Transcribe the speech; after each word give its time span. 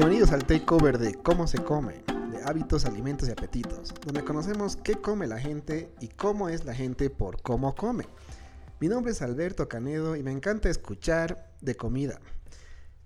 Bienvenidos 0.00 0.32
al 0.32 0.46
takeover 0.46 0.96
de 0.96 1.14
Cómo 1.16 1.46
se 1.46 1.62
come, 1.62 2.02
de 2.32 2.42
hábitos, 2.46 2.86
alimentos 2.86 3.28
y 3.28 3.32
apetitos, 3.32 3.92
donde 4.02 4.24
conocemos 4.24 4.76
qué 4.76 4.94
come 4.94 5.26
la 5.26 5.38
gente 5.38 5.92
y 6.00 6.08
cómo 6.08 6.48
es 6.48 6.64
la 6.64 6.74
gente 6.74 7.10
por 7.10 7.42
cómo 7.42 7.74
come. 7.74 8.06
Mi 8.80 8.88
nombre 8.88 9.12
es 9.12 9.20
Alberto 9.20 9.68
Canedo 9.68 10.16
y 10.16 10.22
me 10.22 10.32
encanta 10.32 10.70
escuchar 10.70 11.52
de 11.60 11.76
comida. 11.76 12.18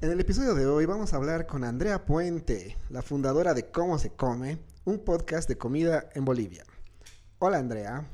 En 0.01 0.13
el 0.13 0.21
episodio 0.21 0.55
de 0.55 0.67
hoy 0.67 0.87
vamos 0.87 1.13
a 1.13 1.17
hablar 1.17 1.49
con 1.49 1.65
Andrea 1.65 2.05
Puente, 2.05 2.77
la 2.91 3.03
fundadora 3.03 3.55
de 3.55 3.73
Cómo 3.73 3.99
se 3.99 4.11
come, 4.11 4.61
un 4.85 5.01
podcast 5.01 5.49
de 5.49 5.59
comida 5.59 6.09
en 6.15 6.25
Bolivia. 6.25 6.63
Hola 7.41 7.59
Andrea. 7.59 8.09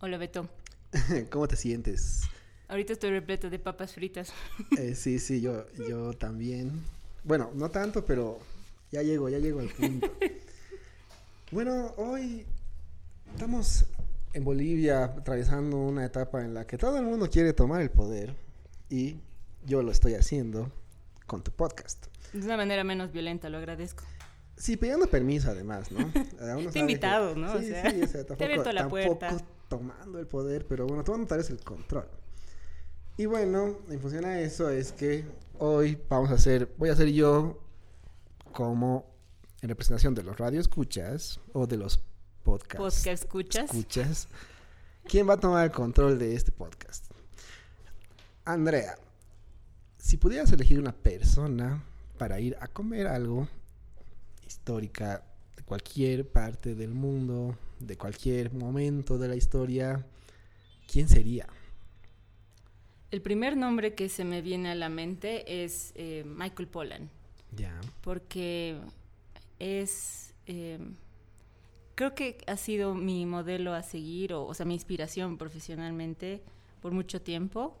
Hola 0.00 0.16
Beto. 0.16 0.48
¿Cómo 1.30 1.46
te 1.46 1.56
sientes? 1.56 2.22
Ahorita 2.68 2.94
estoy 2.94 3.10
repleto 3.10 3.50
de 3.50 3.58
papas 3.58 3.92
fritas. 3.92 4.32
Eh, 4.78 4.94
sí, 4.94 5.18
sí, 5.18 5.42
yo, 5.42 5.66
yo 5.86 6.14
también. 6.14 6.82
Bueno, 7.26 7.50
no 7.54 7.68
tanto, 7.72 8.04
pero 8.04 8.38
ya 8.92 9.02
llego, 9.02 9.28
ya 9.28 9.38
llego 9.38 9.58
al 9.58 9.68
punto. 9.68 10.06
bueno, 11.50 11.92
hoy 11.96 12.46
estamos 13.32 13.84
en 14.32 14.44
Bolivia 14.44 15.06
atravesando 15.06 15.76
una 15.76 16.04
etapa 16.04 16.44
en 16.44 16.54
la 16.54 16.68
que 16.68 16.78
todo 16.78 16.98
el 16.98 17.04
mundo 17.04 17.28
quiere 17.28 17.52
tomar 17.52 17.82
el 17.82 17.90
poder 17.90 18.36
y 18.88 19.16
yo 19.64 19.82
lo 19.82 19.90
estoy 19.90 20.14
haciendo 20.14 20.70
con 21.26 21.42
tu 21.42 21.50
podcast. 21.50 22.06
De 22.32 22.44
una 22.44 22.58
manera 22.58 22.84
menos 22.84 23.10
violenta, 23.10 23.48
lo 23.48 23.58
agradezco. 23.58 24.04
Sí, 24.56 24.76
pidiendo 24.76 25.08
permiso 25.08 25.50
además, 25.50 25.90
¿no? 25.90 26.08
Te 26.72 26.78
invitado, 26.78 27.34
¿no? 27.34 27.58
Sí, 27.58 27.72
sí, 27.90 28.02
o 28.02 28.06
sea, 28.06 28.24
tampoco, 28.26 28.72
la 28.72 28.88
puerta. 28.88 29.36
tomando 29.68 30.20
el 30.20 30.28
poder, 30.28 30.64
pero 30.68 30.86
bueno, 30.86 31.02
tomando 31.02 31.26
tal 31.26 31.38
vez 31.38 31.50
el 31.50 31.58
control. 31.58 32.06
Y 33.16 33.26
bueno, 33.26 33.78
en 33.90 33.98
función 33.98 34.26
a 34.26 34.38
eso 34.38 34.70
es 34.70 34.92
que 34.92 35.24
hoy 35.58 35.98
vamos 36.08 36.30
a 36.30 36.34
hacer, 36.34 36.74
voy 36.78 36.90
a 36.90 36.92
hacer 36.92 37.08
yo 37.12 37.62
como 38.52 39.14
en 39.62 39.68
representación 39.68 40.14
de 40.14 40.22
los 40.22 40.36
radioescuchas 40.36 41.40
o 41.52 41.66
de 41.66 41.76
los 41.76 42.00
podcasts. 42.42 42.76
Podcast 42.76 43.24
escuchas. 43.24 43.64
Escuchas. 43.70 44.28
¿Quién 45.04 45.28
va 45.28 45.34
a 45.34 45.40
tomar 45.40 45.64
el 45.64 45.72
control 45.72 46.18
de 46.18 46.34
este 46.34 46.52
podcast? 46.52 47.06
Andrea, 48.44 48.96
si 49.98 50.16
pudieras 50.16 50.52
elegir 50.52 50.78
una 50.78 50.92
persona 50.92 51.84
para 52.18 52.40
ir 52.40 52.56
a 52.60 52.68
comer 52.68 53.06
algo 53.06 53.48
histórica 54.46 55.24
de 55.56 55.62
cualquier 55.64 56.30
parte 56.30 56.74
del 56.74 56.94
mundo, 56.94 57.56
de 57.80 57.96
cualquier 57.96 58.52
momento 58.52 59.18
de 59.18 59.28
la 59.28 59.36
historia, 59.36 60.06
¿quién 60.90 61.08
sería? 61.08 61.46
El 63.10 63.22
primer 63.22 63.56
nombre 63.56 63.94
que 63.94 64.08
se 64.08 64.24
me 64.24 64.42
viene 64.42 64.70
a 64.70 64.74
la 64.74 64.88
mente 64.88 65.64
es 65.64 65.92
eh, 65.94 66.24
Michael 66.26 66.68
Pollan. 66.68 67.10
Ya. 67.56 67.80
Porque 68.00 68.78
es. 69.58 70.34
Eh, 70.46 70.78
creo 71.94 72.14
que 72.14 72.38
ha 72.46 72.56
sido 72.56 72.94
mi 72.94 73.26
modelo 73.26 73.74
a 73.74 73.82
seguir, 73.82 74.32
o, 74.32 74.44
o, 74.44 74.54
sea, 74.54 74.66
mi 74.66 74.74
inspiración 74.74 75.38
profesionalmente 75.38 76.42
por 76.82 76.92
mucho 76.92 77.22
tiempo. 77.22 77.78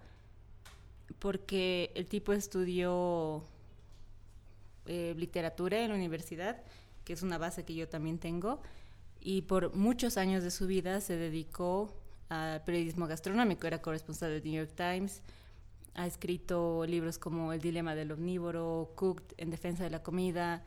Porque 1.18 1.92
el 1.94 2.06
tipo 2.06 2.32
estudió 2.32 3.42
eh, 4.86 5.14
literatura 5.16 5.80
en 5.80 5.88
la 5.88 5.96
universidad, 5.96 6.62
que 7.04 7.12
es 7.12 7.22
una 7.22 7.38
base 7.38 7.64
que 7.64 7.74
yo 7.74 7.88
también 7.88 8.18
tengo. 8.18 8.62
Y 9.20 9.42
por 9.42 9.74
muchos 9.74 10.16
años 10.16 10.44
de 10.44 10.52
su 10.52 10.68
vida 10.68 11.00
se 11.00 11.16
dedicó 11.16 11.92
al 12.28 12.62
periodismo 12.64 13.06
gastronómico, 13.06 13.66
era 13.66 13.80
corresponsal 13.80 14.30
del 14.30 14.44
New 14.44 14.64
York 14.64 14.72
Times, 14.74 15.22
ha 15.94 16.06
escrito 16.06 16.84
libros 16.86 17.18
como 17.18 17.52
El 17.52 17.60
dilema 17.60 17.94
del 17.94 18.12
omnívoro, 18.12 18.92
Cooked 18.96 19.34
en 19.38 19.50
defensa 19.50 19.84
de 19.84 19.90
la 19.90 20.02
comida, 20.02 20.64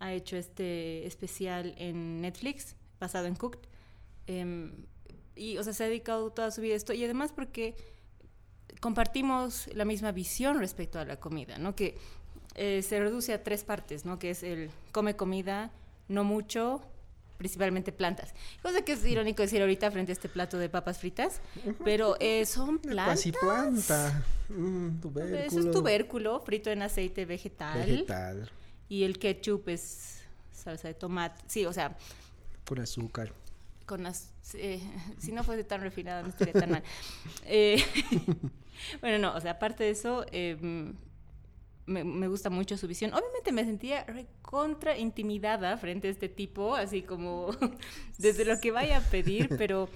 ha 0.00 0.12
hecho 0.12 0.36
este 0.36 1.06
especial 1.06 1.74
en 1.78 2.20
Netflix 2.20 2.76
basado 3.00 3.26
en 3.26 3.34
Cooked. 3.34 3.60
Eh, 4.26 4.70
y, 5.34 5.56
o 5.56 5.62
sea, 5.62 5.72
se 5.72 5.84
ha 5.84 5.86
dedicado 5.86 6.30
toda 6.30 6.50
su 6.50 6.60
vida 6.60 6.74
a 6.74 6.76
esto. 6.76 6.92
Y 6.92 7.04
además 7.04 7.32
porque 7.32 7.76
compartimos 8.80 9.68
la 9.74 9.84
misma 9.84 10.12
visión 10.12 10.58
respecto 10.58 10.98
a 10.98 11.04
la 11.04 11.18
comida, 11.18 11.58
¿no? 11.58 11.74
Que 11.74 11.96
eh, 12.54 12.82
se 12.82 13.00
reduce 13.00 13.32
a 13.32 13.42
tres 13.42 13.64
partes, 13.64 14.04
¿no? 14.04 14.18
Que 14.18 14.30
es 14.30 14.42
el 14.42 14.70
come 14.92 15.16
comida, 15.16 15.70
no 16.08 16.24
mucho, 16.24 16.82
principalmente 17.38 17.92
plantas. 17.92 18.34
Cosa 18.60 18.82
que 18.82 18.92
es 18.92 19.04
irónico 19.06 19.42
decir 19.42 19.62
ahorita 19.62 19.90
frente 19.90 20.12
a 20.12 20.14
este 20.14 20.28
plato 20.28 20.58
de 20.58 20.68
papas 20.68 20.98
fritas, 20.98 21.40
pero 21.84 22.16
eh, 22.20 22.44
son 22.44 22.78
plantas. 22.80 23.16
Casi 23.16 23.32
planta. 23.32 24.24
Mm, 24.48 25.00
tubérculo. 25.00 25.38
Es 25.38 25.52
un 25.54 25.70
tubérculo 25.70 26.40
frito 26.40 26.70
en 26.70 26.82
aceite 26.82 27.24
vegetal. 27.24 27.78
Vegetal. 27.78 28.50
Y 28.88 29.04
el 29.04 29.18
ketchup 29.18 29.68
es 29.68 30.20
salsa 30.52 30.88
de 30.88 30.94
tomate. 30.94 31.42
Sí, 31.46 31.64
o 31.64 31.72
sea. 31.72 31.96
Con 32.66 32.80
azúcar. 32.80 33.32
Con 33.86 34.04
eh, 34.54 34.80
si 35.18 35.32
no 35.32 35.44
fuese 35.44 35.64
tan 35.64 35.80
refinado 35.80 36.22
no 36.22 36.28
estaría 36.28 36.54
tan 36.54 36.70
mal. 36.70 36.82
Eh, 37.46 37.82
bueno, 39.00 39.18
no, 39.18 39.34
o 39.36 39.40
sea, 39.40 39.52
aparte 39.52 39.84
de 39.84 39.90
eso, 39.90 40.26
eh, 41.88 42.04
me, 42.04 42.28
gusta 42.28 42.50
mucho 42.50 42.76
su 42.76 42.86
visión. 42.86 43.12
Obviamente 43.14 43.52
me 43.52 43.64
sentía 43.64 44.04
contra 44.42 44.98
intimidada 44.98 45.76
frente 45.78 46.08
a 46.08 46.10
este 46.10 46.28
tipo, 46.28 46.74
así 46.74 47.02
como 47.02 47.50
desde 48.18 48.44
lo 48.44 48.60
que 48.60 48.70
vaya 48.70 48.98
a 48.98 49.00
pedir, 49.00 49.48
pero 49.58 49.88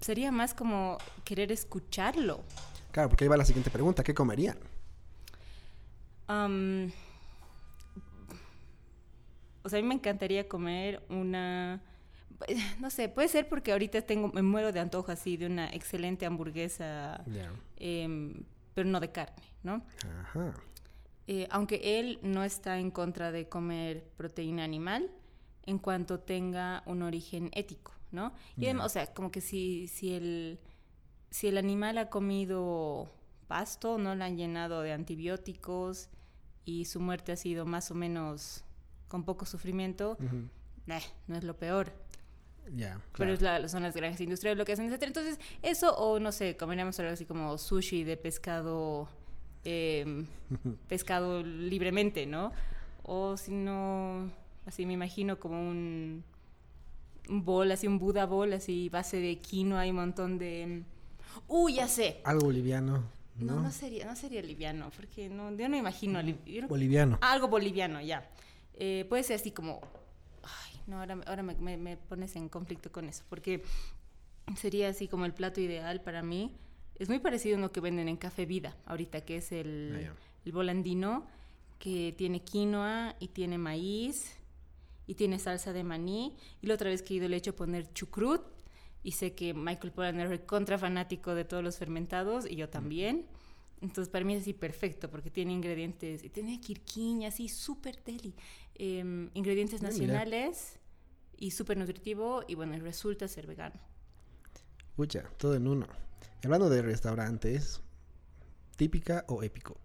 sería 0.00 0.30
más 0.30 0.54
como 0.54 0.98
querer 1.24 1.52
escucharlo. 1.52 2.44
Claro, 2.92 3.08
porque 3.08 3.24
ahí 3.24 3.28
va 3.28 3.36
la 3.36 3.44
siguiente 3.44 3.70
pregunta, 3.70 4.02
¿qué 4.02 4.14
comerían? 4.14 4.58
o 6.26 6.88
sea, 9.68 9.78
a 9.78 9.82
mí 9.82 9.86
me 9.86 9.94
encantaría 9.94 10.48
comer 10.48 11.02
una... 11.08 11.82
No 12.80 12.90
sé, 12.90 13.08
puede 13.08 13.28
ser 13.28 13.48
porque 13.48 13.72
ahorita 13.72 14.02
tengo, 14.02 14.28
me 14.28 14.42
muero 14.42 14.72
de 14.72 14.80
antojo 14.80 15.12
así 15.12 15.36
de 15.36 15.46
una 15.46 15.70
excelente 15.70 16.26
hamburguesa, 16.26 17.22
em, 17.76 18.42
pero 18.74 18.88
no 18.88 19.00
de 19.00 19.12
carne, 19.12 19.42
¿no? 19.62 19.82
Ajá. 20.20 20.54
Eh, 21.26 21.46
aunque 21.50 21.98
él 21.98 22.18
no 22.22 22.44
está 22.44 22.78
en 22.78 22.90
contra 22.90 23.32
de 23.32 23.48
comer 23.48 24.04
proteína 24.16 24.64
animal, 24.64 25.10
en 25.66 25.78
cuanto 25.78 26.20
tenga 26.20 26.82
un 26.86 27.02
origen 27.02 27.50
ético, 27.54 27.92
¿no? 28.10 28.34
Y 28.56 28.68
o 28.68 28.88
sea, 28.88 29.12
como 29.14 29.30
que 29.30 29.40
si, 29.40 29.88
si, 29.88 30.14
el, 30.14 30.58
si 31.30 31.48
el 31.48 31.56
animal 31.56 31.96
ha 31.98 32.10
comido 32.10 33.10
pasto, 33.46 33.96
no 33.98 34.14
lo 34.14 34.24
han 34.24 34.36
llenado 34.36 34.82
de 34.82 34.92
antibióticos 34.92 36.10
y 36.64 36.84
su 36.84 37.00
muerte 37.00 37.32
ha 37.32 37.36
sido 37.36 37.64
más 37.64 37.90
o 37.90 37.94
menos 37.94 38.64
con 39.08 39.24
poco 39.24 39.46
sufrimiento, 39.46 40.18
eh, 40.86 41.00
no 41.26 41.36
es 41.36 41.44
lo 41.44 41.56
peor. 41.56 41.92
Ya. 42.74 43.00
Pero 43.16 43.32
es 43.32 43.42
la, 43.42 43.68
son 43.68 43.82
las 43.82 43.94
granjas 43.94 44.20
industriales 44.20 44.58
lo 44.58 44.64
que 44.64 44.72
hacen, 44.72 44.90
etc. 44.90 45.02
Entonces, 45.04 45.38
eso 45.62 45.94
o 45.96 46.18
no 46.18 46.32
sé, 46.32 46.56
comeríamos 46.56 46.98
algo 46.98 47.12
así 47.12 47.26
como 47.26 47.58
sushi 47.58 48.04
de 48.04 48.16
pescado 48.16 49.08
eh, 49.64 50.24
pescado 50.88 51.42
libremente, 51.42 52.26
¿no? 52.26 52.52
O 53.02 53.36
si 53.36 53.52
no, 53.52 54.30
así 54.66 54.86
me 54.86 54.94
imagino 54.94 55.38
como 55.38 55.60
un, 55.60 56.24
un 57.28 57.44
bol, 57.44 57.70
así 57.72 57.86
un 57.86 57.98
Buda 57.98 58.26
bol, 58.26 58.52
así 58.52 58.88
base 58.88 59.18
de 59.18 59.38
quinoa 59.38 59.80
hay 59.80 59.90
un 59.90 59.96
montón 59.96 60.38
de... 60.38 60.82
¡Uh, 61.48 61.68
ya 61.68 61.88
sé! 61.88 62.20
Algo 62.24 62.46
boliviano. 62.46 63.04
No, 63.36 63.60
no, 63.60 63.70
sería, 63.72 64.06
no 64.06 64.14
sería 64.14 64.40
liviano, 64.42 64.90
porque 64.96 65.28
no, 65.28 65.54
yo 65.56 65.68
no 65.68 65.76
imagino... 65.76 66.20
Boliviano. 66.68 67.18
Algo 67.20 67.48
boliviano, 67.48 68.00
ya. 68.00 68.30
Eh, 68.74 69.04
puede 69.08 69.24
ser 69.24 69.36
así 69.36 69.50
como... 69.50 69.80
Ay, 70.42 70.80
no, 70.86 71.00
ahora, 71.00 71.18
ahora 71.26 71.42
me, 71.42 71.76
me, 71.76 71.96
pones 71.96 72.36
en 72.36 72.48
conflicto 72.48 72.92
con 72.92 73.08
eso, 73.08 73.24
porque 73.28 73.62
sería 74.56 74.88
así 74.88 75.08
como 75.08 75.24
el 75.24 75.34
plato 75.34 75.60
ideal 75.60 76.00
para 76.00 76.22
mí 76.22 76.52
es 76.96 77.08
muy 77.08 77.18
parecido 77.18 77.56
a 77.56 77.60
lo 77.60 77.72
que 77.72 77.80
venden 77.80 78.08
en 78.08 78.16
Café 78.16 78.46
Vida 78.46 78.76
ahorita, 78.86 79.22
que 79.22 79.36
es 79.38 79.52
el, 79.52 80.08
ah, 80.08 80.14
el 80.44 80.52
volandino, 80.52 81.26
que 81.78 82.14
tiene 82.16 82.42
quinoa 82.42 83.16
y 83.18 83.28
tiene 83.28 83.58
maíz 83.58 84.36
y 85.06 85.14
tiene 85.14 85.38
salsa 85.38 85.72
de 85.72 85.84
maní. 85.84 86.36
Y 86.62 86.66
la 86.66 86.74
otra 86.74 86.90
vez 86.90 87.02
que 87.02 87.14
he 87.14 87.16
ido 87.18 87.28
le 87.28 87.36
he 87.36 87.38
hecho 87.38 87.56
poner 87.56 87.92
chucrut 87.92 88.42
y 89.02 89.12
sé 89.12 89.34
que 89.34 89.52
Michael 89.52 89.92
Pollan 89.92 90.20
es 90.20 90.40
contra 90.40 90.78
fanático 90.78 91.34
de 91.34 91.44
todos 91.44 91.62
los 91.62 91.76
fermentados 91.76 92.50
y 92.50 92.56
yo 92.56 92.68
también. 92.68 93.26
Entonces 93.82 94.10
para 94.10 94.24
mí 94.24 94.34
es 94.34 94.42
así 94.42 94.54
perfecto 94.54 95.10
porque 95.10 95.30
tiene 95.30 95.52
ingredientes, 95.52 96.24
y 96.24 96.30
tiene 96.30 96.58
quirquiña, 96.58 97.28
así 97.28 97.48
súper 97.48 98.02
deli, 98.02 98.34
em, 98.76 99.30
ingredientes 99.34 99.82
nacionales 99.82 100.78
y 101.36 101.50
súper 101.50 101.76
nutritivo 101.76 102.44
y 102.48 102.54
bueno, 102.54 102.78
resulta 102.78 103.28
ser 103.28 103.46
vegano. 103.46 103.78
Pucha, 104.96 105.24
todo 105.36 105.54
en 105.54 105.66
uno. 105.66 105.86
Hablando 106.44 106.68
de 106.68 106.82
restaurantes, 106.82 107.80
típica 108.76 109.24
o 109.28 109.42
épico. 109.42 109.78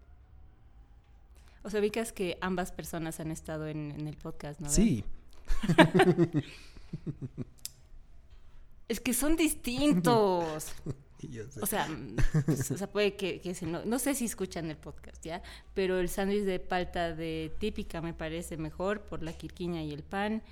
O 1.62 1.70
sea, 1.70 1.80
ubicas 1.80 2.12
que 2.12 2.38
ambas 2.40 2.72
personas 2.72 3.20
han 3.20 3.30
estado 3.30 3.66
en, 3.66 4.06
el 4.06 4.16
podcast, 4.16 4.60
¿no? 4.60 4.68
Sí. 4.68 5.04
es 8.88 9.00
que 9.00 9.14
son 9.14 9.36
distintos. 9.36 10.72
O 11.60 11.66
sea, 11.66 11.86
mm, 11.86 12.16
o 12.48 12.78
sea, 12.78 12.90
puede 12.90 13.14
que, 13.14 13.42
que 13.42 13.54
no, 13.66 13.84
no, 13.84 13.98
sé 13.98 14.14
si 14.14 14.24
escuchan 14.24 14.70
el 14.70 14.78
podcast, 14.78 15.22
¿ya? 15.22 15.42
Pero 15.74 15.98
el 15.98 16.08
sándwich 16.08 16.44
de 16.44 16.58
palta 16.60 17.14
de 17.14 17.52
típica 17.58 18.00
me 18.00 18.14
parece 18.14 18.56
mejor 18.56 19.02
por 19.02 19.22
la 19.22 19.34
quirquiña 19.34 19.82
y 19.82 19.92
el 19.92 20.02
pan, 20.02 20.42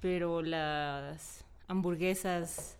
pero 0.00 0.40
las 0.40 1.44
hamburguesas, 1.68 2.78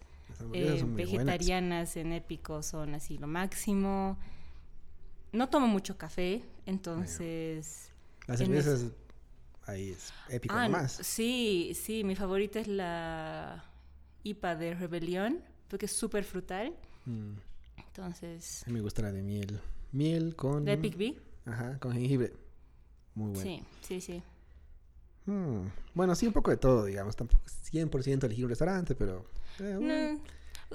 eh, 0.53 0.85
vegetarianas 0.87 1.97
en 1.97 2.13
épico 2.13 2.63
son 2.63 2.95
así 2.95 3.19
lo 3.19 3.27
máximo. 3.27 4.19
No 5.33 5.49
tomo 5.49 5.67
mucho 5.67 5.99
café, 5.99 6.43
entonces... 6.65 7.91
Las 8.27 8.39
cervezas 8.39 8.87
ahí 9.67 9.91
es 9.91 10.13
épico 10.29 10.55
ah, 10.57 10.69
más. 10.69 10.93
Sí, 10.93 11.73
sí, 11.75 12.05
mi 12.05 12.17
favorita 12.17 12.61
es 12.61 12.69
la 12.69 13.65
IPA 14.23 14.57
de 14.57 14.75
Rebelión, 14.75 15.41
porque 15.69 15.87
es 15.87 15.93
súper 15.93 16.25
frutal. 16.25 16.75
Mm. 17.05 17.35
Entonces... 17.77 18.63
A 18.65 18.67
mí 18.67 18.75
me 18.75 18.81
gusta 18.81 19.03
la 19.03 19.13
de 19.13 19.23
miel. 19.23 19.61
Miel 19.93 20.35
con... 20.37 20.65
De 20.65 20.73
Epic 20.73 20.97
Bee. 20.97 21.19
Ajá, 21.45 21.79
con 21.79 21.93
jengibre. 21.93 22.33
Muy 23.15 23.31
bueno. 23.31 23.43
Sí, 23.43 23.63
sí, 23.81 24.01
sí. 24.01 24.23
Mm. 25.27 25.69
Bueno, 25.95 26.15
sí, 26.15 26.27
un 26.27 26.33
poco 26.33 26.51
de 26.51 26.57
todo, 26.57 26.85
digamos. 26.85 27.17
Tampoco 27.17 27.43
100% 27.73 28.25
elegir 28.25 28.45
un 28.45 28.51
restaurante, 28.51 28.95
pero... 28.95 29.25
Eh, 29.61 30.19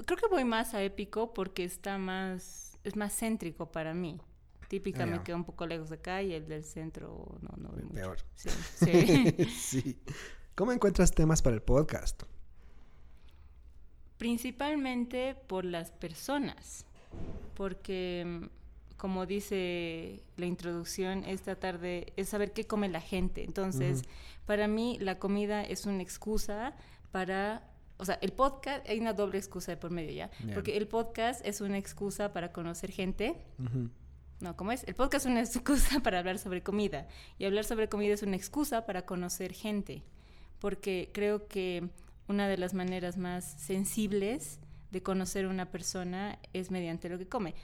creo 0.06 0.18
que 0.18 0.28
voy 0.30 0.44
más 0.44 0.74
a 0.74 0.82
épico 0.82 1.32
porque 1.34 1.64
está 1.64 1.98
más... 1.98 2.78
Es 2.84 2.96
más 2.96 3.16
céntrico 3.16 3.70
para 3.70 3.94
mí. 3.94 4.20
Típica 4.68 5.06
me 5.06 5.22
queda 5.22 5.36
un 5.36 5.44
poco 5.44 5.66
lejos 5.66 5.90
de 5.90 5.96
acá 5.96 6.22
y 6.22 6.32
el 6.32 6.48
del 6.48 6.64
centro 6.64 7.38
no, 7.42 7.56
no 7.58 7.70
Peor. 7.92 8.18
Sí, 8.34 8.48
sí. 8.74 9.44
sí. 9.44 10.02
¿Cómo 10.54 10.72
encuentras 10.72 11.12
temas 11.12 11.42
para 11.42 11.54
el 11.54 11.62
podcast? 11.62 12.22
Principalmente 14.16 15.34
por 15.46 15.64
las 15.64 15.90
personas, 15.90 16.86
porque 17.54 18.48
como 19.02 19.26
dice 19.26 20.22
la 20.36 20.46
introducción, 20.46 21.24
esta 21.24 21.56
tarde 21.56 22.12
es 22.16 22.28
saber 22.28 22.52
qué 22.52 22.68
come 22.68 22.88
la 22.88 23.00
gente. 23.00 23.42
Entonces, 23.42 24.02
para 24.46 24.68
mí 24.68 24.96
la 25.00 25.18
comida 25.18 25.64
es 25.64 25.86
una 25.86 26.02
excusa 26.02 26.76
para 27.10 27.68
o 28.02 28.04
sea, 28.04 28.18
el 28.20 28.32
podcast, 28.32 28.84
hay 28.88 28.98
una 28.98 29.12
doble 29.12 29.38
excusa 29.38 29.70
de 29.70 29.76
por 29.76 29.92
medio 29.92 30.10
ya. 30.10 30.30
Porque 30.54 30.76
el 30.76 30.88
podcast 30.88 31.40
es 31.46 31.60
una 31.60 31.78
excusa 31.78 32.32
para 32.32 32.50
conocer 32.50 32.90
gente. 32.90 33.36
No, 34.40 34.56
¿cómo 34.56 34.72
es? 34.72 34.82
El 34.88 34.96
podcast 34.96 35.24
es 35.24 35.30
una 35.30 35.40
excusa 35.40 36.00
para 36.00 36.18
hablar 36.18 36.40
sobre 36.40 36.64
comida. 36.64 37.06
Y 37.38 37.44
hablar 37.44 37.64
sobre 37.64 37.88
comida 37.88 38.12
es 38.12 38.24
una 38.24 38.34
excusa 38.34 38.86
para 38.86 39.06
conocer 39.06 39.52
gente. 39.52 40.02
Porque 40.58 41.10
creo 41.14 41.46
que 41.46 41.90
una 42.26 42.48
de 42.48 42.56
las 42.56 42.74
maneras 42.74 43.18
más 43.18 43.44
sensibles 43.60 44.58
de 44.90 45.00
conocer 45.00 45.44
a 45.44 45.48
una 45.48 45.70
persona 45.70 46.40
es 46.52 46.72
mediante 46.72 47.08
lo 47.08 47.18
que 47.18 47.28
come. 47.28 47.54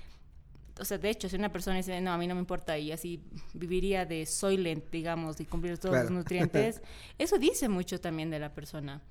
O 0.79 0.85
sea, 0.85 0.99
de 0.99 1.11
hecho, 1.11 1.29
si 1.29 1.35
una 1.35 1.51
persona 1.51 1.79
dice, 1.79 2.01
no, 2.01 2.13
a 2.13 2.19
mí 2.19 2.29
no 2.29 2.37
me 2.37 2.41
importa 2.41 2.79
y 2.79 2.93
así 2.93 3.25
viviría 3.55 4.07
de 4.07 4.25
soylent, 4.25 4.89
digamos, 4.93 5.41
y 5.41 5.47
cumplir 5.47 5.79
todos 5.79 5.97
los 5.97 6.13
nutrientes, 6.13 6.81
eso 7.19 7.39
dice 7.39 7.69
mucho 7.69 8.01
también 8.01 8.31
de 8.31 8.39
la 8.39 8.55
persona. 8.55 9.03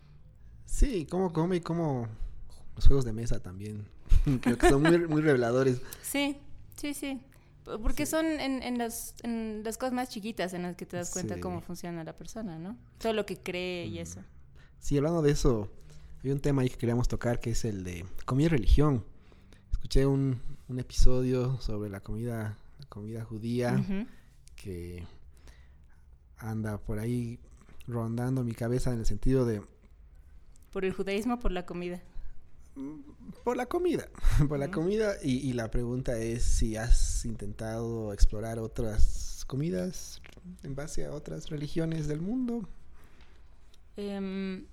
Sí, 0.68 1.08
cómo 1.10 1.34
come 1.34 1.56
y 1.56 1.62
cómo 1.62 2.08
los 2.76 2.86
juegos 2.86 3.06
de 3.06 3.14
mesa 3.14 3.40
también. 3.40 3.88
Creo 4.42 4.58
que 4.60 4.70
son 4.70 4.84
muy, 4.84 5.22
reveladores. 5.22 5.82
Sí, 6.04 6.38
sí, 6.76 6.94
sí. 6.94 7.20
Porque 7.82 8.06
son 8.06 8.26
en, 8.26 8.62
en, 8.62 8.78
las, 8.78 9.16
en 9.24 9.62
las 9.64 9.78
cosas 9.78 9.94
más 9.94 10.10
chiquitas 10.10 10.54
en 10.54 10.62
las 10.62 10.76
que 10.76 10.86
te 10.86 10.98
das 10.98 11.12
cuenta 11.12 11.40
cómo 11.40 11.62
funciona 11.62 12.04
la 12.04 12.14
persona, 12.16 12.60
¿no? 12.60 12.78
Todo 13.00 13.14
lo 13.14 13.26
que 13.26 13.38
cree 13.38 13.88
y 13.88 13.96
mm. 13.96 14.02
eso. 14.02 14.20
Sí, 14.80 14.96
hablando 14.98 15.22
de 15.22 15.32
eso, 15.32 15.70
hay 16.24 16.32
un 16.32 16.40
tema 16.40 16.62
ahí 16.62 16.70
que 16.70 16.78
queríamos 16.78 17.08
tocar 17.08 17.40
que 17.40 17.52
es 17.52 17.66
el 17.66 17.84
de 17.84 18.06
comida 18.26 18.46
y 18.46 18.50
religión. 18.50 19.04
Escuché 19.72 20.06
un, 20.06 20.40
un 20.70 20.80
episodio 20.80 21.60
sobre 21.62 21.90
la 21.90 22.02
comida, 22.02 22.58
comida 22.90 23.24
judía 23.24 23.84
que 24.56 25.04
anda 26.38 26.78
por 26.78 27.00
ahí 27.00 27.40
rondando 27.88 28.44
mi 28.44 28.54
cabeza 28.54 28.94
en 28.94 29.00
el 29.00 29.06
sentido 29.06 29.46
de... 29.46 29.62
¿Por 30.72 30.86
el 30.86 30.94
judaísmo 30.94 31.36
o 31.36 31.40
por 31.40 31.52
la 31.52 31.66
comida? 31.66 32.02
Mm, 32.76 33.00
por 33.44 33.58
la 33.58 33.66
comida, 33.66 34.08
por 34.48 34.60
la 34.60 34.70
comida 34.70 35.16
y, 35.24 35.38
y, 35.38 35.54
la 35.54 35.72
pregunta 35.72 36.18
es 36.20 36.44
si 36.44 36.76
has 36.78 37.26
intentado 37.26 38.14
explorar 38.14 38.60
otras 38.60 39.46
comidas 39.48 40.22
en 40.64 40.76
base 40.76 41.06
a 41.06 41.12
otras 41.12 41.50
religiones 41.50 42.08
del 42.08 42.22
mundo. 42.22 42.68
Em, 43.96 44.68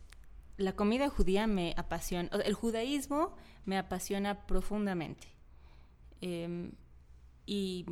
la 0.58 0.76
comida 0.76 1.08
judía 1.08 1.46
me 1.46 1.74
apasiona, 1.76 2.28
el 2.44 2.54
judaísmo 2.54 3.34
me 3.64 3.78
apasiona 3.78 4.46
profundamente. 4.46 5.28
Em, 6.20 6.72
y 7.46 7.86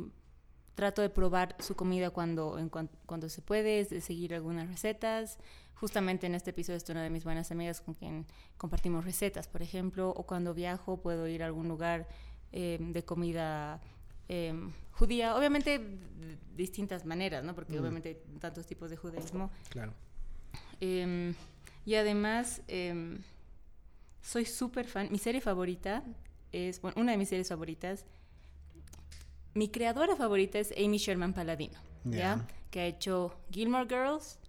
trato 0.75 1.01
de 1.01 1.09
probar 1.09 1.55
su 1.59 1.75
comida 1.75 2.09
cuando, 2.09 2.57
cuando 3.05 3.29
se 3.29 3.41
puede, 3.41 3.83
de 3.85 4.01
seguir 4.01 4.33
algunas 4.33 4.67
recetas. 4.67 5.37
Justamente 5.75 6.27
en 6.27 6.35
este 6.35 6.51
episodio 6.51 6.77
estoy 6.77 6.93
una 6.93 7.03
de 7.03 7.09
mis 7.09 7.23
buenas 7.23 7.51
amigas 7.51 7.81
con 7.81 7.93
quien 7.93 8.25
compartimos 8.57 9.03
recetas, 9.03 9.47
por 9.47 9.61
ejemplo, 9.61 10.09
o 10.09 10.23
cuando 10.23 10.53
viajo 10.53 10.97
puedo 10.97 11.27
ir 11.27 11.43
a 11.43 11.47
algún 11.47 11.67
lugar 11.67 12.07
em, 12.51 12.93
de 12.93 13.03
comida 13.03 13.81
judía, 14.91 15.35
obviamente 15.35 15.79
de 15.79 16.37
distintas 16.55 17.05
maneras, 17.05 17.43
¿no? 17.43 17.53
Porque 17.53 17.73
mm. 17.73 17.79
obviamente 17.79 18.09
hay 18.09 18.39
tantos 18.39 18.65
tipos 18.65 18.89
de 18.89 18.97
judaísmo. 18.97 19.51
Claro. 19.69 19.93
Em, 20.79 21.35
y 21.85 21.95
además, 21.95 22.61
em, 22.67 23.21
soy 24.21 24.45
súper 24.45 24.87
fan. 24.87 25.09
Mi 25.11 25.17
serie 25.17 25.41
favorita 25.41 26.03
es, 26.51 26.81
bueno, 26.81 26.99
una 27.01 27.11
de 27.11 27.17
mis 27.17 27.29
series 27.29 27.49
favoritas. 27.49 28.05
Mi 29.53 29.69
creadora 29.69 30.15
favorita 30.15 30.59
es 30.59 30.73
Amy 30.77 30.97
Sherman 30.97 31.33
Paladino, 31.33 31.79
¿ya? 32.05 32.47
Que 32.71 32.79
ha 32.79 32.85
hecho 32.85 33.35
Gilmore 33.51 33.87
Girls, 33.87 34.39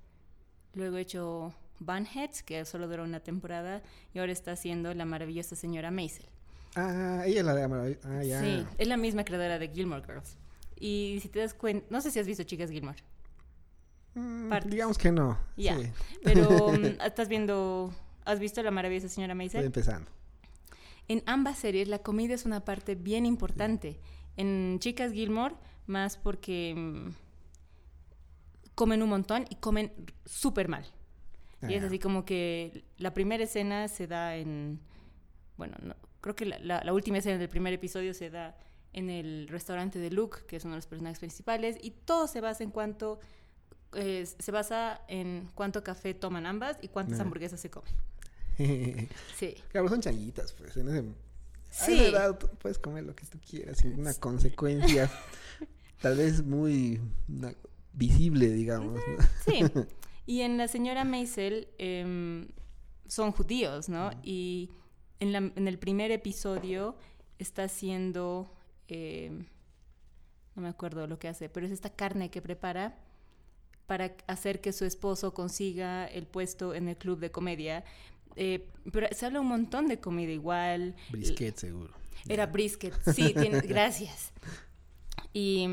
luego 0.75 0.97
ha 0.97 1.00
hecho 1.00 1.55
Bunheads, 1.81 2.43
que 2.43 2.65
solo 2.65 2.88
duró 2.88 3.05
una 3.05 3.21
temporada, 3.21 3.82
y 4.12 4.19
ahora 4.19 4.32
está 4.32 4.53
haciendo 4.53 4.94
La 4.94 5.05
maravillosa 5.05 5.56
señora 5.56 5.91
Maisel. 5.91 6.26
Ah, 6.76 7.23
ella 7.26 7.41
es 7.41 7.47
la 7.47 7.55
de 7.55 7.99
Ah, 8.05 8.25
ya. 8.25 8.41
Sí, 8.41 8.67
es 8.79 8.88
la 8.88 8.97
misma 8.97 9.25
creadora 9.25 9.59
de 9.59 9.69
Gilmore 9.69 10.03
Girls. 10.05 10.37
Y 10.79 11.19
si 11.23 11.29
te 11.29 11.38
das 11.38 11.55
cuenta, 11.55 11.87
no 11.91 12.00
sé 12.00 12.11
si 12.11 12.19
has 12.19 12.26
visto 12.26 12.43
Chicas 12.43 12.71
Gilmore. 12.71 12.99
Mm, 14.15 14.53
digamos 14.67 14.99
que 14.99 15.12
no. 15.12 15.38
Ya. 15.56 15.79
Pero 16.23 16.69
mm, 16.73 17.00
estás 17.05 17.29
viendo, 17.29 17.93
¿has 18.25 18.38
visto 18.38 18.62
La 18.62 18.70
maravillosa 18.70 19.09
señora 19.09 19.35
Maisel? 19.35 19.65
Estoy 19.65 19.67
empezando. 19.67 20.11
En 21.06 21.23
ambas 21.27 21.59
series 21.59 21.88
la 21.88 21.99
comida 21.99 22.35
es 22.35 22.44
una 22.44 22.65
parte 22.65 22.94
bien 22.94 23.27
importante. 23.27 23.99
En 24.37 24.79
Chicas 24.81 25.13
Gilmore, 25.13 25.55
más 25.87 26.17
porque 26.17 26.75
mm, 26.77 27.10
comen 28.75 29.03
un 29.03 29.09
montón 29.09 29.47
y 29.51 29.57
comen 29.57 29.93
súper 30.25 30.69
mal. 30.69 30.85
y 31.63 31.75
es 31.75 31.83
así 31.83 31.99
como 31.99 32.25
que 32.25 32.85
la 32.99 33.15
primera 33.15 33.45
escena 33.45 33.89
se 33.89 34.07
da 34.07 34.37
en, 34.37 34.81
bueno, 35.57 35.77
creo 36.21 36.37
que 36.37 36.45
la, 36.47 36.83
la, 36.83 36.93
última 36.93 37.19
escena 37.19 37.39
del 37.39 37.49
primer 37.49 37.73
episodio 37.73 38.13
se 38.13 38.31
da 38.31 38.57
en 38.93 39.11
el 39.11 39.49
restaurante 39.49 39.99
de 39.99 40.11
Luke, 40.11 40.41
que 40.47 40.57
es 40.57 40.65
uno 40.65 40.75
de 40.75 40.79
los 40.79 40.87
personajes 40.87 41.19
principales, 41.19 41.77
y 41.81 41.91
todo 41.91 42.27
se 42.27 42.41
basa 42.41 42.63
en 42.65 42.71
cuanto 42.71 43.21
se 43.93 44.51
basa 44.51 45.03
en 45.07 45.49
cuánto 45.55 45.85
café 45.85 46.15
toman 46.15 46.47
ambas 46.47 46.79
y 46.83 46.89
cuántas 46.89 47.21
hamburguesas 47.21 47.61
se 47.61 47.71
comen. 47.71 47.95
sí. 49.37 49.55
Claro, 49.71 49.89
son 49.89 50.01
changuitas, 50.01 50.53
pues. 50.53 50.77
En 50.77 50.89
ese, 50.89 51.05
sí. 51.71 52.01
A 52.01 52.09
edad 52.09 52.39
puedes 52.59 52.79
comer 52.79 53.05
lo 53.05 53.15
que 53.15 53.27
tú 53.27 53.39
quieras 53.39 53.79
sin 53.79 53.99
una 54.01 54.15
consecuencia 54.15 55.11
tal 56.01 56.17
vez 56.17 56.45
muy 56.45 57.01
visible, 57.94 58.51
digamos. 58.51 59.01
Sí. 59.44 59.60
Y 60.27 60.41
en 60.41 60.56
la 60.56 60.69
señora 60.69 61.05
Maisel 61.05 61.69
em, 61.79 62.48
son 63.06 63.32
judíos, 63.32 63.89
¿no? 63.89 64.10
Y 64.22 64.70
en, 65.20 65.34
en, 65.34 65.69
el 65.69 65.79
primer 65.79 66.10
episodio 66.10 66.96
está 67.39 67.65
haciendo, 67.65 68.51
em, 68.89 69.44
no 70.55 70.63
me 70.63 70.69
acuerdo 70.69 71.06
lo 71.06 71.19
que 71.19 71.29
hace, 71.29 71.48
pero 71.48 71.67
es 71.67 71.72
esta 71.72 71.91
carne 71.91 72.31
que 72.31 72.41
prepara 72.41 72.98
para 73.86 74.17
hacer 74.27 74.60
que 74.60 74.72
su 74.72 74.84
esposo 74.84 75.34
consiga 75.34 76.06
el 76.06 76.27
puesto 76.27 76.74
en 76.74 76.89
el 76.89 76.96
club 76.96 77.19
de 77.20 77.31
comedia. 77.31 77.84
Eh, 78.36 78.67
pero 78.93 79.08
se 79.13 79.27
habla 79.27 79.41
un 79.41 79.48
montón 79.48 79.89
de 79.89 80.01
comida 80.01 80.32
igual. 80.32 80.94
Brisket, 81.10 81.56
seguro. 81.56 81.93
Era 82.29 82.46
brisket, 82.46 82.94
sí, 83.13 83.32
gracias. 83.69 84.32
Y, 85.32 85.67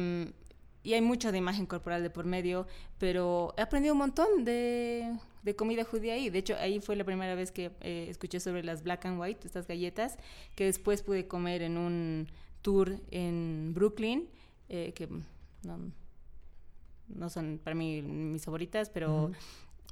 y, 0.84 0.94
hay 0.94 1.02
mucho 1.02 1.32
de 1.32 1.38
imagen 1.38 1.66
corporal 1.66 2.04
de 2.04 2.10
por 2.10 2.26
medio, 2.26 2.68
pero 2.98 3.54
he 3.58 3.62
aprendido 3.62 3.94
un 3.94 4.00
montón 4.00 4.44
de, 4.44 5.14
de 5.44 5.56
comida 5.56 5.84
judía 5.84 6.14
ahí. 6.14 6.30
De 6.30 6.40
hecho, 6.40 6.56
ahí 6.58 6.80
fue 6.80 6.96
la 6.96 7.04
primera 7.04 7.36
vez 7.36 7.52
que 7.52 7.72
eh, 7.82 8.08
escuché 8.10 8.40
sobre 8.40 8.64
las 8.64 8.84
black 8.84 9.06
and 9.06 9.20
white, 9.20 9.46
estas 9.46 9.68
galletas, 9.68 10.18
que 10.56 10.66
después 10.66 11.02
pude 11.02 11.28
comer 11.28 11.62
en 11.62 11.78
un 11.78 12.28
tour 12.62 13.00
en 13.12 13.74
Brooklyn, 13.74 14.28
eh, 14.70 14.94
que 14.94 15.08
no, 15.64 15.80
no 17.08 17.30
son 17.30 17.60
para 17.64 17.76
mí 17.76 18.02
mis 18.02 18.46
favoritas, 18.46 18.90
pero 18.90 19.32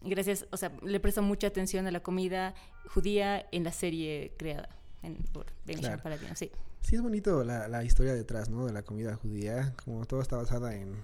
gracias, 0.02 0.46
o 0.52 0.58
sea, 0.58 0.72
le 0.84 1.00
presto 1.00 1.22
mucha 1.22 1.48
atención 1.48 1.88
a 1.88 1.92
la 1.92 2.02
comida 2.02 2.54
judía 2.88 3.46
en 3.52 3.64
la 3.64 3.72
serie 3.72 4.34
creada. 4.38 4.70
en, 5.04 5.16
por 5.34 5.46
Ben 5.66 5.80
Claro. 5.80 6.02
Paladino, 6.02 6.36
sí. 6.36 6.52
Sí, 6.82 6.96
es 6.96 7.02
bonito 7.02 7.44
la, 7.44 7.68
la 7.68 7.84
historia 7.84 8.14
detrás, 8.14 8.50
¿no? 8.50 8.66
De 8.66 8.74
la 8.74 8.82
comida 8.84 9.16
judía, 9.16 9.74
como 9.84 10.06
todo 10.06 10.22
está 10.22 10.38
basada 10.38 10.76
en, 10.76 10.96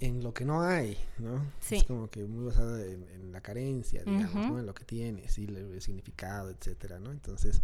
en 0.00 0.22
lo 0.22 0.34
que 0.34 0.44
no 0.44 0.62
hay, 0.62 0.98
¿no? 1.18 1.44
Sí. 1.60 1.76
Es 1.76 1.84
como 1.84 2.08
que 2.10 2.24
muy 2.24 2.46
basada 2.46 2.82
en, 2.84 3.06
en 3.14 3.30
la 3.32 3.40
carencia, 3.40 4.02
digamos. 4.04 4.34
¿no? 4.34 4.58
En 4.58 4.66
lo 4.66 4.74
que 4.74 4.84
tienes 4.84 5.38
y 5.38 5.44
el, 5.44 5.80
significado, 5.80 6.50
etcétera, 6.50 6.98
¿no? 6.98 7.10
Entonces, 7.12 7.62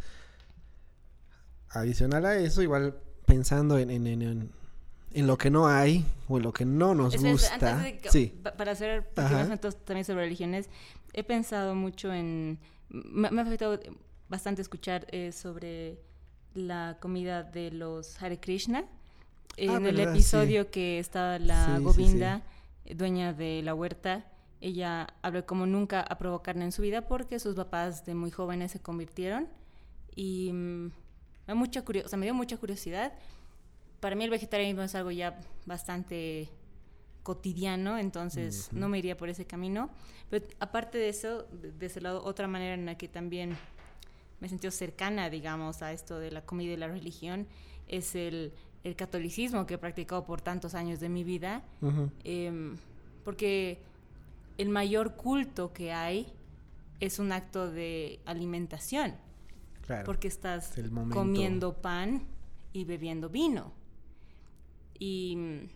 adicional 1.70 2.24
a 2.26 2.36
eso, 2.36 2.62
igual 2.62 2.94
pensando 3.26 3.78
en, 3.78 3.90
en, 3.90 4.06
en, 4.06 4.50
en- 5.12 5.26
lo 5.26 5.38
que 5.38 5.50
no 5.50 5.68
hay 5.68 6.04
o 6.28 6.36
en 6.36 6.42
lo 6.42 6.52
que 6.52 6.64
no 6.64 6.94
nos 6.94 7.16
gusta. 7.16 7.54
antes 7.54 7.82
de 7.82 7.98
que- 7.98 8.10
Sí, 8.10 8.38
pa- 8.42 8.54
para 8.56 8.72
hacer 8.72 9.04
también 9.14 10.04
sobre 10.04 10.22
religiones, 10.22 10.68
he 11.12 11.24
pensado 11.24 11.74
mucho 11.74 12.12
en... 12.12 12.58
Me, 12.88 13.30
me 13.30 13.40
ha 13.40 13.44
afectado 13.44 13.78
bastante 14.28 14.62
escuchar 14.62 15.06
eh, 15.12 15.32
sobre 15.32 15.98
la 16.54 16.96
comida 17.00 17.42
de 17.42 17.70
los 17.70 18.20
Hare 18.22 18.38
Krishna. 18.40 18.84
En 19.56 19.70
el 19.70 19.76
Ah, 19.76 19.78
¿verdad? 19.80 20.14
episodio 20.14 20.70
que 20.70 20.98
estaba 20.98 21.38
la 21.38 21.76
Sí, 21.76 21.82
Govinda, 21.82 22.42
dueña 22.94 23.32
de 23.32 23.62
la 23.62 23.74
huerta, 23.74 24.24
ella 24.60 25.06
habla 25.22 25.42
como 25.42 25.66
nunca 25.66 26.00
ha 26.00 26.18
probado 26.18 26.42
carne 26.42 26.64
en 26.64 26.72
su 26.72 26.82
vida 26.82 27.08
porque 27.08 27.38
sus 27.38 27.54
papás 27.54 28.04
de 28.06 28.14
muy 28.14 28.30
jóvenes 28.30 28.72
se 28.72 28.80
convirtieron. 28.80 29.48
Y 30.14 30.50
mm, 30.52 30.90
me, 31.46 31.54
mucha 31.54 31.82
o 31.86 32.08
sea, 32.08 32.18
me 32.18 32.26
dio 32.26 32.34
mucha 32.34 32.56
curiosidad. 32.58 33.12
Para 34.00 34.16
mí 34.16 34.24
el 34.24 34.30
vegetarianismo 34.30 34.82
es 34.82 34.94
algo 34.94 35.10
ya 35.10 35.38
bastante 35.66 36.48
cotidiano, 37.22 37.98
entonces 37.98 38.70
no 38.72 38.88
me 38.88 38.98
iría 38.98 39.16
por 39.16 39.28
ese 39.28 39.44
camino. 39.46 39.90
Pero 40.30 40.46
aparte 40.58 40.96
de 40.98 41.08
eso, 41.10 41.46
de 41.52 41.86
ese 41.86 42.00
lado, 42.00 42.24
otra 42.24 42.48
manera 42.48 42.74
en 42.74 42.86
la 42.86 42.96
que 42.96 43.08
también 43.08 43.56
me 44.40 44.48
sentí 44.48 44.70
cercana, 44.70 45.30
digamos, 45.30 45.82
a 45.82 45.92
esto 45.92 46.18
de 46.18 46.30
la 46.30 46.42
comida 46.42 46.72
y 46.72 46.76
la 46.76 46.88
religión 46.88 47.46
es 47.86 48.14
el, 48.14 48.52
el 48.84 48.96
catolicismo 48.96 49.66
que 49.66 49.74
he 49.74 49.78
practicado 49.78 50.24
por 50.24 50.40
tantos 50.40 50.74
años 50.74 51.00
de 51.00 51.08
mi 51.08 51.24
vida, 51.24 51.62
em, 52.24 52.76
porque 53.24 53.78
el 54.58 54.68
mayor 54.70 55.16
culto 55.16 55.72
que 55.72 55.92
hay 55.92 56.32
es 57.00 57.18
un 57.18 57.32
acto 57.32 57.70
de 57.70 58.20
alimentación, 58.24 59.14
claro. 59.86 60.04
porque 60.04 60.28
estás 60.28 60.76
es 60.76 60.90
comiendo 61.10 61.74
pan 61.74 62.22
y 62.72 62.84
bebiendo 62.84 63.28
vino. 63.28 63.72
Y 64.98 65.68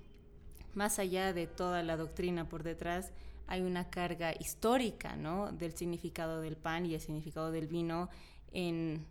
más 0.74 0.98
allá 0.98 1.32
de 1.32 1.46
toda 1.46 1.82
la 1.82 1.96
doctrina 1.96 2.48
por 2.48 2.62
detrás, 2.62 3.12
hay 3.46 3.60
una 3.60 3.90
carga 3.90 4.32
histórica, 4.38 5.16
¿no? 5.16 5.52
Del 5.52 5.74
significado 5.74 6.40
del 6.40 6.56
pan 6.56 6.86
y 6.86 6.94
el 6.94 7.00
significado 7.00 7.50
del 7.50 7.66
vino 7.66 8.08
en, 8.54 9.06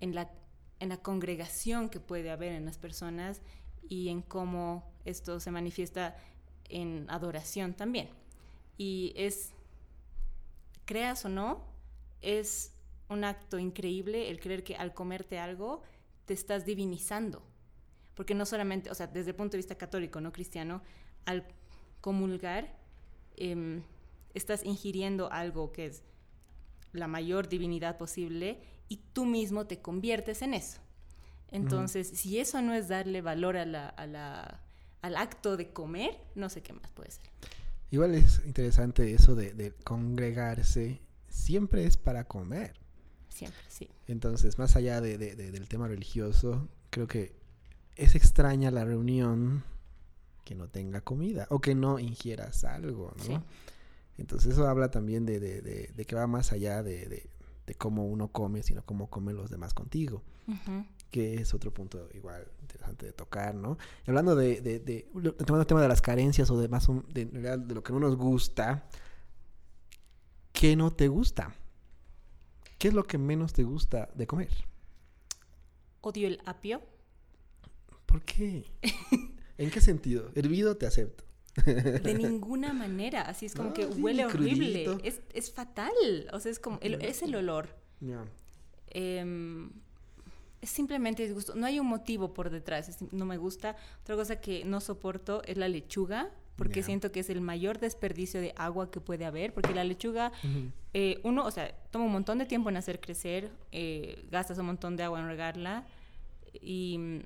en, 0.00 0.14
la, 0.14 0.32
en 0.80 0.88
la 0.88 0.96
congregación 0.96 1.88
que 1.88 2.00
puede 2.00 2.30
haber 2.30 2.52
en 2.52 2.64
las 2.64 2.78
personas 2.78 3.40
y 3.88 4.08
en 4.08 4.22
cómo 4.22 4.90
esto 5.04 5.38
se 5.38 5.52
manifiesta 5.52 6.16
en 6.68 7.06
adoración 7.08 7.74
también. 7.74 8.08
Y 8.76 9.12
es, 9.16 9.52
creas 10.84 11.24
o 11.24 11.28
no, 11.28 11.64
es 12.20 12.72
un 13.08 13.22
acto 13.22 13.58
increíble 13.58 14.30
el 14.30 14.40
creer 14.40 14.64
que 14.64 14.76
al 14.76 14.94
comerte 14.94 15.38
algo 15.38 15.82
te 16.24 16.34
estás 16.34 16.64
divinizando. 16.64 17.42
Porque 18.14 18.34
no 18.34 18.46
solamente, 18.46 18.90
o 18.90 18.94
sea, 18.94 19.06
desde 19.06 19.30
el 19.30 19.36
punto 19.36 19.52
de 19.52 19.58
vista 19.58 19.76
católico, 19.76 20.20
no 20.20 20.32
cristiano, 20.32 20.82
al 21.26 21.46
comulgar 22.00 22.76
em, 23.36 23.82
estás 24.34 24.64
ingiriendo 24.64 25.30
algo 25.30 25.72
que 25.72 25.86
es 25.86 26.02
la 26.94 27.06
mayor 27.08 27.48
divinidad 27.48 27.98
posible 27.98 28.60
y 28.88 28.98
tú 29.12 29.24
mismo 29.26 29.66
te 29.66 29.80
conviertes 29.80 30.42
en 30.42 30.54
eso. 30.54 30.80
Entonces, 31.50 32.08
si 32.08 32.38
eso 32.38 32.60
no 32.62 32.74
es 32.74 32.88
darle 32.88 33.20
valor 33.20 33.56
a 33.56 33.64
la, 33.64 33.88
a 33.88 34.06
la- 34.06 34.60
al 35.02 35.16
acto 35.16 35.56
de 35.56 35.72
comer, 35.72 36.16
no 36.34 36.48
sé 36.48 36.62
qué 36.62 36.72
más 36.72 36.90
puede 36.92 37.10
ser. 37.10 37.24
Igual 37.90 38.14
es 38.14 38.40
interesante 38.46 39.12
eso 39.12 39.34
de, 39.34 39.52
de 39.52 39.72
congregarse, 39.72 41.00
siempre 41.28 41.84
es 41.84 41.96
para 41.96 42.24
comer. 42.24 42.74
Siempre, 43.28 43.60
sí. 43.68 43.88
Entonces, 44.06 44.58
más 44.58 44.76
allá 44.76 45.00
de- 45.00 45.18
de- 45.18 45.34
de- 45.36 45.50
del 45.52 45.68
tema 45.68 45.86
religioso, 45.88 46.68
creo 46.90 47.06
que 47.06 47.34
es 47.96 48.14
extraña 48.14 48.70
la 48.70 48.84
reunión 48.84 49.62
que 50.44 50.54
no 50.54 50.68
tenga 50.68 51.00
comida 51.02 51.46
o 51.50 51.60
que 51.60 51.74
no 51.74 51.98
ingieras 51.98 52.64
algo, 52.64 53.12
¿no? 53.18 53.24
Sí. 53.24 53.38
Entonces 54.18 54.52
eso 54.52 54.66
habla 54.68 54.90
también 54.90 55.26
de, 55.26 55.40
de- 55.40 55.60
de- 55.60 55.90
de 55.94 56.04
que 56.04 56.14
va 56.14 56.26
más 56.26 56.52
allá 56.52 56.82
de, 56.82 57.28
cómo 57.78 58.06
uno 58.06 58.28
come, 58.28 58.62
sino 58.62 58.84
cómo 58.84 59.08
comen 59.10 59.36
los 59.36 59.50
demás 59.50 59.74
contigo, 59.74 60.22
que 61.10 61.34
es 61.36 61.54
otro 61.54 61.72
punto 61.72 62.08
igual 62.14 62.46
interesante 62.60 63.06
de 63.06 63.12
tocar, 63.12 63.54
¿no? 63.54 63.78
Hablando 64.06 64.36
de, 64.36 65.06
tomando 65.38 65.60
el 65.60 65.66
tema 65.66 65.80
de 65.82 65.88
las 65.88 66.02
carencias 66.02 66.50
o 66.50 66.60
de 66.60 66.68
más 66.68 66.88
un- 66.88 67.06
de, 67.12 67.24
de 67.26 67.74
lo 67.74 67.82
que 67.82 67.92
no 67.92 68.00
nos 68.00 68.16
gusta, 68.16 68.86
¿qué 70.52 70.76
no 70.76 70.92
te 70.92 71.08
gusta? 71.08 71.54
¿Qué 72.78 72.88
es 72.88 72.94
lo 72.94 73.04
que 73.04 73.16
menos 73.18 73.52
te 73.52 73.62
gusta 73.64 74.10
de 74.14 74.26
comer? 74.26 74.50
Odio 76.02 76.26
el 76.28 76.40
apio. 76.44 76.82
¿Por 78.06 78.22
qué? 78.22 78.64
¿En 79.58 79.70
qué 79.70 79.80
sentido? 79.80 80.30
Hervido 80.34 80.76
te 80.76 80.86
acepto. 80.86 81.24
De 81.64 82.14
ninguna 82.14 82.72
manera. 82.72 83.22
Así 83.22 83.46
es 83.46 83.54
como 83.54 83.68
No, 83.68 83.74
que 83.74 83.92
sí, 83.92 84.02
huele 84.02 84.24
horrible. 84.26 84.98
Es, 85.04 85.20
es 85.32 85.52
fatal. 85.52 85.92
O 86.32 86.40
sea, 86.40 86.50
es 86.50 86.58
como. 86.58 86.78
el- 86.82 87.00
es 87.02 87.22
el 87.22 87.34
olor. 87.34 87.68
Ya. 88.00 88.24
Em, 88.88 89.70
es 90.60 90.70
simplemente 90.70 91.22
disgusto. 91.24 91.54
No 91.54 91.66
hay 91.66 91.78
un 91.80 91.86
motivo 91.86 92.32
por 92.34 92.50
detrás. 92.50 92.88
es- 92.88 93.12
no 93.12 93.24
me 93.24 93.36
gusta. 93.36 93.76
Otra 94.02 94.16
cosa 94.16 94.40
que 94.40 94.64
no 94.64 94.80
soporto 94.80 95.42
es 95.44 95.56
la 95.56 95.68
lechuga. 95.68 96.30
Porque 96.56 96.84
siento 96.84 97.10
que 97.10 97.18
es 97.18 97.30
el 97.30 97.40
mayor 97.40 97.80
desperdicio 97.80 98.40
de 98.40 98.52
agua 98.56 98.88
que 98.88 99.00
puede 99.00 99.24
haber. 99.24 99.52
Porque 99.52 99.74
la 99.74 99.82
lechuga, 99.82 100.30
eh, 100.92 101.20
uno, 101.24 101.44
o 101.44 101.50
sea, 101.50 101.74
toma 101.90 102.04
un 102.04 102.12
montón 102.12 102.38
de 102.38 102.46
tiempo 102.46 102.68
en 102.70 102.76
hacer 102.76 103.00
crecer. 103.00 103.50
eh, 103.72 104.24
gastas 104.30 104.56
un 104.58 104.66
montón 104.66 104.96
de 104.96 105.02
agua 105.02 105.18
en 105.20 105.26
regarla. 105.26 105.84
Y 106.52 106.96
mm, 106.98 107.18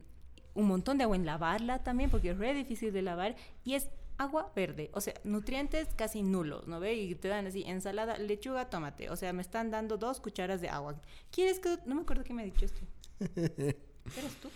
un 0.55 0.67
montón 0.67 0.97
de 0.97 1.05
agua 1.05 1.15
en 1.17 1.27
lavarla 1.27 1.83
también. 1.85 2.09
Porque 2.09 2.31
es 2.31 2.39
re 2.39 2.55
difícil 2.55 2.91
de 2.91 3.03
lavar. 3.03 3.37
Y 3.65 3.75
es 3.75 3.89
agua 4.19 4.53
verde. 4.55 4.91
O 4.93 5.01
sea, 5.01 5.15
nutrientes 5.25 5.89
casi 5.97 6.23
nulos, 6.23 6.67
¿no 6.67 6.81
ve? 6.81 6.95
Y 6.95 7.15
te 7.15 7.29
dan 7.29 7.47
así, 7.47 7.63
ensalada, 7.67 8.19
lechuga, 8.19 8.69
tómate. 8.69 9.09
O 9.11 9.17
sea, 9.17 9.33
me 9.33 9.43
están 9.43 9.71
dando 9.71 9.97
dos 9.97 10.21
cucharas 10.21 10.61
de 10.61 10.69
agua. 10.69 11.01
¿Quieres 11.31 11.61
que.? 11.61 11.79
No 11.87 11.95
me 11.95 12.03
acuerdo 12.03 12.25
quién 12.25 12.37
me 12.37 12.43
ha 12.43 12.45
dicho 12.45 12.65
esto. 12.67 12.81
¿Eres 13.37 14.35
tú? 14.43 14.51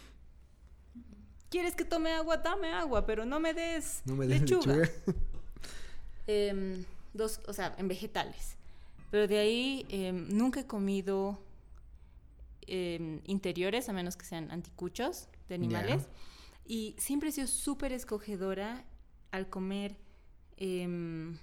¿Quieres 1.48 1.74
que 1.74 1.84
tome 1.84 2.12
agua? 2.12 2.38
Dame 2.38 2.72
agua, 2.72 3.06
pero 3.06 3.24
no 3.24 3.38
me 3.38 3.54
des 3.54 4.02
No 4.04 4.16
me 4.16 4.26
des 4.26 4.40
lechuga. 4.40 4.74
lechuga. 4.74 4.92
Em, 6.28 6.84
dos, 7.12 7.40
o 7.48 7.52
sea, 7.52 7.74
en 7.78 7.88
vegetales. 7.88 8.56
Pero 9.10 9.26
de 9.26 9.38
ahí 9.38 9.84
em, 9.90 10.28
nunca 10.28 10.60
he 10.60 10.66
comido 10.66 11.42
em, 12.66 13.20
interiores, 13.26 13.88
a 13.88 13.92
menos 13.92 14.16
que 14.16 14.24
sean 14.24 14.50
anticuchos 14.50 15.28
de 15.48 15.56
animales. 15.56 16.08
Y 16.64 16.94
siempre 16.96 17.28
he 17.28 17.32
sido 17.32 17.48
súper 17.48 17.92
escogedora 17.92 18.84
al 19.32 19.48
comer, 19.48 19.96
em, 20.56 21.36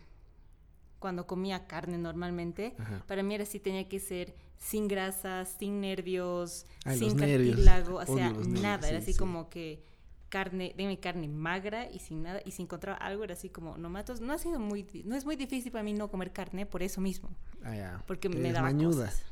cuando 0.99 1.27
comía 1.27 1.67
carne 1.67 1.97
normalmente. 1.97 2.75
Ajá. 2.77 3.03
Para 3.07 3.23
mí 3.23 3.35
era 3.35 3.43
así, 3.43 3.59
tenía 3.59 3.87
que 3.89 3.99
ser 3.99 4.33
sin 4.57 4.87
grasa, 4.87 5.45
sin 5.45 5.81
nervios, 5.81 6.65
Ay, 6.85 6.99
sin 6.99 7.17
cartílago, 7.17 7.97
o 7.97 8.05
sea, 8.05 8.31
nervios, 8.31 8.47
nada. 8.47 8.87
Era 8.89 8.99
sí, 8.99 9.03
así 9.03 9.13
sí. 9.13 9.19
como 9.19 9.49
que 9.49 9.83
carne, 10.29 10.73
dime 10.77 10.99
carne 10.99 11.27
magra 11.27 11.89
y 11.89 11.99
sin 11.99 12.21
nada. 12.23 12.41
Y 12.45 12.51
si 12.51 12.61
encontraba 12.63 12.97
algo 12.97 13.23
era 13.23 13.33
así 13.33 13.49
como, 13.49 13.77
no 13.77 13.89
matos. 13.89 14.19
No 14.21 14.33
ha 14.33 14.37
sido 14.37 14.59
muy, 14.59 14.85
no 15.05 15.15
es 15.15 15.25
muy 15.25 15.35
difícil 15.35 15.71
para 15.71 15.83
mí 15.83 15.93
no 15.93 16.09
comer 16.11 16.31
carne 16.33 16.65
por 16.65 16.83
eso 16.83 17.01
mismo, 17.01 17.29
Ah, 17.63 17.75
ya. 17.75 18.03
porque 18.05 18.29
Que 18.29 18.37
me 18.37 18.51
daba 18.51 18.71
cosas. 18.73 19.23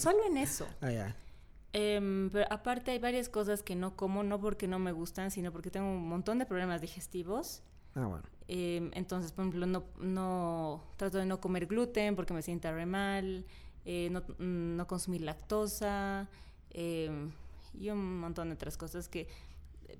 Solo 0.00 0.18
en 0.26 0.36
eso. 0.38 0.66
Ah, 0.80 0.90
ya. 0.90 1.16
Em, 1.72 2.30
pero 2.30 2.46
aparte 2.50 2.92
hay 2.92 2.98
varias 2.98 3.28
cosas 3.28 3.62
que 3.62 3.76
no 3.76 3.94
como, 3.94 4.22
no 4.22 4.40
porque 4.40 4.66
no 4.66 4.78
me 4.78 4.92
gustan, 4.92 5.30
sino 5.30 5.52
porque 5.52 5.70
tengo 5.70 5.86
un 5.86 6.08
montón 6.08 6.38
de 6.38 6.46
problemas 6.46 6.80
digestivos. 6.80 7.62
Ah, 7.94 8.06
bueno. 8.06 8.24
Em, 8.48 8.90
entonces, 8.94 9.32
por 9.32 9.44
ejemplo, 9.44 9.66
no, 9.66 9.84
no 9.98 10.82
trato 10.96 11.18
de 11.18 11.26
no 11.26 11.40
comer 11.40 11.66
gluten 11.66 12.16
porque 12.16 12.32
me 12.32 12.42
sienta 12.42 12.72
re 12.72 12.86
mal, 12.86 13.44
eh, 13.84 14.08
no, 14.10 14.22
no 14.38 14.86
consumir 14.86 15.22
lactosa 15.22 16.28
em, 16.70 17.30
y 17.74 17.90
un 17.90 18.20
montón 18.20 18.48
de 18.48 18.54
otras 18.54 18.76
cosas 18.76 19.08
que, 19.08 19.28
eh, 19.88 19.98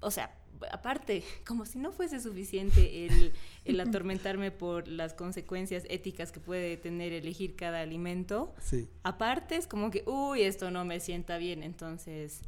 o 0.00 0.10
sea, 0.10 0.34
aparte, 0.72 1.22
como 1.46 1.66
si 1.66 1.78
no 1.78 1.92
fuese 1.92 2.20
suficiente 2.20 3.06
el, 3.06 3.32
el 3.64 3.80
atormentarme 3.80 4.50
por 4.50 4.88
las 4.88 5.14
consecuencias 5.14 5.84
éticas 5.88 6.32
que 6.32 6.40
puede 6.40 6.76
tener 6.76 7.12
elegir 7.12 7.56
cada 7.56 7.80
alimento, 7.80 8.54
Sí. 8.60 8.88
aparte 9.02 9.56
es 9.56 9.66
como 9.66 9.90
que, 9.90 10.02
uy, 10.06 10.42
esto 10.42 10.70
no 10.70 10.84
me 10.84 11.00
sienta 11.00 11.38
bien, 11.38 11.62
entonces, 11.62 12.40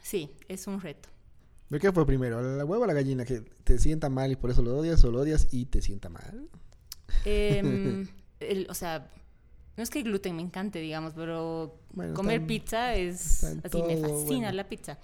sí, 0.00 0.30
es 0.48 0.66
un 0.66 0.80
reto. 0.80 1.08
¿De 1.68 1.78
qué 1.80 1.90
fue 1.90 2.06
primero? 2.06 2.40
¿La 2.42 2.64
huevo 2.64 2.84
o 2.84 2.86
la 2.86 2.92
gallina? 2.92 3.24
¿Que 3.24 3.40
te 3.64 3.78
sienta 3.78 4.08
mal 4.10 4.30
y 4.30 4.36
por 4.36 4.50
eso 4.50 4.62
lo 4.62 4.76
odias 4.76 5.02
o 5.04 5.10
lo 5.10 5.20
odias 5.20 5.48
y 5.52 5.64
te 5.66 5.80
sienta 5.82 6.08
mal? 6.10 6.48
Em, 7.24 8.06
el- 8.40 8.66
o 8.68 8.74
sea, 8.74 9.10
no 9.76 9.82
es 9.82 9.90
que 9.90 9.98
el 10.00 10.04
gluten 10.04 10.36
me 10.36 10.42
encante, 10.42 10.78
digamos, 10.80 11.14
pero 11.14 11.78
Bueno, 11.92 12.14
comer 12.14 12.42
en- 12.42 12.46
pizza 12.46 12.94
es 12.94 13.42
así, 13.44 13.56
me 13.56 13.96
todo, 13.96 14.00
fascina 14.00 14.48
bueno. 14.48 14.52
la 14.52 14.68
pizza. 14.68 14.98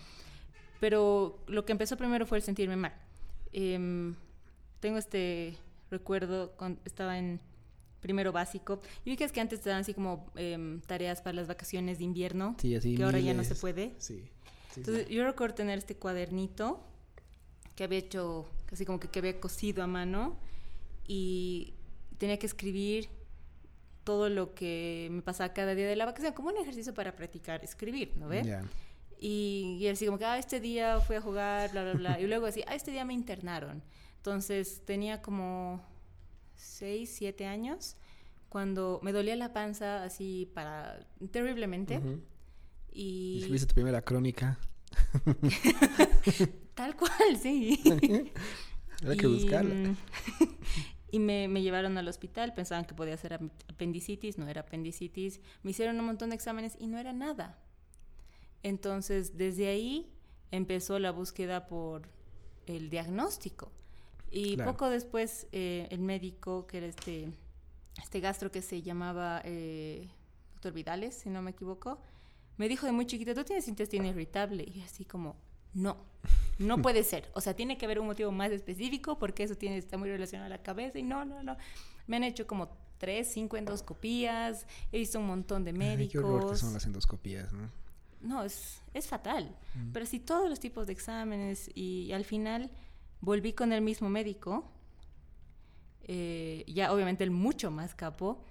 Pero 0.80 1.38
lo 1.48 1.64
que 1.64 1.72
empezó 1.72 1.96
primero 1.96 2.26
fue 2.26 2.38
el 2.38 2.44
sentirme 2.44 2.76
mal. 2.76 2.92
Em, 3.52 4.14
tengo 4.80 4.98
este 4.98 5.56
recuerdo 5.90 6.52
cuando 6.56 6.80
estaba 6.84 7.18
en 7.18 7.40
primero 8.00 8.30
básico. 8.32 8.80
Y 9.04 9.10
vi 9.10 9.16
que 9.16 9.24
es 9.24 9.32
que 9.32 9.40
antes 9.40 9.60
te 9.60 9.70
dan 9.70 9.80
así 9.80 9.94
como 9.94 10.30
em, 10.36 10.80
tareas 10.82 11.20
para 11.20 11.34
las 11.34 11.48
vacaciones 11.48 11.98
de 11.98 12.04
invierno, 12.04 12.54
Sí, 12.60 12.74
así 12.74 12.94
que 12.96 13.02
ahora 13.02 13.18
ya 13.18 13.34
no 13.34 13.42
se 13.42 13.50
miles. 13.50 13.60
puede. 13.60 13.94
Sí. 13.98 14.22
sí, 14.72 14.80
Entonces 14.80 15.06
sí. 15.08 15.14
yo 15.14 15.24
recuerdo 15.24 15.56
tener 15.56 15.78
este 15.78 15.96
cuadernito 15.96 16.80
que 17.74 17.84
había 17.84 17.98
hecho, 17.98 18.46
así 18.72 18.84
como 18.84 19.00
que, 19.00 19.08
que 19.08 19.18
había 19.18 19.40
cosido 19.40 19.82
a 19.82 19.86
mano 19.86 20.36
y 21.06 21.74
tenía 22.18 22.38
que 22.38 22.46
escribir 22.46 23.08
todo 24.04 24.28
lo 24.28 24.54
que 24.54 25.08
me 25.10 25.22
pasaba 25.22 25.52
cada 25.52 25.74
día 25.74 25.86
de 25.86 25.96
la 25.96 26.06
vacación, 26.06 26.32
como 26.32 26.48
un 26.48 26.56
ejercicio 26.56 26.94
para 26.94 27.14
practicar 27.14 27.62
escribir, 27.64 28.16
¿no 28.16 28.28
ves? 28.28 28.46
Ya. 28.46 28.62
Y, 29.20 29.76
y 29.80 29.88
así 29.88 30.06
como 30.06 30.18
que, 30.18 30.24
ah, 30.24 30.38
este 30.38 30.60
día 30.60 31.00
fui 31.00 31.16
a 31.16 31.20
jugar, 31.20 31.70
bla, 31.72 31.82
bla, 31.82 31.92
bla. 31.94 32.20
Y 32.20 32.26
luego 32.26 32.46
así, 32.46 32.62
ah, 32.66 32.74
este 32.74 32.90
día 32.90 33.04
me 33.04 33.12
internaron. 33.14 33.82
Entonces 34.28 34.82
tenía 34.84 35.22
como 35.22 35.82
6, 36.56 37.10
7 37.16 37.46
años 37.46 37.96
cuando 38.50 39.00
me 39.02 39.12
dolía 39.12 39.36
la 39.36 39.54
panza 39.54 40.04
así 40.04 40.50
para 40.54 41.00
terriblemente. 41.30 41.96
Ujú. 41.96 42.20
Y 42.92 43.38
Escribiste 43.38 43.68
tu 43.68 43.74
primera 43.74 44.02
crónica. 44.02 44.58
tal 46.74 46.94
cual, 46.96 47.38
sí. 47.40 47.80
Habrá 49.02 49.16
que 49.16 49.26
buscarla. 49.26 49.74
mm, 49.74 49.96
y 51.12 51.18
me, 51.20 51.48
me 51.48 51.62
llevaron 51.62 51.96
al 51.96 52.06
hospital, 52.08 52.52
pensaban 52.52 52.84
que 52.84 52.94
podía 52.94 53.16
ser 53.16 53.32
ap- 53.34 53.42
apendicitis, 53.70 54.36
no 54.36 54.46
era 54.46 54.60
apendicitis. 54.62 55.40
Me 55.62 55.70
hicieron 55.70 55.98
un 56.00 56.04
montón 56.06 56.28
de 56.30 56.36
exámenes 56.36 56.76
y 56.78 56.86
no 56.86 56.98
era 56.98 57.14
nada. 57.14 57.58
Entonces, 58.62 59.38
desde 59.38 59.68
ahí 59.68 60.12
empezó 60.50 60.98
la 60.98 61.12
búsqueda 61.12 61.66
por 61.66 62.08
el 62.66 62.90
diagnóstico. 62.90 63.72
Y 64.30 64.56
Claro. 64.56 64.72
poco 64.72 64.90
después, 64.90 65.46
eh, 65.52 65.86
el 65.90 66.00
médico, 66.00 66.66
que 66.66 66.78
era 66.78 66.86
este, 66.86 67.30
este 68.02 68.20
gastro 68.20 68.50
que 68.50 68.62
se 68.62 68.82
llamaba 68.82 69.40
eh, 69.44 70.08
doctor 70.52 70.72
Vidales, 70.72 71.14
si 71.14 71.30
no 71.30 71.40
me 71.42 71.52
equivoco, 71.52 72.00
me 72.56 72.68
dijo 72.68 72.86
de 72.86 72.92
muy 72.92 73.06
chiquita, 73.06 73.34
tú 73.34 73.44
tienes 73.44 73.68
intestino 73.68 74.06
irritable. 74.06 74.64
Y 74.66 74.80
yo 74.80 74.84
así 74.84 75.04
como, 75.04 75.36
no, 75.74 75.96
no 76.58 76.78
puede 76.82 77.04
ser. 77.04 77.30
O 77.34 77.40
sea, 77.40 77.54
tiene 77.54 77.78
que 77.78 77.84
haber 77.86 78.00
un 78.00 78.06
motivo 78.06 78.32
más 78.32 78.50
específico 78.50 79.18
porque 79.18 79.44
eso 79.44 79.54
tiene, 79.54 79.78
está 79.78 79.96
muy 79.96 80.08
relacionado 80.10 80.46
a 80.46 80.50
la 80.56 80.62
cabeza. 80.62 80.98
Y 80.98 81.02
no, 81.02 81.24
no, 81.24 81.42
no. 81.42 81.56
Me 82.06 82.16
han 82.16 82.24
hecho 82.24 82.46
como 82.46 82.68
tres, 82.98 83.28
cinco 83.32 83.56
endoscopías, 83.56 84.66
he 84.90 84.98
visto 84.98 85.20
un 85.20 85.26
montón 85.26 85.64
de 85.64 85.70
Ay, 85.70 85.76
qué 85.76 86.08
que 86.08 86.18
médicos. 86.18 86.58
son 86.60 86.74
las 86.74 86.84
endoscopías, 86.84 87.52
¿no? 87.52 87.70
No, 88.20 88.42
es, 88.42 88.80
es 88.94 89.06
fatal. 89.06 89.56
Mm. 89.74 89.92
Pero 89.92 90.04
sí, 90.06 90.18
todos 90.18 90.50
los 90.50 90.58
tipos 90.58 90.88
de 90.88 90.92
exámenes 90.92 91.70
y, 91.74 92.10
al 92.12 92.24
final 92.24 92.70
volví 93.20 93.52
con 93.52 93.72
el 93.72 93.80
mismo 93.82 94.08
médico, 94.08 94.64
eh, 96.04 96.64
ya 96.66 96.92
obviamente 96.92 97.24
el 97.24 97.30
mucho 97.30 97.70
más 97.70 97.94
capo, 97.94 98.42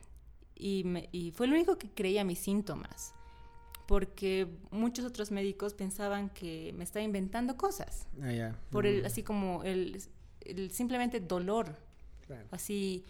y, 0.55 0.83
me- 0.83 1.09
y 1.11 1.31
fue 1.31 1.45
el 1.47 1.53
único 1.53 1.77
que 1.77 1.89
creía 1.89 2.23
mis 2.23 2.39
síntomas, 2.39 3.13
porque 3.87 4.47
muchos 4.71 5.05
otros 5.05 5.31
médicos 5.31 5.73
pensaban 5.73 6.29
que 6.29 6.73
me 6.77 6.83
estaba 6.83 7.03
inventando 7.03 7.55
cosas, 7.57 8.07
Ah, 8.21 8.31
ya. 8.31 8.59
por 8.71 8.85
el, 8.85 9.05
así 9.05 9.23
como 9.23 9.63
el, 9.63 10.01
el 10.41 10.71
simplemente 10.71 11.19
dolor, 11.19 11.75
claro. 12.25 12.47
así, 12.51 13.03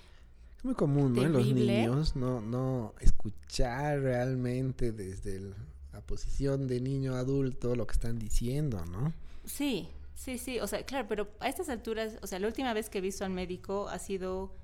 Es 0.58 0.66
muy 0.66 0.74
común, 0.76 1.14
¿no? 1.14 1.22
En 1.24 1.34
los 1.34 1.46
niños, 1.54 2.16
no, 2.16 2.42
no 2.42 2.94
escuchar 3.00 4.00
realmente 4.02 4.92
desde 4.92 5.38
el- 5.38 5.56
la 5.94 6.02
posición 6.02 6.68
de 6.68 6.80
niño 6.82 7.16
adulto 7.16 7.76
lo 7.76 7.88
que 7.88 7.94
están 7.94 8.20
diciendo, 8.20 8.86
¿no? 8.86 9.14
Sí, 9.46 9.88
sí, 10.18 10.38
sí, 10.38 10.60
o 10.60 10.68
sea, 10.68 10.84
claro, 10.84 11.08
pero 11.08 11.30
a 11.40 11.48
estas 11.48 11.70
alturas, 11.70 12.18
o 12.22 12.28
sea, 12.28 12.40
la 12.40 12.48
última 12.48 12.74
vez 12.74 12.90
que 12.90 12.98
he 12.98 13.02
visto 13.02 13.24
al 13.24 13.32
médico 13.32 13.88
ha 13.88 14.00
sido 14.00 14.56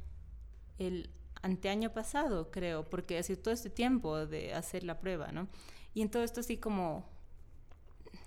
el 0.80 1.10
anteaño 1.44 1.94
pasado, 1.94 2.50
creo, 2.52 2.84
porque 2.90 3.18
ha 3.20 3.24
sido 3.24 3.40
todo 3.40 3.54
este 3.54 3.70
tiempo 3.70 4.26
de 4.26 4.54
hacer 4.54 4.84
la 4.84 5.00
prueba, 5.00 5.32
¿no? 5.32 5.48
Y 5.94 6.02
en 6.02 6.10
todo 6.10 6.24
esto 6.24 6.40
así 6.40 6.58
como 6.58 7.06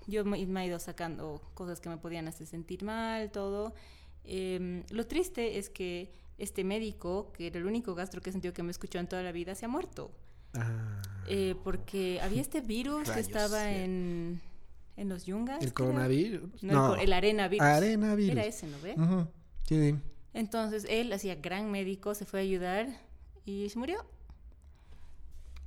yo 0.07 0.25
me, 0.25 0.45
me 0.47 0.63
he 0.63 0.67
ido 0.67 0.79
sacando 0.79 1.43
cosas 1.55 1.81
que 1.81 1.89
me 1.89 1.97
podían 1.97 2.29
hacer 2.29 2.47
sentir 2.47 2.85
mal, 2.85 3.31
todo. 3.33 3.75
Em, 4.25 4.85
lo 4.91 5.07
triste 5.07 5.59
es 5.59 5.69
que 5.69 6.13
este 6.39 6.63
médico, 6.65 7.33
que 7.33 7.49
era 7.49 7.59
el 7.59 7.67
único 7.67 7.95
gastro 7.95 8.21
que 8.21 8.31
he 8.31 8.33
sentido 8.33 8.55
que 8.55 8.63
me 8.63 8.71
escuchó 8.71 8.99
en 8.99 9.09
toda 9.09 9.23
la 9.23 9.33
vida, 9.33 9.55
se 9.55 9.65
ha 9.65 9.69
muerto. 9.69 10.13
Ah, 10.55 11.03
Eh, 11.29 11.57
porque 11.65 12.21
había 12.21 12.41
este 12.41 12.61
virus 12.61 13.11
que 13.11 13.21
estaba 13.21 13.65
sí. 13.65 13.75
en, 13.75 14.41
en 14.97 15.09
los 15.09 15.27
yungas. 15.27 15.63
¿El 15.63 15.73
coronavirus? 15.73 16.63
No, 16.63 16.93
el, 16.93 16.97
co- 16.97 17.03
el 17.03 17.13
arenavirus. 17.13 17.67
Arenavirus. 17.67 18.31
Era 18.33 18.45
ese, 18.47 18.67
¿no 18.67 18.81
ve? 18.81 18.95
Ujú, 18.97 19.27
Sí, 19.65 19.91
sí. 19.93 19.99
Entonces 20.35 20.87
él 20.89 21.13
hacía 21.13 21.35
gran 21.37 21.71
médico, 21.71 22.15
se 22.15 22.25
fue 22.27 22.41
a 22.41 22.43
ayudar 22.43 22.89
y 23.45 23.69
se 23.71 23.79
murió. 23.79 24.05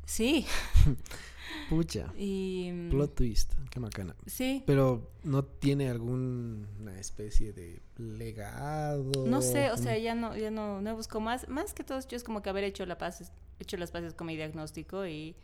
Sí. 0.05 0.45
Pucha. 1.69 2.11
Y. 2.17 2.69
mm, 2.71 2.89
Plot 2.89 3.15
twist. 3.15 3.53
Qué 3.69 3.79
macana. 3.79 4.15
Sí. 4.25 4.63
Pero 4.65 5.11
no 5.23 5.43
tiene 5.43 5.89
alguna 5.89 6.99
especie 6.99 7.53
de 7.53 7.81
legado. 7.97 9.25
No 9.27 9.41
sé, 9.41 9.69
o 9.71 9.77
sea, 9.77 9.97
ya 9.97 10.15
no, 10.15 10.35
ya 10.35 10.49
no, 10.51 10.81
no 10.81 10.95
busco 10.95 11.19
más. 11.19 11.47
Más 11.47 11.73
que 11.73 11.83
todo, 11.83 11.99
yo 12.07 12.17
es 12.17 12.23
como 12.23 12.41
que 12.41 12.49
haber 12.49 12.63
hecho 12.63 12.85
la 12.87 12.97
paz, 12.97 13.31
hecho 13.59 13.77
las 13.77 13.91
paces 13.91 14.13
con 14.15 14.27
mi 14.27 14.35
diagnóstico 14.35 15.05
y, 15.05 15.35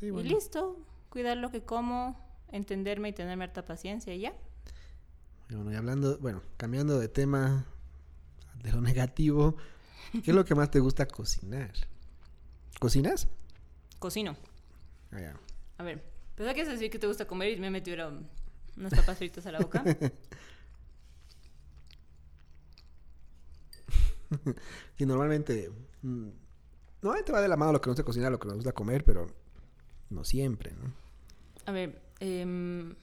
Sí, 0.00 0.06
y 0.06 0.10
bueno. 0.10 0.28
listo. 0.30 0.78
Cuidar 1.10 1.36
lo 1.36 1.50
que 1.50 1.62
como, 1.62 2.18
entenderme 2.52 3.08
y 3.08 3.12
tenerme 3.12 3.44
harta 3.44 3.64
paciencia 3.64 4.14
y 4.14 4.20
ya. 4.20 4.34
Bueno, 5.50 5.72
y 5.72 5.74
hablando, 5.74 6.18
bueno, 6.18 6.42
cambiando 6.56 6.98
de 6.98 7.08
tema 7.08 7.66
de 8.62 8.72
lo 8.72 8.80
negativo, 8.80 9.56
¿qué 10.12 10.30
es 10.30 10.34
lo 10.34 10.44
que 10.44 10.54
más 10.54 10.70
te 10.70 10.80
gusta 10.80 11.06
cocinar? 11.06 11.72
¿Cocinas? 12.78 13.28
Cocino. 13.98 14.36
Ah. 15.12 15.34
A 15.78 15.82
ver, 15.82 16.02
pensaba 16.34 16.54
que 16.54 16.62
a 16.62 16.64
decir 16.64 16.90
que 16.90 16.98
te 16.98 17.06
gusta 17.06 17.26
comer 17.26 17.52
y 17.52 17.60
me 17.60 17.70
metieron 17.70 18.28
unas 18.76 18.94
papas 18.94 19.18
fritas 19.18 19.46
a 19.46 19.52
la 19.52 19.58
boca. 19.60 19.84
Sí, 24.96 25.04
normalmente. 25.06 25.70
mm, 26.02 26.28
Normalmente 27.02 27.32
va 27.32 27.40
de 27.40 27.48
la 27.48 27.56
mano 27.56 27.72
lo 27.72 27.80
que 27.80 27.88
nos 27.88 27.96
gusta 27.96 28.04
cocinar, 28.06 28.30
lo 28.32 28.38
que 28.38 28.46
nos 28.46 28.56
gusta 28.56 28.72
comer, 28.72 29.04
pero 29.04 29.26
no 30.10 30.24
siempre, 30.24 30.72
¿no? 30.72 30.92
A 31.66 31.72
ver, 31.72 32.00
em, 32.22 32.94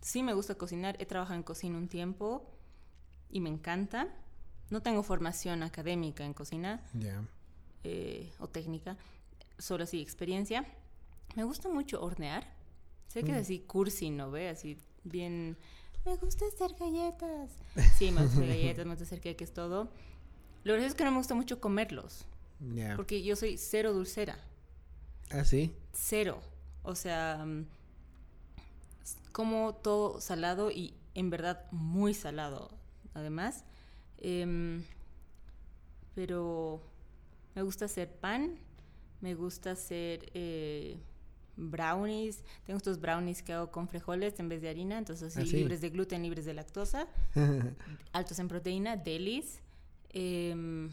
sí 0.00 0.22
me 0.22 0.32
gusta 0.32 0.54
cocinar. 0.54 0.96
He 1.00 1.06
trabajado 1.06 1.36
en 1.36 1.42
cocina 1.42 1.76
un 1.78 1.88
tiempo 1.88 2.44
y 3.30 3.40
me 3.40 3.48
encanta. 3.50 4.08
No 4.70 4.80
tengo 4.80 5.02
formación 5.02 5.62
académica 5.62 6.24
en 6.24 6.32
cocina 6.32 6.80
Ya. 6.94 7.22
eh, 7.84 8.32
o 8.38 8.46
técnica, 8.48 8.96
solo 9.58 9.84
así 9.84 10.00
experiencia. 10.00 10.64
Me 11.34 11.44
gusta 11.44 11.68
mucho 11.68 12.00
hornear. 12.02 12.46
Sé 13.08 13.22
que 13.24 13.32
es 13.32 13.38
Mm. 13.38 13.40
así 13.40 13.58
cursi, 13.60 14.10
¿no 14.10 14.30
ve? 14.30 14.48
Así 14.48 14.78
bien... 15.04 15.56
Me 16.04 16.16
gusta 16.16 16.44
hacer 16.46 16.74
galletas. 16.78 17.50
Sí, 17.98 18.10
me 18.10 18.22
gusta 18.22 18.38
hacer 18.38 18.48
galletas, 18.48 18.84
me 18.86 18.92
gusta 18.92 19.04
hacer 19.04 19.20
queques, 19.20 19.52
todo. 19.52 19.90
Lo 20.64 20.72
gracioso 20.74 20.92
es 20.92 20.94
que 20.94 21.04
no 21.04 21.10
me 21.10 21.18
gusta 21.18 21.34
mucho 21.34 21.60
comerlos, 21.60 22.24
Ya. 22.74 22.94
porque 22.96 23.22
yo 23.22 23.34
soy 23.36 23.56
cero 23.58 23.92
dulcera. 23.92 24.38
Ah, 25.30 25.44
sí. 25.44 25.74
Cero. 25.92 26.40
O 26.84 26.94
sea, 26.94 27.44
como 29.32 29.74
todo 29.74 30.20
salado 30.20 30.70
y 30.70 30.94
en 31.14 31.30
verdad 31.30 31.66
muy 31.72 32.14
salado, 32.14 32.70
además. 33.14 33.64
Em, 34.18 34.84
pero 36.14 36.80
me 37.54 37.62
gusta 37.62 37.86
hacer 37.86 38.10
pan, 38.10 38.58
me 39.20 39.34
gusta 39.34 39.72
hacer 39.72 40.30
eh, 40.34 40.98
brownies. 41.56 42.44
Tengo 42.64 42.76
estos 42.78 43.00
brownies 43.00 43.42
que 43.42 43.52
hago 43.52 43.70
con 43.70 43.88
frijoles 43.88 44.38
en 44.40 44.48
vez 44.48 44.62
de 44.62 44.68
harina, 44.68 44.98
entonces 44.98 45.36
así, 45.36 45.42
Ah, 45.46 45.50
sí. 45.50 45.56
libres 45.58 45.80
de 45.80 45.90
gluten, 45.90 46.22
libres 46.22 46.44
de 46.44 46.54
lactosa, 46.54 47.06
altos 48.12 48.38
en 48.38 48.48
proteína, 48.48 48.96
delis. 48.96 49.60
em, 50.10 50.90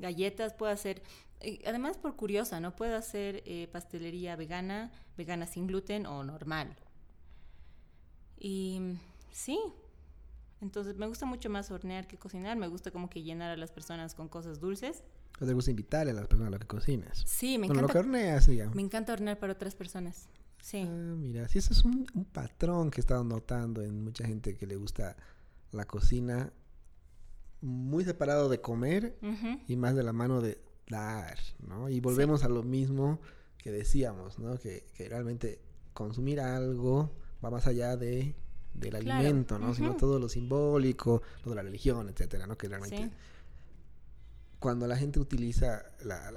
galletas 0.00 0.54
puedo 0.54 0.72
hacer 0.72 1.02
eh, 1.40 1.60
además 1.66 1.96
por 1.98 2.16
curiosa 2.16 2.58
no 2.58 2.74
puedo 2.74 2.96
hacer 2.96 3.44
eh, 3.46 3.68
pastelería 3.70 4.34
vegana 4.34 4.90
vegana 5.16 5.46
sin 5.46 5.68
gluten 5.68 6.04
o 6.06 6.24
normal 6.24 6.74
y 8.38 8.78
mm, 8.80 8.98
sí 9.32 9.58
entonces 10.60 10.96
me 10.96 11.06
gusta 11.06 11.26
mucho 11.26 11.50
más 11.50 11.70
hornear 11.70 12.06
que 12.06 12.18
cocinar 12.18 12.56
me 12.56 12.68
gusta 12.68 12.90
como 12.90 13.10
que 13.10 13.22
llenar 13.22 13.50
a 13.50 13.56
las 13.56 13.70
personas 13.70 14.14
con 14.14 14.28
cosas 14.28 14.60
dulces 14.60 15.02
¿O 15.40 15.46
te 15.46 15.52
gusta 15.52 15.70
invitarle 15.70 16.12
a 16.12 16.14
las 16.14 16.28
personas 16.28 16.48
a 16.48 16.50
lo 16.52 16.58
que 16.58 16.66
cocinas? 16.66 17.22
sí 17.26 17.58
me 17.58 17.66
bueno, 17.66 17.82
lo 17.82 17.88
que 17.88 17.98
encanta 17.98 18.08
horneas, 18.08 18.46
digamos. 18.46 18.74
me 18.74 18.82
encanta 18.82 19.12
hornear 19.12 19.38
para 19.38 19.52
otras 19.52 19.74
personas 19.74 20.28
sí 20.62 20.86
Ah, 20.88 21.14
mira, 21.16 21.48
sí, 21.48 21.58
ese 21.58 21.72
es 21.72 21.84
un, 21.84 22.06
un 22.14 22.24
patrón 22.24 22.90
que 22.90 23.00
he 23.00 23.02
estado 23.02 23.24
notando 23.24 23.82
en 23.82 24.02
mucha 24.04 24.26
gente 24.26 24.56
que 24.56 24.66
le 24.66 24.76
gusta 24.76 25.16
la 25.72 25.84
cocina 25.86 26.52
muy 27.64 28.04
separado 28.04 28.48
de 28.48 28.60
comer 28.60 29.18
y 29.66 29.76
más 29.76 29.94
de 29.96 30.02
la 30.02 30.12
mano 30.12 30.42
de 30.42 30.60
dar, 30.88 31.38
¿no? 31.66 31.88
Y 31.88 32.00
volvemos 32.00 32.44
a 32.44 32.48
lo 32.48 32.62
mismo 32.62 33.20
que 33.56 33.72
decíamos, 33.72 34.38
¿no? 34.38 34.58
Que, 34.58 34.84
que, 34.94 35.08
realmente 35.08 35.60
consumir 35.94 36.40
algo 36.40 37.10
va 37.44 37.50
más 37.50 37.66
allá 37.66 37.96
de 37.96 38.34
del 38.74 38.96
alimento, 38.96 39.58
¿no? 39.58 39.72
Sino 39.74 39.94
todo 39.94 40.18
lo 40.18 40.28
simbólico, 40.28 41.22
lo 41.44 41.50
de 41.50 41.56
la 41.56 41.62
religión, 41.62 42.08
etcétera, 42.08 42.46
¿no? 42.46 42.58
Que 42.58 42.68
realmente 42.68 43.10
cuando 44.58 44.86
la 44.86 44.96
gente 44.96 45.20
utiliza 45.20 45.84
la, 46.02 46.32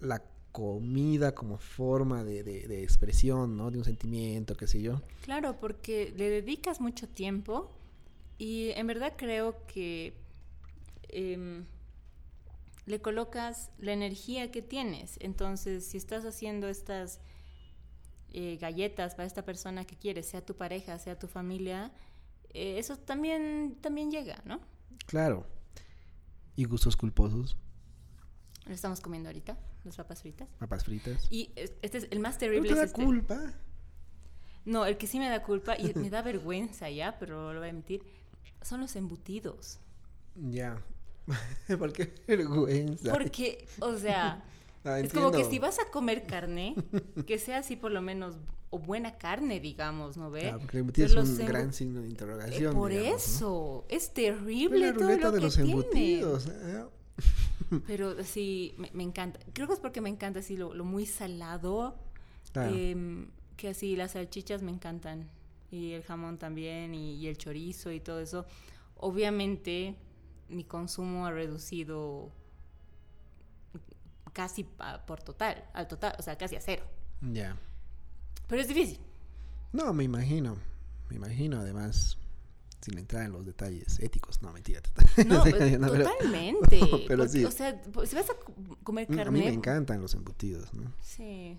la, 0.00 0.22
comida 0.52 1.32
como 1.32 1.58
forma 1.58 2.24
de, 2.24 2.42
de, 2.42 2.82
expresión, 2.82 3.56
¿no? 3.56 3.70
De 3.70 3.78
un 3.78 3.84
sentimiento, 3.84 4.56
qué 4.56 4.66
sé 4.66 4.82
yo. 4.82 5.00
Claro, 5.22 5.60
porque 5.60 6.12
le 6.16 6.28
dedicas 6.28 6.80
mucho 6.80 7.08
tiempo 7.08 7.70
y 8.36 8.70
en 8.70 8.88
verdad 8.88 9.14
creo 9.16 9.64
que 9.68 10.12
em, 11.08 11.66
le 12.86 13.00
colocas 13.00 13.70
la 13.78 13.92
energía 13.92 14.50
que 14.50 14.60
tienes. 14.60 15.18
Entonces, 15.20 15.84
si 15.84 15.98
estás 15.98 16.24
haciendo 16.24 16.68
estas 16.68 17.20
eh, 18.32 18.58
galletas 18.60 19.14
para 19.14 19.26
esta 19.26 19.44
persona 19.44 19.84
que 19.84 19.96
quieres, 19.96 20.26
sea 20.26 20.44
tu 20.44 20.56
pareja, 20.56 20.98
sea 20.98 21.18
tu 21.18 21.26
familia, 21.26 21.92
eh, 22.52 22.78
eso 22.78 22.96
también, 22.96 23.76
también 23.80 24.10
llega, 24.10 24.42
¿no? 24.44 24.60
Claro. 25.06 25.46
¿Y 26.56 26.64
gustos 26.64 26.96
culposos? 26.96 27.56
Lo 28.66 28.74
estamos 28.74 29.00
comiendo 29.00 29.28
ahorita, 29.28 29.58
las 29.84 29.96
papas 29.96 30.22
fritas. 30.22 30.48
Papas 30.58 30.84
fritas. 30.84 31.26
Y 31.30 31.52
este 31.56 31.98
es 31.98 32.08
el 32.10 32.20
más 32.20 32.38
terrible. 32.38 32.68
¿No 32.68 32.74
te 32.74 32.80
da 32.80 32.86
este. 32.86 33.02
culpa? 33.02 33.54
No, 34.64 34.86
el 34.86 34.96
que 34.98 35.06
sí 35.06 35.18
me 35.18 35.28
da 35.28 35.42
culpa 35.42 35.76
y 35.78 35.92
me 35.94 36.10
da 36.10 36.22
vergüenza 36.22 36.90
ya, 36.90 37.18
pero 37.18 37.52
lo 37.52 37.60
voy 37.60 37.68
a 37.68 37.70
admitir, 37.70 38.04
son 38.62 38.80
los 38.80 38.94
embutidos. 38.96 39.80
Ya. 40.36 40.82
¿Por 41.78 41.92
qué 41.92 42.14
vergüenza? 42.26 43.12
Porque, 43.12 43.66
o 43.80 43.96
sea, 43.96 44.42
Ah, 44.84 44.98
es 44.98 45.12
como 45.12 45.30
que 45.30 45.44
si 45.44 45.58
vas 45.58 45.78
a 45.78 45.90
comer 45.90 46.26
carne, 46.26 46.74
que 47.26 47.38
sea 47.38 47.58
así 47.58 47.76
por 47.76 47.92
lo 47.92 48.00
menos, 48.00 48.36
o 48.70 48.78
buena 48.78 49.18
carne, 49.18 49.60
digamos, 49.60 50.16
¿no 50.16 50.30
ve? 50.30 50.50
Ah, 50.50 50.58
porque 50.58 50.82
tienes 50.84 51.14
un 51.14 51.46
gran 51.46 51.72
signo 51.72 52.00
de 52.00 52.08
interrogación. 52.08 52.72
Eh, 52.72 52.76
por 52.76 52.92
eso, 52.92 53.84
es 53.88 54.14
terrible 54.14 54.92
todo 54.92 55.10
lo 55.10 55.32
de 55.32 55.38
que 55.38 55.44
los 55.44 55.58
embutidos. 55.58 56.46
¿eh? 56.46 56.84
Pero 57.86 58.24
sí, 58.24 58.74
me, 58.92 59.02
encanta. 59.02 59.38
Creo 59.52 59.66
que 59.66 59.74
es 59.74 59.80
porque 59.80 60.00
me 60.00 60.08
encanta 60.08 60.40
así 60.40 60.56
lo, 60.56 60.72
muy 60.84 61.04
salado, 61.04 61.98
em, 62.54 63.28
que 63.56 63.68
así 63.68 63.96
las 63.96 64.12
salchichas 64.12 64.62
me 64.62 64.70
encantan, 64.70 65.28
y 65.70 65.92
el 65.92 66.02
jamón 66.04 66.38
también, 66.38 66.94
y 66.94 67.26
el 67.26 67.36
chorizo 67.36 67.92
y 67.92 68.00
todo 68.00 68.20
eso. 68.20 68.46
Obviamente, 68.96 69.94
mi 70.48 70.64
consumo 70.64 71.26
ha 71.26 71.32
reducido 71.32 72.30
casi 74.32 74.64
por 74.64 75.22
total, 75.22 75.64
al 75.72 75.88
total, 75.88 76.14
o 76.18 76.22
sea, 76.22 76.36
casi 76.36 76.56
a 76.56 76.60
cero. 76.60 76.84
Ya. 77.20 77.56
Pero 78.46 78.62
es 78.62 78.68
difícil. 78.68 79.00
No, 79.72 79.92
me 79.92 80.04
imagino, 80.04 80.56
me 81.08 81.16
imagino 81.16 81.60
además, 81.60 82.18
sin 82.80 82.98
entrar 82.98 83.24
en 83.24 83.32
los 83.32 83.46
detalles 83.46 84.00
éticos, 84.00 84.42
no, 84.42 84.52
mentira. 84.52 84.80
No, 85.26 85.42
totalmente. 85.44 86.80
pero 87.08 87.28
sí. 87.28 87.44
O 87.44 87.50
sea, 87.50 87.80
si 88.04 88.16
vas 88.16 88.30
a 88.30 88.34
comer 88.82 89.06
carne... 89.06 89.22
A 89.22 89.30
mí 89.30 89.40
me 89.40 89.52
encantan 89.52 90.00
los 90.00 90.14
embutidos, 90.14 90.72
¿no? 90.74 90.92
Sí. 91.02 91.58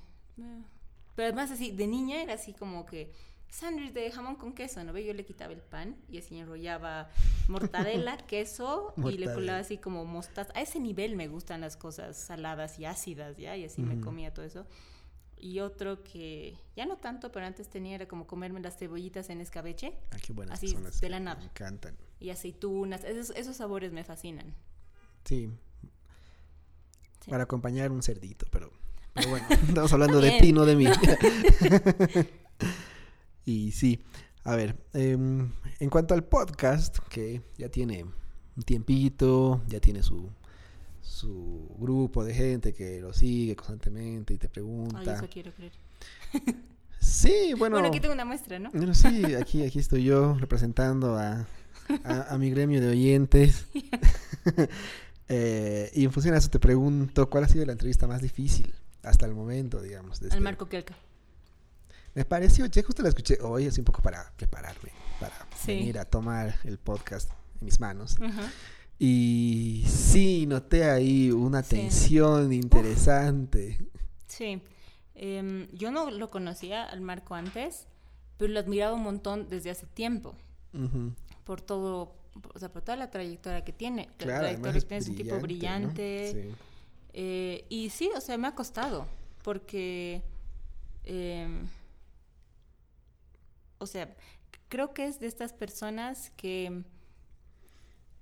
Pero 1.15 1.27
además 1.27 1.51
así, 1.51 1.71
de 1.71 1.87
niña 1.87 2.21
era 2.21 2.33
así 2.33 2.53
como 2.53 2.85
que 2.85 3.13
sándwich 3.51 3.91
de 3.91 4.09
jamón 4.11 4.35
con 4.37 4.53
queso, 4.53 4.83
¿no 4.83 4.93
ve? 4.93 5.05
Yo 5.05 5.13
le 5.13 5.25
quitaba 5.25 5.53
el 5.53 5.59
pan 5.59 5.97
y 6.09 6.17
así 6.17 6.37
enrollaba 6.37 7.09
mortadela, 7.47 8.17
queso 8.27 8.93
y 8.97 9.17
le 9.17 9.31
colaba 9.31 9.59
así 9.59 9.77
como 9.77 10.05
mostaza. 10.05 10.51
A 10.55 10.61
ese 10.61 10.79
nivel 10.79 11.15
me 11.15 11.27
gustan 11.27 11.61
las 11.61 11.77
cosas 11.77 12.17
saladas 12.17 12.79
y 12.79 12.85
ácidas, 12.85 13.37
¿ya? 13.37 13.55
Y 13.57 13.65
así 13.65 13.81
me 13.81 13.99
comía 13.99 14.33
todo 14.33 14.45
eso. 14.45 14.65
Y 15.37 15.59
otro 15.59 16.03
que 16.03 16.55
ya 16.75 16.85
no 16.85 16.97
tanto, 16.97 17.31
pero 17.31 17.45
antes 17.45 17.67
tenía 17.67 17.95
era 17.95 18.07
como 18.07 18.25
comerme 18.25 18.61
las 18.61 18.77
cebollitas 18.77 19.29
en 19.29 19.41
escabeche. 19.41 19.97
Ah, 20.11 20.17
qué 20.21 20.33
buenas 20.33 20.57
así 20.57 20.75
de 21.01 21.09
la 21.09 21.19
nada. 21.19 21.39
Me 21.39 21.45
encantan. 21.45 21.97
Y 22.19 22.29
aceitunas, 22.29 23.03
esos, 23.03 23.35
esos 23.35 23.57
sabores 23.57 23.91
me 23.91 24.03
fascinan. 24.03 24.55
Sí. 25.25 25.49
Para 27.27 27.43
acompañar 27.43 27.91
un 27.91 28.01
cerdito, 28.01 28.45
pero, 28.51 28.71
pero 29.13 29.29
bueno, 29.29 29.47
estamos 29.67 29.91
hablando 29.91 30.21
de 30.21 30.39
ti, 30.39 30.53
no 30.53 30.65
de 30.65 30.75
mí. 30.75 30.85
Y 33.45 33.71
sí, 33.71 34.03
a 34.43 34.55
ver, 34.55 34.75
em, 34.93 35.51
en 35.79 35.89
cuanto 35.89 36.13
al 36.13 36.23
podcast, 36.23 36.97
que 37.09 37.41
ya 37.57 37.69
tiene 37.69 38.03
un 38.03 38.63
tiempito, 38.63 39.61
ya 39.67 39.79
tiene 39.79 40.03
su, 40.03 40.29
su 41.01 41.69
grupo 41.79 42.23
de 42.23 42.33
gente 42.33 42.73
que 42.73 42.99
lo 43.01 43.13
sigue 43.13 43.55
constantemente 43.55 44.33
y 44.33 44.37
te 44.37 44.49
pregunta. 44.49 44.99
Ay, 44.99 45.09
eso 45.09 45.27
quiero 45.29 45.53
creer. 45.53 45.73
Sí, 47.01 47.53
bueno. 47.57 47.77
Bueno, 47.77 47.87
aquí 47.87 47.99
tengo 47.99 48.13
una 48.13 48.25
muestra, 48.25 48.59
¿no? 48.59 48.69
Bueno, 48.71 48.93
sí, 48.93 49.33
aquí, 49.33 49.63
aquí 49.63 49.79
estoy 49.79 50.03
yo 50.03 50.35
representando 50.35 51.17
a, 51.17 51.47
a, 52.03 52.37
mi 52.37 52.51
gremio 52.51 52.79
de 52.79 52.89
oyentes. 52.89 53.65
eh, 55.27 55.91
y 55.93 56.05
en 56.05 56.11
función 56.11 56.35
a 56.35 56.37
eso 56.37 56.49
te 56.49 56.59
pregunto, 56.59 57.29
¿cuál 57.29 57.45
ha 57.45 57.47
sido 57.47 57.65
la 57.65 57.71
entrevista 57.71 58.07
más 58.07 58.21
difícil 58.21 58.73
hasta 59.01 59.25
el 59.25 59.33
momento, 59.33 59.81
digamos? 59.81 60.21
Al 60.21 60.27
este 60.27 60.39
Marco 60.39 60.67
Kelka. 60.67 60.95
Me 62.13 62.25
pareció, 62.25 62.65
ya 62.65 62.83
justo 62.83 63.01
la 63.01 63.09
escuché 63.09 63.37
hoy, 63.41 63.67
así 63.67 63.79
un 63.79 63.85
poco 63.85 64.01
para 64.01 64.33
prepararme, 64.35 64.91
para 65.19 65.47
venir 65.65 65.97
a 65.97 66.05
tomar 66.05 66.55
el 66.65 66.77
podcast 66.77 67.31
en 67.59 67.65
mis 67.65 67.79
manos. 67.79 68.17
Y 68.99 69.85
sí, 69.87 70.45
noté 70.45 70.83
ahí 70.83 71.31
una 71.31 71.63
tensión 71.63 72.51
interesante. 72.51 73.79
Sí, 74.27 74.61
em, 75.15 75.69
yo 75.71 75.89
no 75.89 76.11
lo 76.11 76.29
conocía 76.29 76.83
al 76.83 76.99
Marco 76.99 77.33
antes, 77.33 77.87
pero 78.37 78.51
lo 78.51 78.59
admiraba 78.59 78.93
un 78.93 79.03
montón 79.03 79.47
desde 79.47 79.69
hace 79.69 79.85
tiempo. 79.87 80.35
Por 81.45 81.61
todo, 81.61 82.13
o 82.53 82.59
sea, 82.59 82.71
por 82.73 82.81
toda 82.81 82.97
la 82.97 83.09
trayectoria 83.09 83.63
que 83.63 83.71
tiene. 83.71 84.09
Claro, 84.17 84.43
la 84.43 84.49
trayectoria 84.49 84.81
que 84.81 84.85
tiene, 84.85 85.01
es 85.01 85.09
un 85.09 85.15
tipo 85.15 85.39
brillante. 85.39 86.55
Eh, 87.13 87.65
y 87.69 87.89
sí, 87.89 88.09
o 88.15 88.19
sea, 88.19 88.37
me 88.37 88.47
ha 88.49 88.55
costado, 88.55 89.07
porque... 89.43 90.21
Eh, 91.05 91.47
o 93.81 93.87
sea, 93.87 94.15
creo 94.69 94.93
que 94.93 95.05
es 95.05 95.19
de 95.19 95.27
estas 95.27 95.53
personas 95.53 96.31
que 96.37 96.83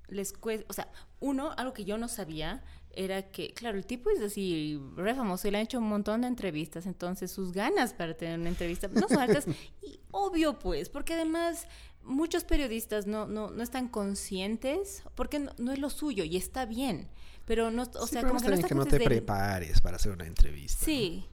les 0.07 0.33
cuesta, 0.33 0.65
o 0.69 0.73
sea, 0.73 0.91
uno, 1.19 1.51
algo 1.57 1.73
que 1.73 1.85
yo 1.85 1.97
no 1.97 2.07
sabía 2.07 2.63
era 2.91 3.29
que, 3.29 3.53
claro, 3.53 3.77
el 3.77 3.85
tipo 3.85 4.09
es 4.09 4.19
así, 4.21 4.81
re 4.95 5.13
famoso, 5.13 5.47
y 5.47 5.51
le 5.51 5.57
han 5.57 5.63
hecho 5.63 5.77
un 5.77 5.87
montón 5.87 6.21
de 6.21 6.27
entrevistas, 6.27 6.85
entonces 6.85 7.31
sus 7.31 7.51
ganas 7.51 7.93
para 7.93 8.15
tener 8.15 8.39
una 8.39 8.49
entrevista 8.49 8.87
no 8.87 9.07
son 9.07 9.19
altas, 9.19 9.45
y 9.81 9.99
obvio 10.11 10.57
pues, 10.57 10.89
porque 10.89 11.13
además 11.13 11.67
muchos 12.03 12.43
periodistas 12.43 13.05
no, 13.05 13.27
no, 13.27 13.51
no 13.51 13.61
están 13.61 13.87
conscientes, 13.87 15.03
porque 15.15 15.39
no, 15.39 15.71
es 15.71 15.79
lo 15.79 15.89
suyo, 15.89 16.23
y 16.23 16.35
está 16.35 16.65
bien, 16.65 17.09
pero 17.45 17.69
no, 17.69 17.83
o 17.83 18.07
sea, 18.07 18.23
como 18.23 18.39
que 18.39 18.49
no, 18.49 18.67
que 18.67 18.75
no 18.75 18.85
te 18.85 18.99
prepares 18.99 19.81
para 19.81 19.97
hacer 19.97 20.11
una 20.11 20.25
entrevista. 20.25 20.83
Sí, 20.83 21.25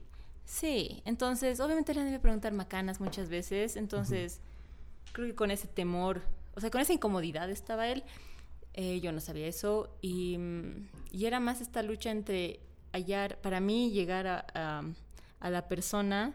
Sí, 0.47 1.03
entonces 1.03 1.59
obviamente 1.59 1.93
le 1.93 2.05
debe 2.05 2.19
preguntar 2.21 2.53
macanas 2.53 3.01
muchas 3.01 3.27
veces, 3.27 3.75
entonces 3.75 4.39
creo 5.11 5.27
que 5.27 5.35
con 5.35 5.51
ese 5.51 5.67
temor, 5.67 6.21
o 6.55 6.61
sea, 6.61 6.71
con 6.71 6.79
esa 6.79 6.93
incomodidad 6.93 7.49
estaba 7.49 7.89
él, 7.89 8.01
eh, 8.73 9.01
yo 9.01 9.11
no 9.11 9.19
sabía 9.19 9.45
eso 9.45 9.89
y, 10.01 10.39
y, 11.11 11.25
era 11.25 11.41
más 11.41 11.59
esta 11.59 11.83
lucha 11.83 12.11
entre 12.11 12.61
hallar, 12.93 13.41
para 13.41 13.59
mí 13.59 13.91
llegar 13.91 14.25
a, 14.25 14.85
a, 15.41 15.49
la 15.49 15.67
persona 15.67 16.33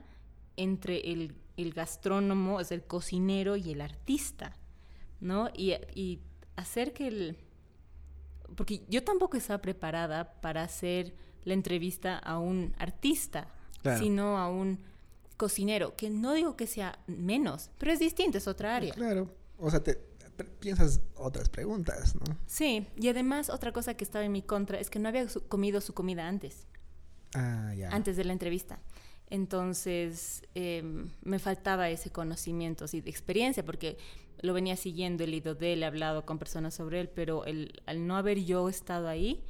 entre 0.58 1.10
el, 1.10 1.34
el, 1.56 1.72
gastrónomo, 1.72 2.60
es 2.60 2.70
el 2.70 2.82
cocinero 2.82 3.56
y 3.56 3.70
el 3.70 3.80
artista, 3.80 4.58
¿no? 5.20 5.48
Y, 5.54 5.72
y 5.94 6.20
hacer 6.56 6.92
que 6.92 7.08
el... 7.08 7.38
Porque 8.56 8.82
yo 8.90 9.02
tampoco 9.04 9.38
estaba 9.38 9.62
preparada 9.62 10.34
para 10.42 10.64
hacer 10.64 11.14
la 11.44 11.54
entrevista 11.54 12.18
a 12.18 12.38
un 12.38 12.74
artista 12.78 13.48
sino 13.98 14.38
a 14.38 14.48
un 14.48 14.78
cocinero, 15.36 15.96
que 15.96 16.10
no 16.10 16.34
digo 16.34 16.56
que 16.56 16.66
sea 16.66 16.98
menos, 17.06 17.70
pero 17.78 17.92
es 17.92 17.98
distinto, 17.98 18.38
es 18.38 18.46
otra 18.46 18.76
área. 18.76 18.94
Claro, 18.94 19.28
o 19.58 19.70
sea, 19.70 19.82
te 19.82 19.98
piensas 20.60 21.00
otras 21.16 21.48
preguntas, 21.48 22.14
¿no? 22.14 22.36
Sí, 22.46 22.86
y 22.96 23.08
además 23.08 23.50
otra 23.50 23.72
cosa 23.72 23.94
que 23.94 24.04
estaba 24.04 24.24
en 24.24 24.32
mi 24.32 24.42
contra 24.42 24.78
es 24.78 24.90
que 24.90 24.98
no 24.98 25.08
había 25.08 25.26
comido 25.48 25.80
su 25.80 25.94
comida 25.94 26.26
antes. 26.28 26.66
Ah, 27.34 27.72
ya. 27.76 27.90
Antes 27.90 28.16
de 28.16 28.24
la 28.24 28.32
entrevista. 28.32 28.80
Entonces, 29.30 30.42
em, 30.54 31.10
me 31.22 31.38
faltaba 31.38 31.88
ese 31.88 32.10
conocimiento, 32.10 32.86
sí, 32.86 33.00
de 33.00 33.10
experiencia, 33.10 33.64
porque 33.64 33.96
lo 34.42 34.52
venía 34.52 34.76
siguiendo, 34.76 35.24
he 35.24 35.26
leído 35.26 35.54
de 35.54 35.72
él, 35.72 35.82
he 35.82 35.86
hablado 35.86 36.26
con 36.26 36.38
personas 36.38 36.74
sobre 36.74 37.00
él, 37.00 37.08
pero 37.08 37.44
el, 37.46 37.80
al 37.86 38.06
no 38.06 38.16
haber 38.16 38.44
yo 38.44 38.68
estado 38.68 39.08
ahí, 39.08 39.42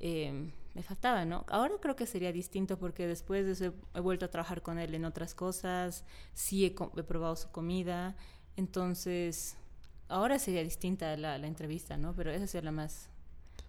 eh, 0.00 0.50
me 0.74 0.82
faltaba, 0.82 1.24
¿no? 1.24 1.44
Ahora 1.48 1.74
creo 1.80 1.96
que 1.96 2.06
sería 2.06 2.32
distinto 2.32 2.78
porque 2.78 3.06
después 3.06 3.44
de 3.44 3.52
eso 3.52 3.74
he, 3.94 4.00
vuelto 4.00 4.26
a 4.26 4.28
trabajar 4.28 4.62
con 4.62 4.78
él 4.78 4.94
en 4.94 5.04
otras 5.04 5.34
cosas, 5.34 6.04
sí 6.32 6.64
he, 6.64 6.70
probado 6.70 7.36
su 7.36 7.50
comida, 7.50 8.16
entonces 8.56 9.56
ahora 10.08 10.38
sería 10.38 10.62
distinta 10.62 11.16
la, 11.16 11.38
la, 11.38 11.46
entrevista, 11.46 11.96
¿no? 11.96 12.14
Pero 12.14 12.30
esa 12.30 12.46
sería 12.46 12.66
la 12.66 12.72
más... 12.72 13.08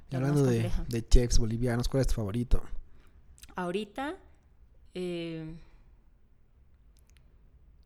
Y 0.10 0.16
hablando 0.16 0.44
de, 0.44 0.70
de, 0.90 1.08
chefs 1.08 1.40
bolivianos, 1.40 1.88
¿cuál 1.88 2.02
es 2.02 2.08
tu 2.08 2.16
favorito? 2.16 2.62
Ahorita 3.56 4.18
eh, 4.94 5.56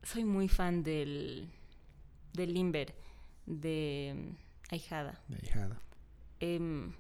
soy 0.01 0.23
muy 0.23 0.47
fan 0.47 0.84
del, 0.84 1.49
del 2.34 2.54
Limber 2.54 2.95
de 3.45 4.34
Ahijada. 4.69 5.21
De 5.28 5.36
Ahijada. 5.36 5.80
Em, 6.39 6.93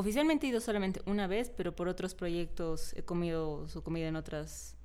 oficialmente 0.00 0.46
he 0.46 0.50
ido 0.50 0.60
solamente 0.60 1.02
una 1.06 1.26
vez, 1.26 1.50
pero 1.50 1.76
por 1.76 1.86
otros 1.86 2.14
proyectos 2.14 2.94
he 2.96 3.02
comido 3.02 3.68
su 3.68 3.82
comida 3.82 4.08
en 4.08 4.16
otras, 4.16 4.76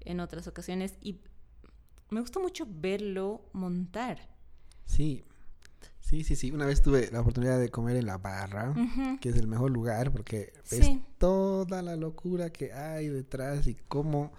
en 0.00 0.20
otras 0.20 0.46
ocasiones 0.48 0.94
y 1.00 1.20
me 2.10 2.20
gusta 2.20 2.40
mucho 2.40 2.66
verlo 2.68 3.48
montar. 3.52 4.28
Sí, 4.84 5.24
sí, 6.00 6.24
sí, 6.24 6.36
sí. 6.36 6.50
Una 6.50 6.66
vez 6.66 6.82
tuve 6.82 7.10
la 7.12 7.20
oportunidad 7.20 7.58
de 7.58 7.68
comer 7.68 7.96
en 7.96 8.06
la 8.06 8.18
barra, 8.18 8.74
que 9.20 9.28
es 9.28 9.36
el 9.36 9.46
mejor 9.46 9.70
lugar 9.70 10.12
porque 10.12 10.52
ves 10.70 10.98
toda 11.18 11.82
la 11.82 11.96
locura 11.96 12.50
que 12.50 12.72
hay 12.72 13.08
detrás 13.08 13.66
y 13.66 13.74
cómo 13.74 14.32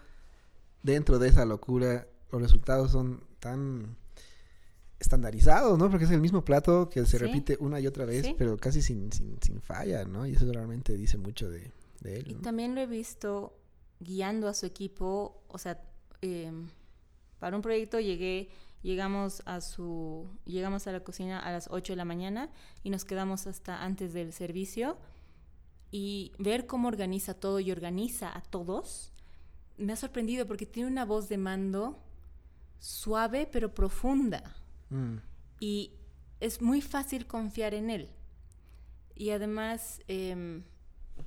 dentro 0.83 1.19
de 1.19 1.29
esa 1.29 1.45
locura 1.45 2.07
los 2.31 2.41
resultados 2.41 2.91
son 2.91 3.23
tan 3.39 3.95
estandarizados, 4.99 5.77
¿no? 5.77 5.89
Porque 5.89 6.05
es 6.05 6.11
el 6.11 6.21
mismo 6.21 6.43
plato 6.43 6.89
que 6.89 7.05
se 7.05 7.17
repite 7.17 7.57
una 7.59 7.79
y 7.79 7.87
otra 7.87 8.05
vez, 8.05 8.33
pero 8.37 8.57
casi 8.57 8.81
sin, 8.81 9.11
sin, 9.11 9.37
sin, 9.41 9.61
falla, 9.61 10.05
¿no? 10.05 10.25
Y 10.25 10.33
eso 10.33 10.51
realmente 10.51 10.97
dice 10.97 11.17
mucho 11.17 11.49
de, 11.49 11.71
él. 12.03 12.25
Y 12.27 12.33
también 12.35 12.73
lo 12.75 12.81
he 12.81 12.85
visto 12.85 13.57
guiando 13.99 14.47
a 14.47 14.53
su 14.53 14.65
equipo, 14.65 15.43
o 15.47 15.57
sea, 15.57 15.81
em, 16.21 16.69
para 17.39 17.55
un 17.55 17.61
proyecto 17.61 17.99
llegué, 17.99 18.49
llegamos 18.81 19.43
a 19.45 19.61
su, 19.61 20.27
llegamos 20.45 20.87
a 20.87 20.91
la 20.91 21.03
cocina 21.03 21.39
a 21.39 21.51
las 21.51 21.67
8 21.69 21.93
de 21.93 21.97
la 21.97 22.05
mañana 22.05 22.49
y 22.83 22.89
nos 22.89 23.05
quedamos 23.05 23.47
hasta 23.47 23.83
antes 23.83 24.13
del 24.13 24.33
servicio 24.33 24.97
y 25.91 26.33
ver 26.39 26.65
cómo 26.65 26.87
organiza 26.87 27.33
todo 27.33 27.59
y 27.59 27.71
organiza 27.71 28.35
a 28.35 28.41
todos 28.41 29.11
me 29.77 29.93
ha 29.93 29.95
sorprendido 29.95 30.45
porque 30.47 30.65
tiene 30.65 30.89
una 30.89 31.05
voz 31.05 31.29
de 31.29 31.37
mando 31.37 31.99
suave 32.79 33.47
pero 33.51 33.73
profunda. 33.73 34.55
Mm. 34.89 35.17
Y 35.59 35.91
es 36.39 36.61
muy 36.61 36.81
fácil 36.81 37.25
confiar 37.27 37.73
en 37.73 37.89
él. 37.89 38.09
Y 39.15 39.31
además, 39.31 39.99
em, 40.07 40.63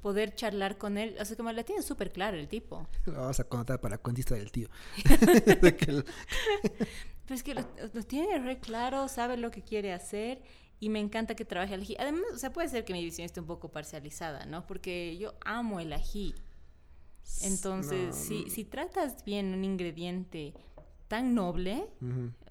poder 0.02 0.34
charlar 0.34 0.78
con 0.78 0.96
él, 0.96 1.16
o 1.20 1.24
sea, 1.24 1.36
como 1.36 1.50
la 1.52 1.64
tiene 1.64 1.82
súper 1.82 2.12
clara 2.12 2.36
el 2.36 2.48
tipo. 2.48 2.86
Lo 3.06 3.14
vamos 3.14 3.40
a 3.40 3.44
contar 3.44 3.80
para 3.80 3.98
cuentista 3.98 4.34
del 4.34 4.50
tío. 4.52 4.68
Pero 7.30 7.36
es 7.36 7.42
que 7.42 7.54
lo, 7.54 7.64
tiene 8.04 8.38
re 8.38 8.58
claro, 8.58 9.08
sabe 9.08 9.36
lo 9.36 9.50
que 9.50 9.62
quiere 9.62 9.92
hacer 9.92 10.42
y 10.80 10.88
me 10.88 10.98
encanta 10.98 11.34
que 11.34 11.44
trabaje 11.44 11.74
el 11.74 11.82
ají. 11.82 11.96
Además, 11.98 12.24
o 12.34 12.38
sea, 12.38 12.52
puede 12.52 12.68
ser 12.68 12.84
que 12.84 12.92
mi 12.92 13.04
visión 13.04 13.24
esté 13.24 13.40
un 13.40 13.46
poco 13.46 13.70
parcializada, 13.70 14.46
¿no? 14.46 14.66
Porque 14.66 15.16
yo 15.18 15.34
amo 15.44 15.80
el 15.80 15.92
ají. 15.92 16.34
Entonces, 17.42 18.16
si, 18.16 18.50
si 18.50 18.64
tratas 18.64 19.24
bien 19.24 19.54
un 19.54 19.62
ingrediente 19.64 20.54
tan 21.10 21.34
noble, 21.34 21.88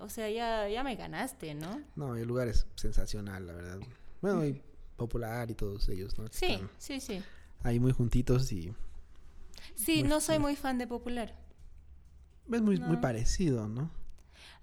o 0.02 0.10
sea, 0.10 0.30
ya, 0.30 0.68
ya 0.68 0.84
me 0.84 0.98
ganaste, 0.98 1.56
¿no? 1.56 1.82
No, 1.96 2.18
el 2.18 2.28
lugar 2.28 2.50
es 2.50 2.68
sensacional, 2.76 3.48
la 3.48 3.54
verdad. 3.54 3.80
Bueno, 4.22 4.46
y 4.46 4.62
popular 4.98 5.50
y 5.50 5.56
todos 5.56 5.88
ellos, 5.88 6.20
¿no? 6.20 6.26
Sí, 6.30 6.60
sí, 6.78 7.00
sí. 7.00 7.24
Ahí 7.64 7.80
muy 7.80 7.94
juntitos 7.94 8.52
y... 8.52 8.74
Sí, 9.76 10.04
no 10.04 10.20
soy 10.20 10.40
muy 10.40 10.58
fan 10.58 10.78
de 10.78 10.88
popular. 10.88 11.34
Es 12.52 12.62
muy, 12.62 12.78
muy 12.82 12.98
parecido, 12.98 13.70
¿no? 13.70 13.92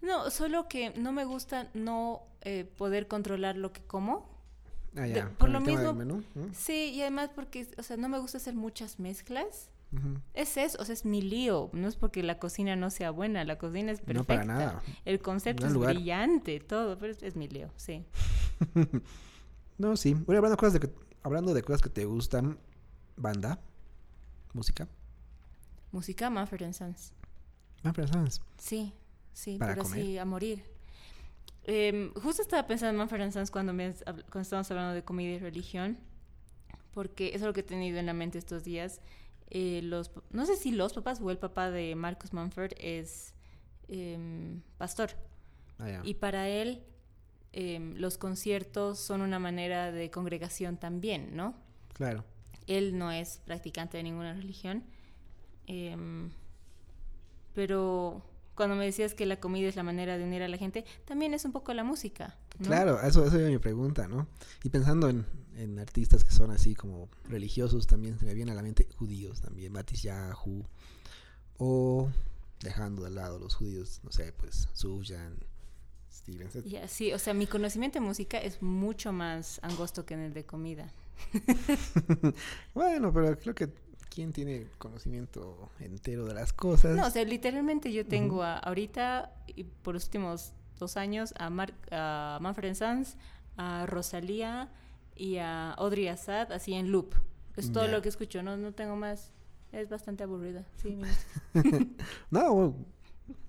No, 0.02 0.30
solo 0.30 0.68
que 0.68 0.90
no 0.90 1.12
me 1.12 1.24
gusta 1.24 1.70
no 1.72 2.20
eh, 2.42 2.70
poder 2.76 3.08
controlar 3.08 3.56
lo 3.56 3.72
que 3.72 3.80
como. 3.80 4.28
Ah, 4.94 5.06
ya. 5.06 5.30
por 5.38 5.48
lo 5.48 5.60
mismo. 5.62 5.94
Menú, 5.94 6.22
Sí, 6.52 6.92
y 6.94 7.00
además 7.00 7.30
porque, 7.34 7.66
o 7.78 7.82
sea, 7.82 7.96
no 7.96 8.10
me 8.10 8.18
gusta 8.18 8.36
hacer 8.36 8.54
muchas 8.54 8.98
mezclas. 8.98 9.70
Es 10.34 10.56
eso, 10.56 10.78
o 10.80 10.84
sea, 10.84 10.92
es 10.92 11.04
mi 11.04 11.22
lío. 11.22 11.70
No 11.72 11.88
es 11.88 11.96
porque 11.96 12.22
la 12.22 12.38
cocina 12.38 12.76
no 12.76 12.90
sea 12.90 13.10
buena, 13.10 13.44
la 13.44 13.58
cocina 13.58 13.92
es 13.92 14.00
perfecta. 14.00 14.20
No 14.20 14.24
para 14.26 14.44
nada. 14.44 14.82
El 15.04 15.20
concepto 15.20 15.66
es 15.66 15.74
brillante, 15.74 16.60
todo, 16.60 16.98
pero 16.98 17.14
es, 17.20 17.36
mi 17.36 17.48
lío, 17.48 17.70
sí. 17.76 18.04
no, 19.78 19.96
sí. 19.96 20.14
Bueno, 20.14 20.38
hablando 20.38 20.50
de, 20.50 20.56
cosas 20.56 20.80
de, 20.80 20.90
hablando 21.22 21.54
de 21.54 21.62
cosas 21.62 21.82
que 21.82 21.90
te 21.90 22.04
gustan, 22.04 22.58
banda, 23.16 23.60
música. 24.52 24.88
Música, 25.92 26.30
Manfred 26.30 26.72
Sons. 26.72 27.12
Manfred 27.82 28.08
Sons. 28.08 28.40
Sí, 28.58 28.92
sí, 29.32 29.56
pero 29.58 29.84
sí, 29.84 30.18
a 30.18 30.24
morir. 30.24 30.64
Em, 31.64 32.12
justo 32.14 32.42
estaba 32.42 32.66
pensando 32.66 32.90
en 32.90 32.98
Manfred 32.98 33.30
Sons 33.32 33.50
cuando, 33.50 33.72
cuando 33.72 34.40
estábamos 34.40 34.70
hablando 34.70 34.94
de 34.94 35.02
comida 35.02 35.32
y 35.32 35.38
religión, 35.38 35.98
porque 36.92 37.28
eso 37.28 37.36
es 37.36 37.42
lo 37.42 37.52
que 37.52 37.60
he 37.60 37.64
tenido 37.64 37.98
en 37.98 38.06
la 38.06 38.14
mente 38.14 38.38
estos 38.38 38.64
días 38.64 39.00
eh, 39.48 39.80
los, 39.82 40.10
no 40.30 40.44
sé 40.46 40.56
si 40.56 40.72
los 40.72 40.92
papás 40.92 41.20
o 41.20 41.30
el 41.30 41.38
papá 41.38 41.70
de 41.70 41.94
Marcus 41.94 42.32
Mumford 42.32 42.72
es 42.78 43.34
em, 43.88 44.60
pastor. 44.78 45.10
Ah, 45.78 46.00
y 46.02 46.14
para 46.14 46.48
él 46.48 46.82
em, 47.52 47.94
los 47.96 48.18
conciertos 48.18 48.98
son 48.98 49.20
una 49.20 49.38
manera 49.38 49.92
de 49.92 50.10
congregación 50.10 50.76
también, 50.76 51.36
¿no? 51.36 51.54
Claro. 51.92 52.24
Él 52.66 52.98
no 52.98 53.12
es 53.12 53.40
practicante 53.44 53.96
de 53.96 54.02
ninguna 54.02 54.34
religión. 54.34 54.82
Em, 55.66 56.30
pero 57.54 58.22
cuando 58.54 58.74
me 58.74 58.84
decías 58.84 59.14
que 59.14 59.26
la 59.26 59.38
comida 59.38 59.68
es 59.68 59.76
la 59.76 59.82
manera 59.82 60.18
de 60.18 60.24
unir 60.24 60.42
a 60.42 60.48
la 60.48 60.56
gente, 60.56 60.84
también 61.04 61.34
es 61.34 61.44
un 61.44 61.52
poco 61.52 61.72
la 61.72 61.84
música. 61.84 62.36
Claro, 62.62 63.00
eso, 63.00 63.24
eso 63.24 63.38
es 63.38 63.50
mi 63.50 63.58
pregunta, 63.58 64.08
¿no? 64.08 64.26
Y 64.62 64.70
pensando 64.70 65.08
en, 65.08 65.26
en, 65.56 65.78
artistas 65.78 66.24
que 66.24 66.30
son 66.30 66.50
así 66.50 66.74
como 66.74 67.08
religiosos, 67.28 67.86
también 67.86 68.18
se 68.18 68.24
me 68.24 68.34
viene 68.34 68.52
a 68.52 68.54
la 68.54 68.62
mente 68.62 68.88
judíos 68.96 69.40
también, 69.40 69.72
Matis 69.72 70.02
Yahu, 70.02 70.64
o 71.58 72.08
dejando 72.60 73.04
de 73.04 73.10
lado 73.10 73.38
los 73.38 73.54
judíos, 73.54 74.00
no 74.02 74.10
sé, 74.10 74.32
pues 74.32 74.68
Sufjan, 74.72 75.38
Stevens. 76.12 76.54
Ya, 76.64 76.88
sí, 76.88 77.12
o 77.12 77.18
sea, 77.18 77.34
mi 77.34 77.46
conocimiento 77.46 77.98
de 77.98 78.04
música 78.04 78.38
es 78.38 78.62
mucho 78.62 79.12
más 79.12 79.60
angosto 79.62 80.06
que 80.06 80.14
en 80.14 80.20
el 80.20 80.32
de 80.32 80.44
comida. 80.44 80.92
bueno, 82.74 83.12
pero 83.12 83.38
creo 83.38 83.54
que 83.54 83.70
¿quién 84.16 84.32
tiene 84.32 84.66
conocimiento 84.78 85.70
entero 85.78 86.24
de 86.24 86.32
las 86.32 86.54
cosas? 86.54 86.96
No, 86.96 87.06
o 87.06 87.10
sea, 87.10 87.22
literalmente 87.24 87.92
yo 87.92 88.06
tengo 88.06 88.42
ahorita, 88.42 89.30
y 89.46 89.64
por 89.64 89.92
los 89.92 90.04
últimos 90.04 90.52
dos 90.78 90.96
años, 90.96 91.34
a, 91.38 91.50
a 91.90 92.38
Manfred 92.40 92.74
Sanz, 92.74 93.16
a 93.56 93.86
Rosalía 93.86 94.68
y 95.14 95.36
a 95.38 95.72
Audrey 95.72 96.08
Assad, 96.08 96.52
así 96.52 96.74
en 96.74 96.90
loop. 96.90 97.14
Es 97.56 97.72
todo 97.72 97.88
lo 97.88 98.02
que 98.02 98.10
escucho, 98.10 98.42
no, 98.42 98.56
no 98.58 98.72
tengo 98.72 98.96
más. 98.96 99.32
Es 99.72 99.88
bastante 99.88 100.24
aburrida, 100.24 100.66
sí. 100.76 100.98
no, 102.30 102.76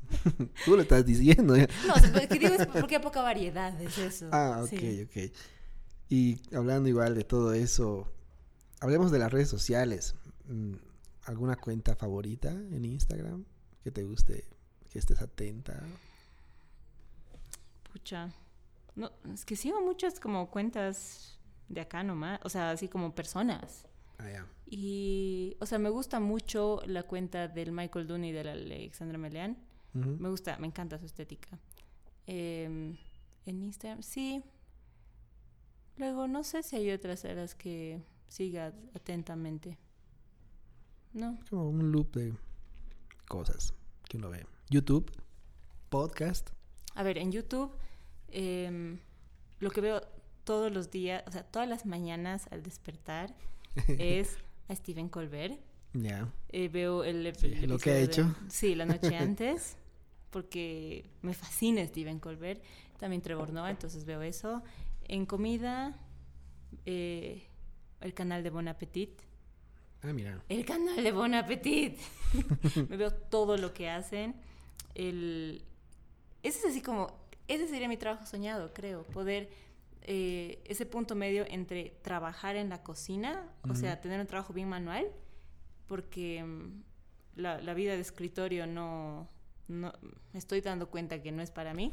tú 0.65 0.75
lo 0.75 0.81
estás 0.81 1.05
diciendo. 1.05 1.55
no, 1.57 1.93
o 1.93 2.27
digo 2.27 2.47
es 2.47 2.67
porque 2.67 2.95
hay 2.95 3.01
poca 3.01 3.21
variedad, 3.21 3.79
es 3.81 3.97
eso. 3.97 4.29
Ah, 4.31 4.61
ok, 4.63 4.81
ok. 5.05 5.31
Y 6.09 6.39
hablando 6.55 6.87
igual 6.87 7.15
de 7.15 7.23
todo 7.23 7.53
eso, 7.53 8.11
hablemos 8.79 9.11
de 9.11 9.19
las 9.19 9.31
redes 9.31 9.49
sociales. 9.49 10.15
Mm, 10.47 10.75
alguna 11.25 11.57
cuenta 11.57 11.95
favorita 11.95 12.51
en 12.51 12.85
Instagram 12.85 13.43
que 13.83 13.91
te 13.91 14.03
guste, 14.03 14.45
que 14.89 14.99
estés 14.99 15.21
atenta? 15.21 15.83
No, 18.95 19.11
es 19.33 19.45
que 19.45 19.55
sigo 19.55 19.81
muchas 19.81 20.19
como 20.19 20.49
cuentas 20.49 21.39
de 21.69 21.81
acá 21.81 22.03
nomás, 22.03 22.39
o 22.43 22.49
sea, 22.49 22.71
así 22.71 22.87
como 22.87 23.13
personas. 23.13 23.87
Ah, 24.17 24.29
ya. 24.29 24.47
Y, 24.65 25.55
o 25.59 25.65
sea, 25.65 25.79
me 25.79 25.89
gusta 25.89 26.19
mucho 26.19 26.81
la 26.85 27.03
cuenta 27.03 27.47
del 27.47 27.71
Michael 27.71 28.07
Dunn 28.07 28.25
y 28.25 28.31
de 28.31 28.43
la 28.43 28.51
Alexandra 28.53 29.17
Meleán. 29.17 29.57
Me 29.93 30.29
gusta, 30.29 30.57
me 30.59 30.67
encanta 30.67 30.99
su 30.99 31.05
estética. 31.05 31.57
Em, 32.27 32.97
en 33.45 33.63
Instagram, 33.63 34.03
sí. 34.03 34.43
Luego, 35.95 36.27
no 36.27 36.43
sé 36.43 36.61
si 36.61 36.75
hay 36.75 36.91
otras 36.91 37.25
a 37.25 37.33
las 37.33 37.55
que 37.55 38.03
siga 38.27 38.73
atentamente. 38.93 39.79
No. 41.13 41.39
Como 41.49 41.69
un 41.69 41.91
loop 41.91 42.15
de 42.15 42.33
cosas 43.27 43.73
que 44.07 44.17
uno 44.17 44.29
ve. 44.29 44.45
YouTube, 44.69 45.11
podcast. 45.89 46.51
A 46.93 47.01
ver, 47.01 47.17
en 47.17 47.31
YouTube, 47.31 47.71
em, 48.31 48.99
lo 49.59 49.71
que 49.71 49.81
veo 49.81 50.01
todos 50.43 50.71
los 50.71 50.91
días, 50.91 51.23
o 51.27 51.31
sea, 51.31 51.43
todas 51.43 51.67
las 51.67 51.85
mañanas 51.85 52.47
al 52.51 52.63
despertar, 52.63 53.35
es 53.87 54.37
a 54.67 54.75
Steven 54.75 55.09
Colbert. 55.09 55.59
Ya. 55.93 56.31
Eh, 56.49 56.67
veo 56.67 57.03
el, 57.03 57.23
lo 57.67 57.79
que 57.79 57.91
ha 57.91 57.99
hecho. 57.99 58.35
sí, 58.47 58.75
la 58.75 58.85
noche 58.85 59.15
antes, 59.17 59.77
porque 60.29 61.09
me 61.21 61.33
fascina 61.33 61.85
Steven 61.85 62.19
Colbert. 62.19 62.61
También 62.99 63.21
Trevor 63.21 63.51
Noah, 63.51 63.69
entonces 63.69 64.05
veo 64.05 64.21
eso. 64.21 64.63
En 65.07 65.25
comida, 65.25 65.97
eh, 66.85 67.47
el 68.01 68.13
canal 68.13 68.43
de 68.43 68.49
Bon 68.49 68.67
Appetit. 68.67 69.21
Ah, 70.01 70.13
mira. 70.13 70.41
El 70.49 70.65
canal 70.65 71.03
de 71.03 71.11
Bon 71.11 71.33
Appetit. 71.33 71.97
Me 72.89 72.97
veo 72.97 73.11
todo 73.11 73.57
lo 73.57 73.73
que 73.73 73.89
hacen. 73.89 74.35
El... 74.95 75.63
Ese 76.43 76.59
es 76.59 76.65
así 76.65 76.81
como... 76.81 77.26
Ese 77.47 77.67
sería 77.67 77.87
mi 77.87 77.97
trabajo 77.97 78.25
soñado, 78.25 78.73
creo. 78.73 79.03
Poder 79.03 79.49
eh, 80.01 80.61
ese 80.65 80.85
punto 80.85 81.15
medio 81.15 81.45
entre 81.49 81.91
trabajar 82.01 82.55
en 82.55 82.69
la 82.69 82.83
cocina, 82.83 83.49
o 83.69 83.75
sea, 83.75 84.01
tener 84.01 84.19
un 84.19 84.27
trabajo 84.27 84.53
bien 84.53 84.69
manual, 84.69 85.05
porque 85.87 86.43
mm, 86.43 86.83
la, 87.35 87.61
la 87.61 87.73
vida 87.73 87.93
de 87.93 88.01
escritorio 88.01 88.67
no, 88.67 89.29
no, 89.67 89.93
me 90.33 90.39
estoy 90.39 90.61
dando 90.61 90.89
cuenta 90.89 91.21
que 91.21 91.31
no 91.31 91.41
es 91.41 91.51
para 91.51 91.73
mí. 91.73 91.91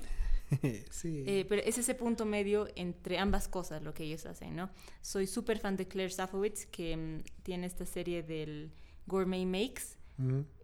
sí. 0.90 1.24
Eh, 1.26 1.46
pero 1.48 1.62
es 1.62 1.78
ese 1.78 1.94
punto 1.94 2.24
medio 2.24 2.68
entre 2.76 3.18
ambas 3.18 3.48
cosas 3.48 3.82
lo 3.82 3.94
que 3.94 4.04
ellos 4.04 4.26
hacen, 4.26 4.54
¿no? 4.54 4.70
Soy 5.00 5.26
súper 5.26 5.58
fan 5.58 5.76
de 5.76 5.88
Claire 5.88 6.12
Safowitz, 6.12 6.66
que 6.66 6.96
mm, 6.96 7.22
tiene 7.42 7.66
esta 7.66 7.86
serie 7.86 8.22
del 8.22 8.72
Gourmet 9.06 9.46
Makes. 9.46 9.98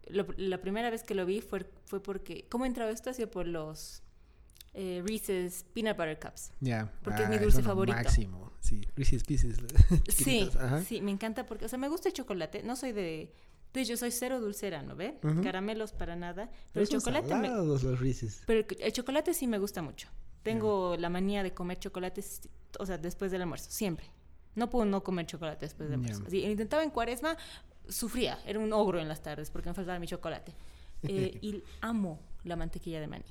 Lo- 0.08 0.26
la 0.36 0.60
primera 0.60 0.90
vez 0.90 1.02
que 1.02 1.14
lo 1.14 1.24
vi 1.26 1.40
fue, 1.40 1.66
fue 1.86 2.02
porque... 2.02 2.46
¿Cómo 2.48 2.66
entró 2.66 2.88
esto? 2.88 3.10
Ha 3.10 3.14
sido 3.14 3.30
por 3.30 3.46
los 3.46 4.02
eh, 4.74 5.02
Reese's 5.06 5.64
Peanut 5.74 5.96
Butter 5.96 6.18
Cups. 6.18 6.52
Ya. 6.60 6.92
Porque 7.02 7.22
es 7.24 7.28
mi 7.28 7.36
Ah, 7.36 7.40
dulce 7.40 7.62
favorito. 7.62 7.96
Máximo. 7.96 8.52
Sí. 8.60 8.86
Reese's 8.96 9.24
Pieces. 9.24 9.56
Sí, 10.08 10.48
ajá. 10.58 10.82
sí, 10.82 11.00
me 11.00 11.10
encanta 11.10 11.46
porque... 11.46 11.64
O 11.64 11.68
sea, 11.68 11.78
me 11.78 11.88
gusta 11.88 12.08
el 12.08 12.14
chocolate. 12.14 12.62
No 12.62 12.76
soy 12.76 12.92
de... 12.92 13.32
De 13.72 13.80
hecho, 13.82 13.96
soy 13.96 14.10
cero 14.10 14.40
dulcera, 14.40 14.82
¿no 14.82 14.96
ve? 14.96 15.16
Ujú. 15.22 15.42
Caramelos 15.42 15.92
para 15.92 16.16
nada. 16.16 16.50
Pero, 16.72 16.82
el 16.82 16.88
chocolate 16.88 17.32
me, 17.36 17.46
salados 17.48 17.82
los 17.84 18.00
Reese's. 18.00 18.42
Pero 18.46 18.66
el- 18.80 18.92
chocolate 18.92 19.32
sí 19.32 19.46
me 19.46 19.58
gusta 19.58 19.80
mucho. 19.80 20.08
Tengo 20.42 20.96
la 20.98 21.08
manía 21.08 21.42
de 21.44 21.52
comer 21.54 21.78
chocolate, 21.78 22.24
o 22.78 22.86
sea, 22.86 22.98
después 22.98 23.30
del 23.30 23.42
almuerzo, 23.42 23.70
siempre. 23.70 24.06
No 24.56 24.68
puedo 24.70 24.86
no 24.86 25.04
comer 25.04 25.26
chocolate 25.26 25.66
después 25.66 25.88
del 25.88 26.00
almuerzo. 26.00 26.24
Así, 26.26 26.42
intentaba 26.44 26.82
en 26.82 26.90
cuaresma, 26.90 27.36
sufría, 27.88 28.38
era 28.44 28.58
un 28.58 28.72
ogro 28.72 28.98
en 28.98 29.06
las 29.06 29.22
tardes 29.22 29.50
porque 29.50 29.68
me 29.68 29.74
faltaba 29.74 29.98
mi 29.98 30.06
chocolate. 30.06 30.52
Eh, 31.02 31.38
y 31.40 31.62
amo 31.80 32.20
la 32.44 32.56
mantequilla 32.56 33.00
de 33.00 33.06
maní. 33.06 33.24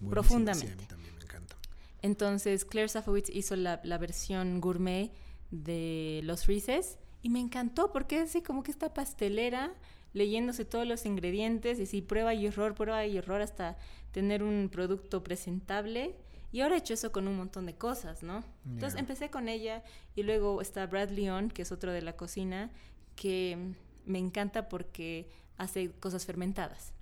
Buenísimo, 0.00 0.10
profundamente. 0.10 0.66
Sí, 0.66 0.72
a 0.72 0.76
mí 0.76 0.86
también 0.86 1.14
me 1.16 1.22
encanta. 1.22 1.56
Entonces, 2.02 2.64
Claire 2.64 2.88
Safowitz 2.88 3.30
hizo 3.30 3.56
la, 3.56 3.80
la 3.84 3.98
versión 3.98 4.60
gourmet 4.60 5.10
de 5.50 6.20
los 6.24 6.46
Reese's 6.46 6.98
y 7.22 7.30
me 7.30 7.40
encantó 7.40 7.92
porque 7.92 8.20
es 8.20 8.30
así 8.30 8.42
como 8.42 8.62
que 8.62 8.70
esta 8.70 8.92
pastelera 8.92 9.72
leyéndose 10.12 10.64
todos 10.64 10.86
los 10.86 11.06
ingredientes 11.06 11.78
y 11.80 11.86
sí, 11.86 12.02
prueba 12.02 12.34
y 12.34 12.46
error, 12.46 12.74
prueba 12.74 13.04
y 13.06 13.16
error 13.16 13.40
hasta 13.40 13.76
tener 14.12 14.42
un 14.42 14.68
producto 14.70 15.22
presentable. 15.24 16.14
Y 16.52 16.60
ahora 16.60 16.76
he 16.76 16.78
hecho 16.78 16.94
eso 16.94 17.10
con 17.10 17.26
un 17.26 17.36
montón 17.36 17.66
de 17.66 17.74
cosas, 17.74 18.22
¿no? 18.22 18.44
Entonces 18.64 18.94
Ya. 18.94 19.00
empecé 19.00 19.28
con 19.30 19.48
ella 19.48 19.82
y 20.14 20.22
luego 20.22 20.60
está 20.60 20.86
Brad 20.86 21.08
Leon, 21.10 21.48
que 21.50 21.62
es 21.62 21.72
otro 21.72 21.90
de 21.90 22.00
la 22.02 22.16
cocina, 22.16 22.70
que 23.16 23.74
me 24.06 24.18
encanta 24.20 24.68
porque 24.68 25.28
hace 25.56 25.90
cosas 25.92 26.24
fermentadas 26.26 26.92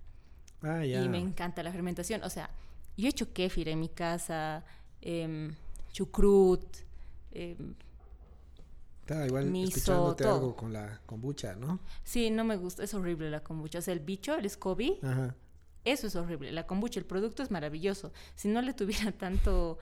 Ah, 0.63 0.85
ya. 0.85 1.03
y 1.05 1.09
me 1.11 1.19
encanta 1.19 1.63
la 1.63 1.71
fermentación. 1.73 2.23
O 2.23 2.31
sea, 2.31 2.49
yo 2.97 3.07
he 3.07 3.11
hecho 3.11 3.33
kéfir 3.33 3.69
en 3.69 3.81
mi 3.81 3.89
casa, 3.89 4.65
em, 5.01 5.55
chucrut, 5.93 6.65
Estaba 9.01 9.27
igual 9.27 9.47
miso, 9.47 9.77
escuchándote 9.79 10.25
todo. 10.25 10.35
algo 10.35 10.57
con 10.57 10.73
la 10.73 11.01
kombucha, 11.07 11.55
¿no? 11.57 11.81
sí, 12.05 12.31
no 12.31 12.45
me 12.45 12.57
gusta, 12.57 12.85
es 12.85 12.95
horrible 12.95 13.31
la 13.31 13.41
kombucha. 13.43 13.79
O 13.81 13.83
sea, 13.83 13.93
el 13.95 14.01
bicho, 14.01 14.35
el 14.37 14.49
SCOBY, 14.49 15.01
Ajá. 15.03 15.35
eso 15.85 16.07
es 16.07 16.15
horrible. 16.17 16.53
La 16.53 16.67
kombucha, 16.67 17.01
el 17.01 17.07
producto 17.07 17.43
es 17.43 17.51
maravilloso. 17.51 18.13
Si 18.37 18.49
no 18.49 18.63
le 18.63 18.75
tuviera 18.75 19.11
tanto 19.19 19.79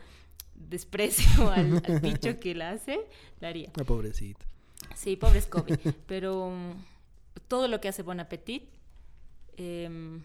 desprecio 0.55 1.51
al, 1.51 1.83
al 1.87 2.01
bicho 2.01 2.41
que 2.41 2.55
la 2.55 2.71
hace, 2.71 3.01
la 3.41 3.49
haría. 3.49 3.71
La 3.75 3.85
pobrecita. 3.85 4.45
Sí, 4.95 5.17
pobre 5.17 5.41
SCOBY. 5.43 5.79
Pero 6.07 6.51
mm, 6.51 6.73
todo 7.47 7.69
lo 7.69 7.81
que 7.81 7.89
hace 7.89 8.03
Bon 8.03 8.19
Appetit. 8.21 8.65
em, 9.59 10.23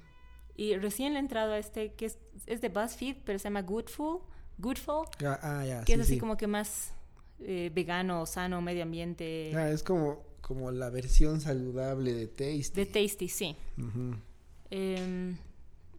y 0.55 0.75
recién 0.77 1.13
le 1.13 1.19
he 1.19 1.21
entrado 1.21 1.53
a 1.53 1.57
este 1.57 1.93
que 1.93 2.05
es, 2.05 2.17
es 2.45 2.61
de 2.61 2.69
BuzzFeed, 2.69 3.17
pero 3.25 3.39
se 3.39 3.43
llama 3.45 3.61
Goodful. 3.61 4.19
Goodful. 4.57 5.05
Ah, 5.25 5.39
ah, 5.41 5.83
que 5.85 5.93
sí, 5.93 5.93
es 5.93 5.99
así 5.99 6.13
sí. 6.13 6.19
como 6.19 6.37
que 6.37 6.47
más 6.47 6.93
eh, 7.39 7.71
vegano, 7.73 8.25
sano, 8.25 8.61
medio 8.61 8.83
ambiente. 8.83 9.51
Ah, 9.55 9.69
es 9.69 9.83
como, 9.83 10.23
como 10.41 10.71
la 10.71 10.89
versión 10.89 11.41
saludable 11.41 12.13
de 12.13 12.27
Tasty. 12.27 12.73
De 12.73 12.85
Tasty, 12.85 13.27
sí. 13.27 13.55
Em, 14.69 15.37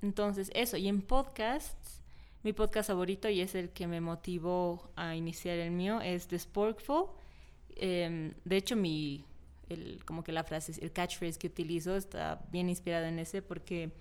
entonces, 0.01 0.51
eso. 0.55 0.79
Y 0.79 0.89
en 0.89 1.03
podcasts, 1.03 2.01
mi 2.43 2.53
podcast 2.53 2.89
favorito 2.89 3.29
y 3.29 3.41
es 3.41 3.55
el 3.55 3.71
que 3.71 3.87
me 3.87 4.01
motivó 4.01 4.91
a 4.97 5.15
iniciar 5.15 5.59
el 5.59 5.73
mío 5.73 6.01
es 6.01 6.27
The 6.29 6.39
Sporkful. 6.39 7.07
Em, 7.77 8.33
de 8.45 8.57
hecho, 8.57 8.77
mi, 8.77 9.25
el, 9.69 10.03
como 10.07 10.25
que 10.25 10.33
la 10.33 10.45
frase, 10.45 10.73
el 10.81 10.93
catchphrase 10.93 11.39
que 11.39 11.49
utilizo 11.49 11.97
está 11.97 12.43
bien 12.51 12.71
inspirado 12.71 13.07
en 13.07 13.19
ese 13.19 13.43
porque 13.43 13.93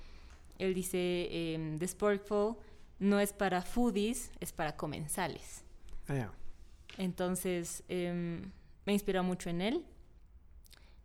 él 0.57 0.73
dice, 0.73 1.53
em, 1.53 1.77
The 1.77 1.87
Sporkful 1.87 2.55
no 2.99 3.19
es 3.19 3.33
para 3.33 3.61
foodies, 3.61 4.31
es 4.39 4.51
para 4.51 4.75
comensales. 4.75 5.63
Ah. 6.07 6.31
Entonces, 6.97 7.83
em, 7.87 8.51
me 8.85 8.93
inspiró 8.93 9.23
mucho 9.23 9.49
en 9.49 9.61
él. 9.61 9.85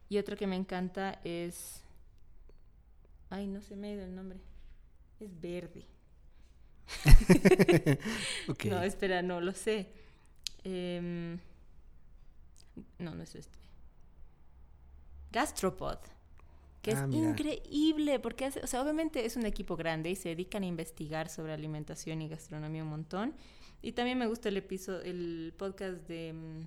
Y 0.09 0.19
otro 0.19 0.37
que 0.37 0.47
me 0.47 0.57
encanta 0.57 1.21
es... 1.25 1.83
Ay, 3.29 3.47
no 3.47 3.61
se 3.61 3.77
me 3.77 3.89
ha 3.89 3.93
ido 3.93 4.05
el 4.05 4.15
nombre. 4.15 4.41
Es 5.21 5.41
verde. 5.41 5.87
Ok. 8.49 8.65
No, 8.65 8.83
espera, 8.83 9.23
no 9.23 9.41
lo 9.41 9.53
sé. 9.53 9.89
Em, 10.65 11.39
no, 12.99 13.15
no 13.15 13.23
es 13.23 13.35
este. 13.35 13.59
Gastropod. 15.31 15.99
Que 16.83 16.93
Ah, 16.93 17.03
es 17.03 17.09
mira. 17.09 17.31
increíble, 17.31 18.19
porque 18.21 18.47
hace- 18.47 18.61
o 18.61 18.67
sea, 18.67 18.81
obviamente 18.83 19.27
es 19.27 19.37
un 19.37 19.45
equipo 19.45 19.77
grande 19.77 20.11
y 20.11 20.17
se 20.17 20.31
dedican 20.31 20.63
a 20.63 20.67
investigar 20.67 21.29
sobre 21.29 21.53
alimentación 21.53 22.23
y 22.23 22.29
gastronomía 22.29 22.83
un 22.83 22.89
montón. 22.91 23.35
Y 23.83 23.93
también 23.93 24.19
me 24.19 24.27
gusta 24.27 24.49
el 24.49 24.57
episodio, 24.57 25.01
el 25.03 25.53
podcast 25.57 25.97
de, 26.09 26.33
mm, 26.33 26.67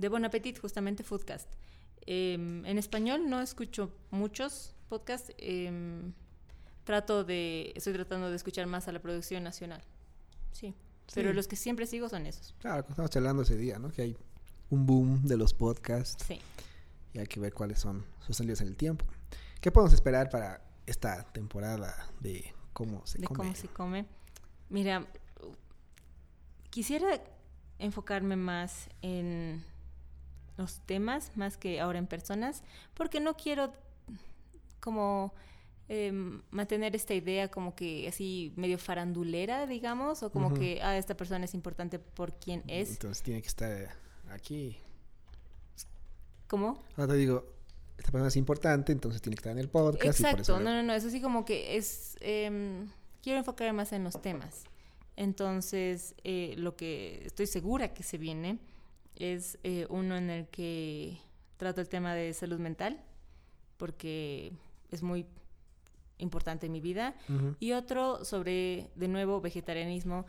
de 0.00 0.08
Bon 0.08 0.24
Appetit, 0.24 0.58
justamente 0.60 1.02
Foodcast. 1.02 1.48
Em, 2.08 2.64
en 2.66 2.78
español 2.78 3.28
no 3.28 3.40
escucho 3.40 3.92
muchos 4.10 4.74
podcasts. 4.88 5.32
em, 5.38 6.12
trato 6.84 7.24
de, 7.24 7.72
estoy 7.74 7.92
tratando 7.94 8.30
de 8.30 8.36
escuchar 8.36 8.66
más 8.68 8.86
a 8.86 8.92
la 8.92 9.00
producción 9.02 9.42
nacional. 9.42 9.82
Sí. 10.52 10.72
Pero 11.14 11.32
los 11.32 11.48
que 11.48 11.56
siempre 11.56 11.84
sigo 11.86 12.08
son 12.08 12.26
esos. 12.26 12.54
Claro, 12.60 12.82
como 12.84 12.90
estábamos 12.92 13.10
charlando 13.10 13.42
ese 13.42 13.56
día, 13.56 13.78
¿no? 13.80 13.90
Que 13.90 14.02
hay 14.02 14.16
un 14.70 14.86
boom 14.86 15.22
de 15.24 15.36
los 15.36 15.52
podcasts 15.52 16.24
Sí. 16.24 16.38
y 17.12 17.18
hay 17.18 17.26
que 17.26 17.40
ver 17.40 17.52
cuáles 17.54 17.80
son 17.80 18.04
sus 18.24 18.36
salidas 18.36 18.60
en 18.60 18.68
el 18.68 18.76
tiempo. 18.76 19.04
¿Qué 19.66 19.72
podemos 19.72 19.94
esperar 19.94 20.30
para 20.30 20.60
esta 20.86 21.24
temporada 21.32 21.92
de 22.20 22.54
cómo 22.72 23.04
se 23.04 23.18
de 23.18 23.26
come? 23.26 23.38
cómo 23.38 23.54
se 23.56 23.66
come. 23.66 24.06
Mira, 24.68 25.04
quisiera 26.70 27.20
enfocarme 27.80 28.36
más 28.36 28.88
en 29.02 29.64
los 30.56 30.78
temas, 30.82 31.32
más 31.34 31.56
que 31.56 31.80
ahora 31.80 31.98
en 31.98 32.06
personas, 32.06 32.62
porque 32.94 33.18
no 33.18 33.34
quiero 33.34 33.72
como 34.78 35.34
em, 35.88 36.42
mantener 36.52 36.94
esta 36.94 37.14
idea 37.14 37.50
como 37.50 37.74
que 37.74 38.06
así 38.06 38.52
medio 38.54 38.78
farandulera, 38.78 39.66
digamos, 39.66 40.22
o 40.22 40.30
como 40.30 40.54
que, 40.54 40.80
ah, 40.80 40.96
esta 40.96 41.16
persona 41.16 41.44
es 41.44 41.54
importante 41.54 41.98
por 41.98 42.34
quién 42.34 42.62
es. 42.68 42.90
Entonces 42.90 43.20
tiene 43.20 43.42
que 43.42 43.48
estar 43.48 43.96
aquí. 44.30 44.78
¿Cómo? 46.46 46.84
Ahora 46.96 47.14
te 47.14 47.18
digo, 47.18 47.55
esta 47.98 48.12
persona 48.12 48.28
es 48.28 48.36
importante, 48.36 48.92
entonces 48.92 49.22
tiene 49.22 49.36
que 49.36 49.40
estar 49.40 49.52
en 49.52 49.58
el 49.58 49.68
podcast. 49.68 49.96
y 49.96 50.06
por 50.06 50.10
eso 50.10 50.28
Exacto, 50.28 50.60
no, 50.60 50.74
no, 50.74 50.82
no, 50.82 50.92
es 50.92 51.04
así 51.04 51.20
como 51.20 51.44
que 51.44 51.76
es, 51.76 52.16
em, 52.20 52.88
quiero 53.22 53.38
enfocar 53.38 53.72
más 53.72 53.92
en 53.92 54.04
los 54.04 54.20
temas. 54.20 54.64
Entonces, 55.16 56.14
eh, 56.24 56.54
lo 56.58 56.76
que 56.76 57.22
estoy 57.24 57.46
segura 57.46 57.94
que 57.94 58.02
se 58.02 58.18
viene 58.18 58.58
es 59.14 59.58
eh, 59.62 59.86
uno 59.88 60.16
en 60.16 60.28
el 60.28 60.46
que 60.48 61.18
trato 61.56 61.80
el 61.80 61.88
tema 61.88 62.14
de 62.14 62.34
salud 62.34 62.58
mental, 62.58 63.02
porque 63.78 64.52
es 64.90 65.02
muy 65.02 65.26
importante 66.18 66.66
en 66.66 66.72
mi 66.72 66.80
vida, 66.80 67.14
y 67.60 67.72
otro 67.72 68.24
sobre, 68.24 68.90
de 68.94 69.08
nuevo, 69.08 69.40
vegetarianismo. 69.40 70.26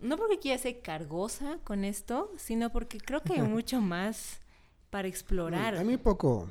No 0.00 0.16
porque 0.18 0.38
quiera 0.38 0.58
ser 0.58 0.80
cargosa 0.80 1.58
con 1.64 1.84
esto, 1.84 2.30
sino 2.36 2.70
porque 2.70 2.98
creo 2.98 3.22
que 3.22 3.34
hay 3.34 3.42
mucho 3.42 3.80
más 3.80 4.40
para 4.90 5.08
explorar. 5.08 5.76
A 5.76 5.84
mí 5.84 5.96
poco, 5.96 6.50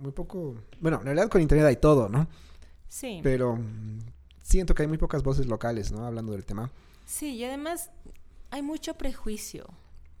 muy 0.00 0.12
poco. 0.12 0.56
Bueno, 0.80 0.98
en 0.98 1.04
realidad 1.04 1.28
con 1.28 1.40
internet 1.40 1.66
hay 1.66 1.76
todo, 1.76 2.08
¿no? 2.08 2.26
Sí. 2.88 3.20
Pero 3.22 3.56
mm, 3.56 3.98
siento 4.42 4.74
que 4.74 4.82
hay 4.82 4.88
muy 4.88 4.98
pocas 4.98 5.22
voces 5.22 5.46
locales, 5.46 5.92
¿no? 5.92 6.04
Hablando 6.04 6.32
del 6.32 6.44
tema. 6.44 6.70
Sí, 7.06 7.34
y 7.36 7.44
además 7.44 7.90
hay 8.50 8.62
mucho 8.62 8.94
prejuicio 8.94 9.66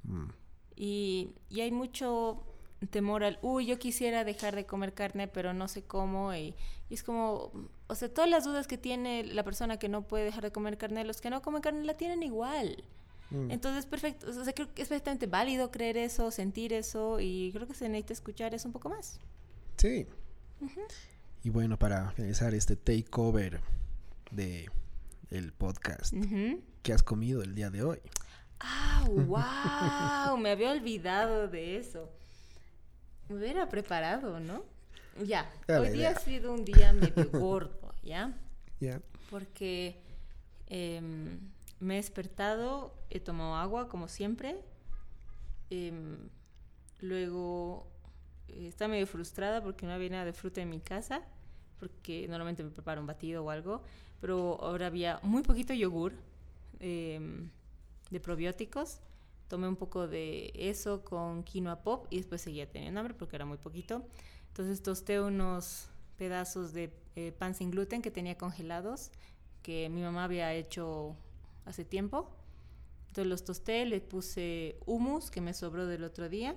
Mm. 0.02 0.30
y, 0.76 1.34
y 1.50 1.60
hay 1.60 1.70
mucho 1.70 2.42
temor 2.88 3.22
al, 3.22 3.38
uy, 3.42 3.66
yo 3.66 3.78
quisiera 3.78 4.24
dejar 4.24 4.56
de 4.56 4.64
comer 4.64 4.94
carne, 4.94 5.28
pero 5.28 5.52
no 5.52 5.68
sé 5.68 5.82
cómo. 5.82 6.34
Y, 6.34 6.54
y 6.88 6.94
es 6.94 7.02
como, 7.02 7.52
o 7.86 7.94
sea, 7.94 8.08
todas 8.12 8.30
las 8.30 8.44
dudas 8.44 8.66
que 8.66 8.78
tiene 8.78 9.24
la 9.24 9.44
persona 9.44 9.78
que 9.78 9.90
no 9.90 10.08
puede 10.08 10.24
dejar 10.24 10.42
de 10.42 10.52
comer 10.52 10.78
carne, 10.78 11.04
los 11.04 11.20
que 11.20 11.28
no 11.28 11.42
comen 11.42 11.60
carne 11.60 11.84
la 11.84 11.98
tienen 11.98 12.22
igual. 12.22 12.82
Mm. 13.30 13.50
Entonces, 13.50 13.84
perfecto, 13.84 14.28
o 14.30 14.44
sea, 14.44 14.52
creo 14.54 14.72
que 14.72 14.80
es 14.82 14.88
perfectamente 14.88 15.26
válido 15.26 15.70
creer 15.70 15.98
eso, 15.98 16.30
sentir 16.30 16.72
eso 16.72 17.20
y 17.20 17.50
creo 17.52 17.66
que 17.66 17.74
se 17.74 17.88
necesita 17.88 18.14
escuchar 18.14 18.54
eso 18.54 18.66
un 18.66 18.72
poco 18.72 18.88
más. 18.88 19.20
Sí. 19.80 20.06
Y 21.42 21.48
bueno, 21.48 21.78
para 21.78 22.10
finalizar 22.10 22.52
este 22.52 22.76
takeover 22.76 23.60
de 24.30 24.68
el 25.30 25.52
podcast, 25.52 26.12
Ujú. 26.12 26.60
¿qué 26.82 26.92
has 26.92 27.02
comido 27.02 27.42
el 27.42 27.54
día 27.54 27.70
de 27.70 27.82
hoy? 27.82 27.98
¡Ah, 28.60 29.06
wow! 30.32 30.36
Me 30.36 30.50
había 30.50 30.72
olvidado 30.72 31.48
de 31.48 31.78
eso. 31.78 32.10
Me 33.30 33.36
hubiera 33.36 33.70
preparado, 33.70 34.38
¿no? 34.38 34.64
Ya, 35.24 35.50
hoy 35.68 35.88
día 35.90 36.10
ha 36.10 36.18
sido 36.18 36.52
un 36.52 36.64
día 36.66 36.92
medio 36.92 37.30
gordo, 37.32 37.94
¿ya? 38.02 38.36
Ya. 38.80 39.00
Porque 39.30 39.96
em, 40.66 41.38
me 41.78 41.94
he 41.94 41.96
despertado, 41.96 42.94
he 43.08 43.18
tomado 43.20 43.54
agua 43.56 43.88
como 43.88 44.08
siempre. 44.08 44.56
em, 45.70 46.28
luego 47.00 47.86
estaba 48.58 48.90
medio 48.90 49.06
frustrada 49.06 49.62
porque 49.62 49.86
no 49.86 49.92
había 49.92 50.10
nada 50.10 50.24
de 50.24 50.32
fruta 50.32 50.60
en 50.60 50.70
mi 50.70 50.80
casa, 50.80 51.22
porque 51.78 52.26
normalmente 52.28 52.62
me 52.62 52.70
preparo 52.70 53.00
un 53.00 53.06
batido 53.06 53.44
o 53.44 53.50
algo, 53.50 53.82
pero 54.20 54.58
ahora 54.60 54.86
había 54.86 55.18
muy 55.22 55.42
poquito 55.42 55.72
yogur 55.72 56.12
em, 56.78 57.48
de 58.10 58.20
probióticos. 58.20 59.00
Tomé 59.48 59.66
un 59.66 59.76
poco 59.76 60.06
de 60.06 60.52
eso 60.54 61.02
con 61.04 61.42
quinoa 61.42 61.82
pop 61.82 62.06
y 62.10 62.18
después 62.18 62.40
seguía 62.40 62.70
teniendo 62.70 63.00
hambre 63.00 63.14
porque 63.14 63.36
era 63.36 63.44
muy 63.44 63.58
poquito. 63.58 64.04
Entonces 64.48 64.82
tosté 64.82 65.20
unos 65.20 65.88
pedazos 66.18 66.72
de 66.72 66.92
eh, 67.16 67.32
pan 67.32 67.54
sin 67.54 67.70
gluten 67.70 68.02
que 68.02 68.10
tenía 68.10 68.36
congelados, 68.36 69.10
que 69.62 69.88
mi 69.88 70.02
mamá 70.02 70.24
había 70.24 70.52
hecho 70.54 71.16
hace 71.64 71.84
tiempo. 71.84 72.30
Entonces 73.08 73.26
los 73.26 73.44
tosté, 73.44 73.86
le 73.86 74.00
puse 74.00 74.76
hummus 74.86 75.30
que 75.30 75.40
me 75.40 75.52
sobró 75.52 75.86
del 75.86 76.04
otro 76.04 76.28
día, 76.28 76.54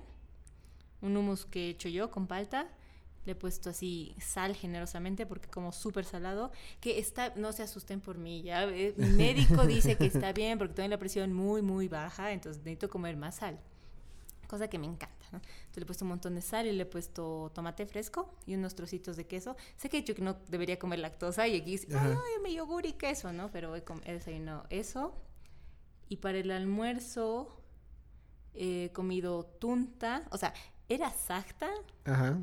un 1.04 1.16
hummus 1.16 1.44
que 1.44 1.66
he 1.66 1.70
hecho 1.70 1.88
yo 1.88 2.10
con 2.10 2.26
palta. 2.26 2.68
Le 3.24 3.32
he 3.32 3.34
puesto 3.34 3.70
así 3.70 4.14
sal 4.20 4.54
generosamente 4.54 5.24
porque 5.24 5.48
como 5.48 5.72
súper 5.72 6.04
salado, 6.04 6.52
que 6.80 6.98
está, 6.98 7.32
no 7.36 7.52
se 7.52 7.62
asusten 7.62 8.00
por 8.00 8.18
mí, 8.18 8.42
ya, 8.42 8.64
eh, 8.64 8.94
mi 8.98 9.08
médico 9.24 9.66
dice 9.66 9.96
que 9.96 10.06
está 10.06 10.32
bien 10.32 10.58
porque 10.58 10.74
tengo 10.74 10.90
la 10.90 10.98
presión 10.98 11.32
muy, 11.32 11.62
muy 11.62 11.88
baja, 11.88 12.32
entonces 12.32 12.62
necesito 12.62 12.90
comer 12.90 13.16
más 13.16 13.36
sal 13.36 13.58
cosa 14.46 14.68
que 14.68 14.78
me 14.78 14.86
encanta. 14.86 15.26
¿no? 15.32 15.38
Entonces 15.38 15.76
le 15.76 15.82
he 15.82 15.86
puesto 15.86 16.04
un 16.04 16.10
montón 16.10 16.34
de 16.34 16.42
sal 16.42 16.66
y 16.66 16.72
le 16.72 16.82
he 16.82 16.86
puesto 16.86 17.50
tomate 17.54 17.86
fresco 17.86 18.32
y 18.46 18.54
unos 18.54 18.74
trocitos 18.74 19.16
de 19.16 19.26
queso. 19.26 19.56
Sé 19.76 19.88
que 19.88 19.98
he 19.98 20.00
dicho 20.00 20.14
que 20.14 20.22
no 20.22 20.36
debería 20.48 20.78
comer 20.78 21.00
lactosa 21.00 21.48
y 21.48 21.56
aquí 21.56 21.72
dice, 21.72 21.94
Ajá. 21.94 22.10
ay, 22.10 22.42
me 22.42 22.52
yogur 22.52 22.86
y 22.86 22.92
queso, 22.92 23.32
¿no? 23.32 23.50
Pero 23.50 23.74
he, 23.76 23.82
he 24.04 24.12
desayunado 24.12 24.64
eso. 24.70 25.14
Y 26.08 26.16
para 26.18 26.38
el 26.38 26.50
almuerzo 26.50 27.48
he 28.54 28.90
comido 28.92 29.44
tunta, 29.44 30.28
o 30.30 30.38
sea, 30.38 30.54
era 30.88 31.10
sacta, 31.12 31.70
Ajá. 32.04 32.38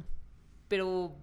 pero 0.67 1.15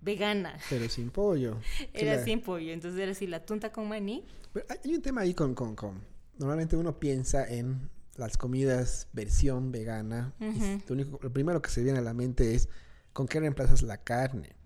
vegana. 0.00 0.58
Pero 0.68 0.88
sin 0.88 1.10
pollo. 1.10 1.58
Era 1.94 2.16
la- 2.16 2.24
sin 2.24 2.40
pollo, 2.40 2.72
entonces 2.72 3.00
era 3.00 3.12
así 3.12 3.26
la 3.26 3.44
tunta 3.44 3.70
con 3.72 3.88
maní. 3.88 4.24
Pero 4.52 4.66
hay- 4.68 4.94
un 4.94 5.02
tema 5.02 5.20
ahí 5.22 5.34
con, 5.34 5.54
con, 5.54 5.74
con- 5.76 6.00
Normalmente 6.38 6.76
uno 6.76 6.98
piensa 6.98 7.46
en 7.48 7.88
las 8.16 8.36
comidas 8.36 9.06
versión 9.12 9.70
vegana. 9.72 10.32
lo, 10.40 10.94
único, 10.94 11.18
lo 11.22 11.32
primero 11.32 11.62
que 11.62 11.70
se 11.70 11.82
viene 11.82 11.98
a 11.98 12.02
la 12.02 12.14
mente 12.14 12.54
es 12.54 12.68
con 13.12 13.26
qué 13.28 13.38
reemplazas 13.40 13.82
la 13.82 13.98
carne. 13.98 14.56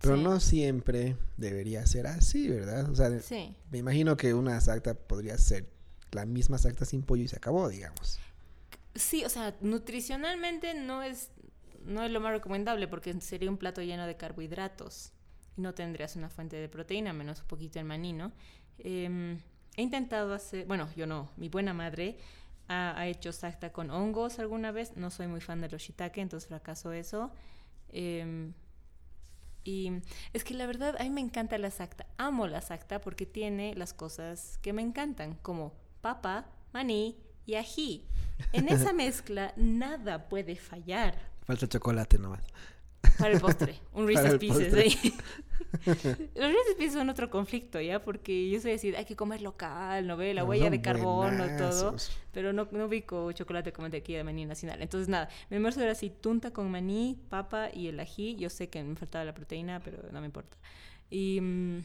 Pero 0.00 0.16
Sí. 0.16 0.22
no 0.24 0.40
siempre 0.40 1.16
debería 1.36 1.86
ser 1.86 2.08
así, 2.08 2.48
¿verdad? 2.48 2.90
O 2.90 2.96
sea, 2.96 3.20
Sí. 3.20 3.54
me 3.70 3.78
imagino 3.78 4.16
que 4.16 4.34
una 4.34 4.60
sacta 4.60 4.94
podría 4.94 5.38
ser 5.38 5.68
la 6.10 6.26
misma 6.26 6.58
sacta 6.58 6.84
sin 6.84 7.02
pollo 7.02 7.22
y 7.22 7.28
se 7.28 7.36
acabó, 7.36 7.68
digamos. 7.68 8.18
Sí, 8.94 9.24
o 9.24 9.28
sea, 9.28 9.56
nutricionalmente 9.60 10.74
no 10.74 11.02
es, 11.02 11.30
no 11.84 12.02
es 12.02 12.10
lo 12.10 12.20
más 12.20 12.32
recomendable 12.32 12.88
porque 12.88 13.18
sería 13.20 13.50
un 13.50 13.56
plato 13.56 13.80
lleno 13.80 14.06
de 14.06 14.16
carbohidratos 14.16 15.12
y 15.56 15.62
no 15.62 15.74
tendrías 15.74 16.16
una 16.16 16.28
fuente 16.28 16.56
de 16.56 16.68
proteína, 16.68 17.12
menos 17.12 17.40
un 17.40 17.46
poquito 17.46 17.78
el 17.78 17.86
maní, 17.86 18.12
¿no? 18.12 18.32
Em, 18.78 19.38
he 19.76 19.82
intentado 19.82 20.34
hacer, 20.34 20.66
bueno, 20.66 20.88
yo 20.94 21.06
no, 21.06 21.30
mi 21.36 21.48
buena 21.48 21.72
madre 21.72 22.18
ha, 22.68 23.06
hecho 23.06 23.32
sacta 23.32 23.72
con 23.72 23.90
hongos 23.90 24.38
alguna 24.38 24.72
vez, 24.72 24.96
no 24.96 25.10
soy 25.10 25.26
muy 25.26 25.40
fan 25.40 25.60
de 25.60 25.68
los 25.68 25.82
shiitake, 25.82 26.18
entonces 26.18 26.48
fracasó 26.48 26.92
eso. 26.92 27.32
Em, 27.90 28.52
y 29.64 29.92
es 30.32 30.44
que 30.44 30.54
la 30.54 30.66
verdad, 30.66 30.96
a 30.98 31.04
mí 31.04 31.10
me 31.10 31.20
encanta 31.20 31.56
la 31.58 31.70
sacta. 31.70 32.06
Amo 32.18 32.46
la 32.46 32.60
sacta 32.60 33.00
porque 33.00 33.26
tiene 33.26 33.74
las 33.74 33.94
cosas 33.94 34.58
que 34.62 34.72
me 34.72 34.82
encantan, 34.82 35.34
como 35.42 35.74
papa, 36.00 36.46
maní 36.72 37.16
y 37.46 37.54
ají. 37.54 38.04
En 38.52 38.68
esa 38.68 38.92
mezcla 39.04 39.52
nada 39.56 40.28
puede 40.28 40.56
fallar. 40.56 41.16
Falta 41.44 41.68
chocolate 41.68 42.18
nomás. 42.18 42.44
Para 43.18 43.34
el 43.34 43.40
postre, 43.40 43.80
un 43.92 44.06
Reese's 44.06 44.38
Pieces. 44.38 44.74
ahí. 44.74 45.14
Los 45.84 46.52
Reese's 46.52 46.74
Pieces 46.76 46.94
son 46.94 47.10
otro 47.10 47.28
conflicto, 47.30 47.80
¿ya? 47.80 48.02
Porque 48.02 48.48
yo 48.48 48.60
soy 48.60 48.72
decir, 48.72 48.96
hay 48.96 49.04
que 49.04 49.16
comer 49.16 49.42
local, 49.42 50.06
¿no 50.06 50.16
ve? 50.16 50.34
La 50.34 50.42
No, 50.42 50.48
huella 50.48 50.64
son 50.66 50.72
de 50.72 50.82
carbono, 50.82 51.44
todo. 51.56 51.96
Pero 52.32 52.52
no, 52.52 52.68
no 52.70 52.86
ubico 52.86 53.32
chocolate 53.32 53.72
con 53.72 53.82
mantequilla 53.84 54.18
de 54.18 54.24
maní 54.24 54.46
nacional. 54.46 54.80
Entonces, 54.82 55.08
nada, 55.08 55.28
mi 55.50 55.56
almuerzo 55.56 55.80
era 55.82 55.92
así, 55.92 56.10
tunta 56.10 56.52
con 56.52 56.70
maní, 56.70 57.18
papa 57.28 57.70
y 57.72 57.88
el 57.88 57.98
ají. 58.00 58.36
Yo 58.36 58.48
sé 58.50 58.68
que 58.68 58.82
me 58.82 58.94
faltaba 58.96 59.24
la 59.24 59.34
proteína, 59.34 59.80
pero 59.80 59.98
no 60.12 60.20
me 60.20 60.26
importa. 60.26 60.56
Y 61.10 61.40
mm, 61.40 61.84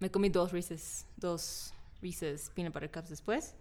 me 0.00 0.10
comí 0.10 0.28
dos 0.28 0.52
Reese's, 0.52 1.06
dos 1.16 1.72
Reese's 2.02 2.50
Peanut 2.54 2.74
Butter 2.74 2.90
Cups 2.90 3.08
después. 3.08 3.54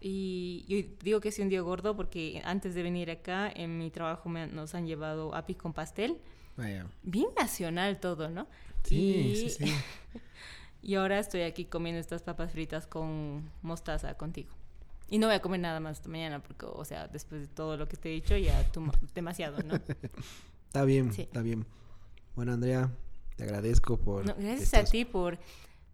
Y 0.00 0.64
yo 0.68 0.96
digo 1.02 1.20
que 1.20 1.28
es 1.30 1.38
un 1.38 1.48
día 1.48 1.60
gordo 1.60 1.96
porque 1.96 2.40
antes 2.44 2.74
de 2.74 2.82
venir 2.82 3.10
acá, 3.10 3.50
en 3.54 3.78
mi 3.78 3.90
trabajo 3.90 4.28
me 4.28 4.46
nos 4.46 4.74
han 4.74 4.86
llevado 4.86 5.34
apis 5.34 5.56
con 5.56 5.72
pastel. 5.72 6.18
Vaya. 6.56 6.86
Bien 7.02 7.28
nacional 7.36 7.98
todo, 8.00 8.28
¿no? 8.30 8.46
Sí, 8.84 8.96
y, 8.96 9.36
sí, 9.36 9.50
sí. 9.50 9.72
y 10.82 10.94
ahora 10.94 11.18
estoy 11.18 11.42
aquí 11.42 11.64
comiendo 11.64 12.00
estas 12.00 12.22
papas 12.22 12.52
fritas 12.52 12.86
con 12.86 13.50
mostaza 13.62 14.14
contigo. 14.14 14.50
Y 15.10 15.18
no 15.18 15.26
voy 15.26 15.36
a 15.36 15.40
comer 15.40 15.60
nada 15.60 15.80
más 15.80 15.98
esta 15.98 16.08
mañana 16.10 16.42
porque, 16.42 16.66
o 16.66 16.84
sea, 16.84 17.08
después 17.08 17.40
de 17.40 17.46
todo 17.48 17.76
lo 17.76 17.88
que 17.88 17.96
te 17.96 18.10
he 18.10 18.12
dicho, 18.12 18.36
ya 18.36 18.64
demasiado, 19.14 19.62
¿no? 19.62 19.74
Está 20.66 20.84
bien, 20.84 21.12
Sí. 21.14 21.22
está 21.22 21.40
bien. 21.40 21.64
Bueno, 22.36 22.52
Andrea, 22.52 22.90
te 23.36 23.44
agradezco 23.44 23.96
por. 23.96 24.26
No, 24.26 24.34
gracias 24.38 24.74
a 24.74 24.84
ti 24.84 25.06
por, 25.06 25.38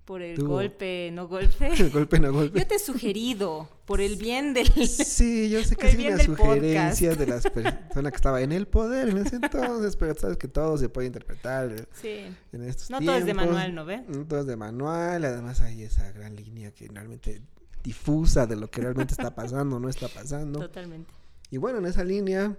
por 0.05 0.21
el 0.23 0.37
Tú- 0.37 0.47
golpe, 0.49 1.11
no 1.13 1.29
golpe. 1.29 1.71
golpe, 1.93 2.19
no 2.19 2.33
golpe. 2.33 2.59
Yo 2.61 2.67
te 2.67 2.75
he 2.75 2.79
sugerido, 2.79 3.69
por 3.87 4.01
el 4.01 4.17
bien 4.17 4.53
del... 4.53 4.69
Sí, 4.89 5.49
yo 5.49 5.65
sé 5.65 5.77
que 5.77 5.91
el 5.91 5.97
del 5.97 6.21
sugerencias 6.21 7.17
podcast. 7.17 7.19
de 7.19 7.27
las 7.27 7.43
personas 7.51 8.13
que 8.13 8.17
estaban 8.17 8.43
en 8.43 8.53
el 8.53 8.67
poder 8.69 9.09
en 9.09 9.19
ese 9.19 9.37
entonces, 9.37 9.97
pero 9.97 10.15
sabes 10.15 10.37
que 10.37 10.49
todo 10.49 10.77
se 10.77 10.89
puede 10.89 11.07
interpretar 11.07 11.87
Sí. 12.01 12.27
en 12.53 12.63
estos 12.65 12.91
No 12.91 13.01
todo 13.01 13.13
es 13.17 13.21
de 13.25 13.33
tiempos. 13.33 13.47
manual, 13.47 13.75
¿no 13.75 13.85
ve? 13.87 14.05
No 14.09 14.27
todo 14.27 14.41
es 14.41 14.47
de 14.47 14.57
manual, 14.57 15.25
además 15.25 15.61
hay 15.63 15.83
esa 15.83 16.11
gran 16.13 16.37
línea 16.37 16.71
que 16.73 16.87
realmente 16.89 17.41
difusa 17.83 18.47
de 18.47 18.57
lo 18.57 18.71
que 18.71 18.81
realmente 18.83 19.13
está 19.15 19.35
pasando 19.35 19.77
o 19.77 19.81
no 19.81 19.89
está 19.89 20.09
pasando. 20.09 20.59
Totalmente. 20.61 21.11
Y 21.51 21.57
bueno, 21.59 21.79
en 21.79 21.87
esa 21.87 22.03
línea, 22.05 22.57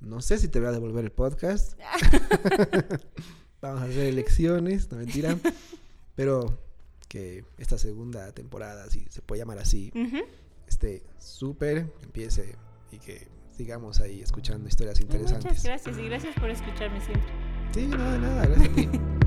no 0.00 0.20
sé 0.20 0.38
si 0.38 0.48
te 0.48 0.58
voy 0.60 0.68
a 0.68 0.72
devolver 0.72 1.04
el 1.04 1.12
podcast. 1.12 1.78
Vamos 3.60 3.80
a 3.80 3.84
hacer 3.84 4.06
elecciones, 4.06 4.90
no 4.90 4.98
mentira. 4.98 5.36
Pero 6.14 6.58
que 7.08 7.44
esta 7.58 7.78
segunda 7.78 8.32
temporada, 8.32 8.88
si 8.90 9.04
se 9.10 9.22
puede 9.22 9.40
llamar 9.40 9.58
así, 9.58 9.92
Ujú. 9.94 10.18
esté 10.66 11.02
súper, 11.18 11.92
empiece 12.02 12.56
y 12.92 12.98
que 12.98 13.28
sigamos 13.56 14.00
ahí 14.00 14.20
escuchando 14.20 14.68
historias 14.68 15.00
interesantes. 15.00 15.44
Muchas 15.44 15.64
gracias 15.64 15.98
y 15.98 16.04
gracias 16.06 16.34
por 16.36 16.50
escucharme 16.50 17.00
siempre. 17.00 17.32
Sí, 17.72 17.86
no, 17.86 18.10
de 18.12 18.18
nada, 18.18 18.46
gracias 18.46 18.68
a 18.68 18.74
ti. 18.74 18.88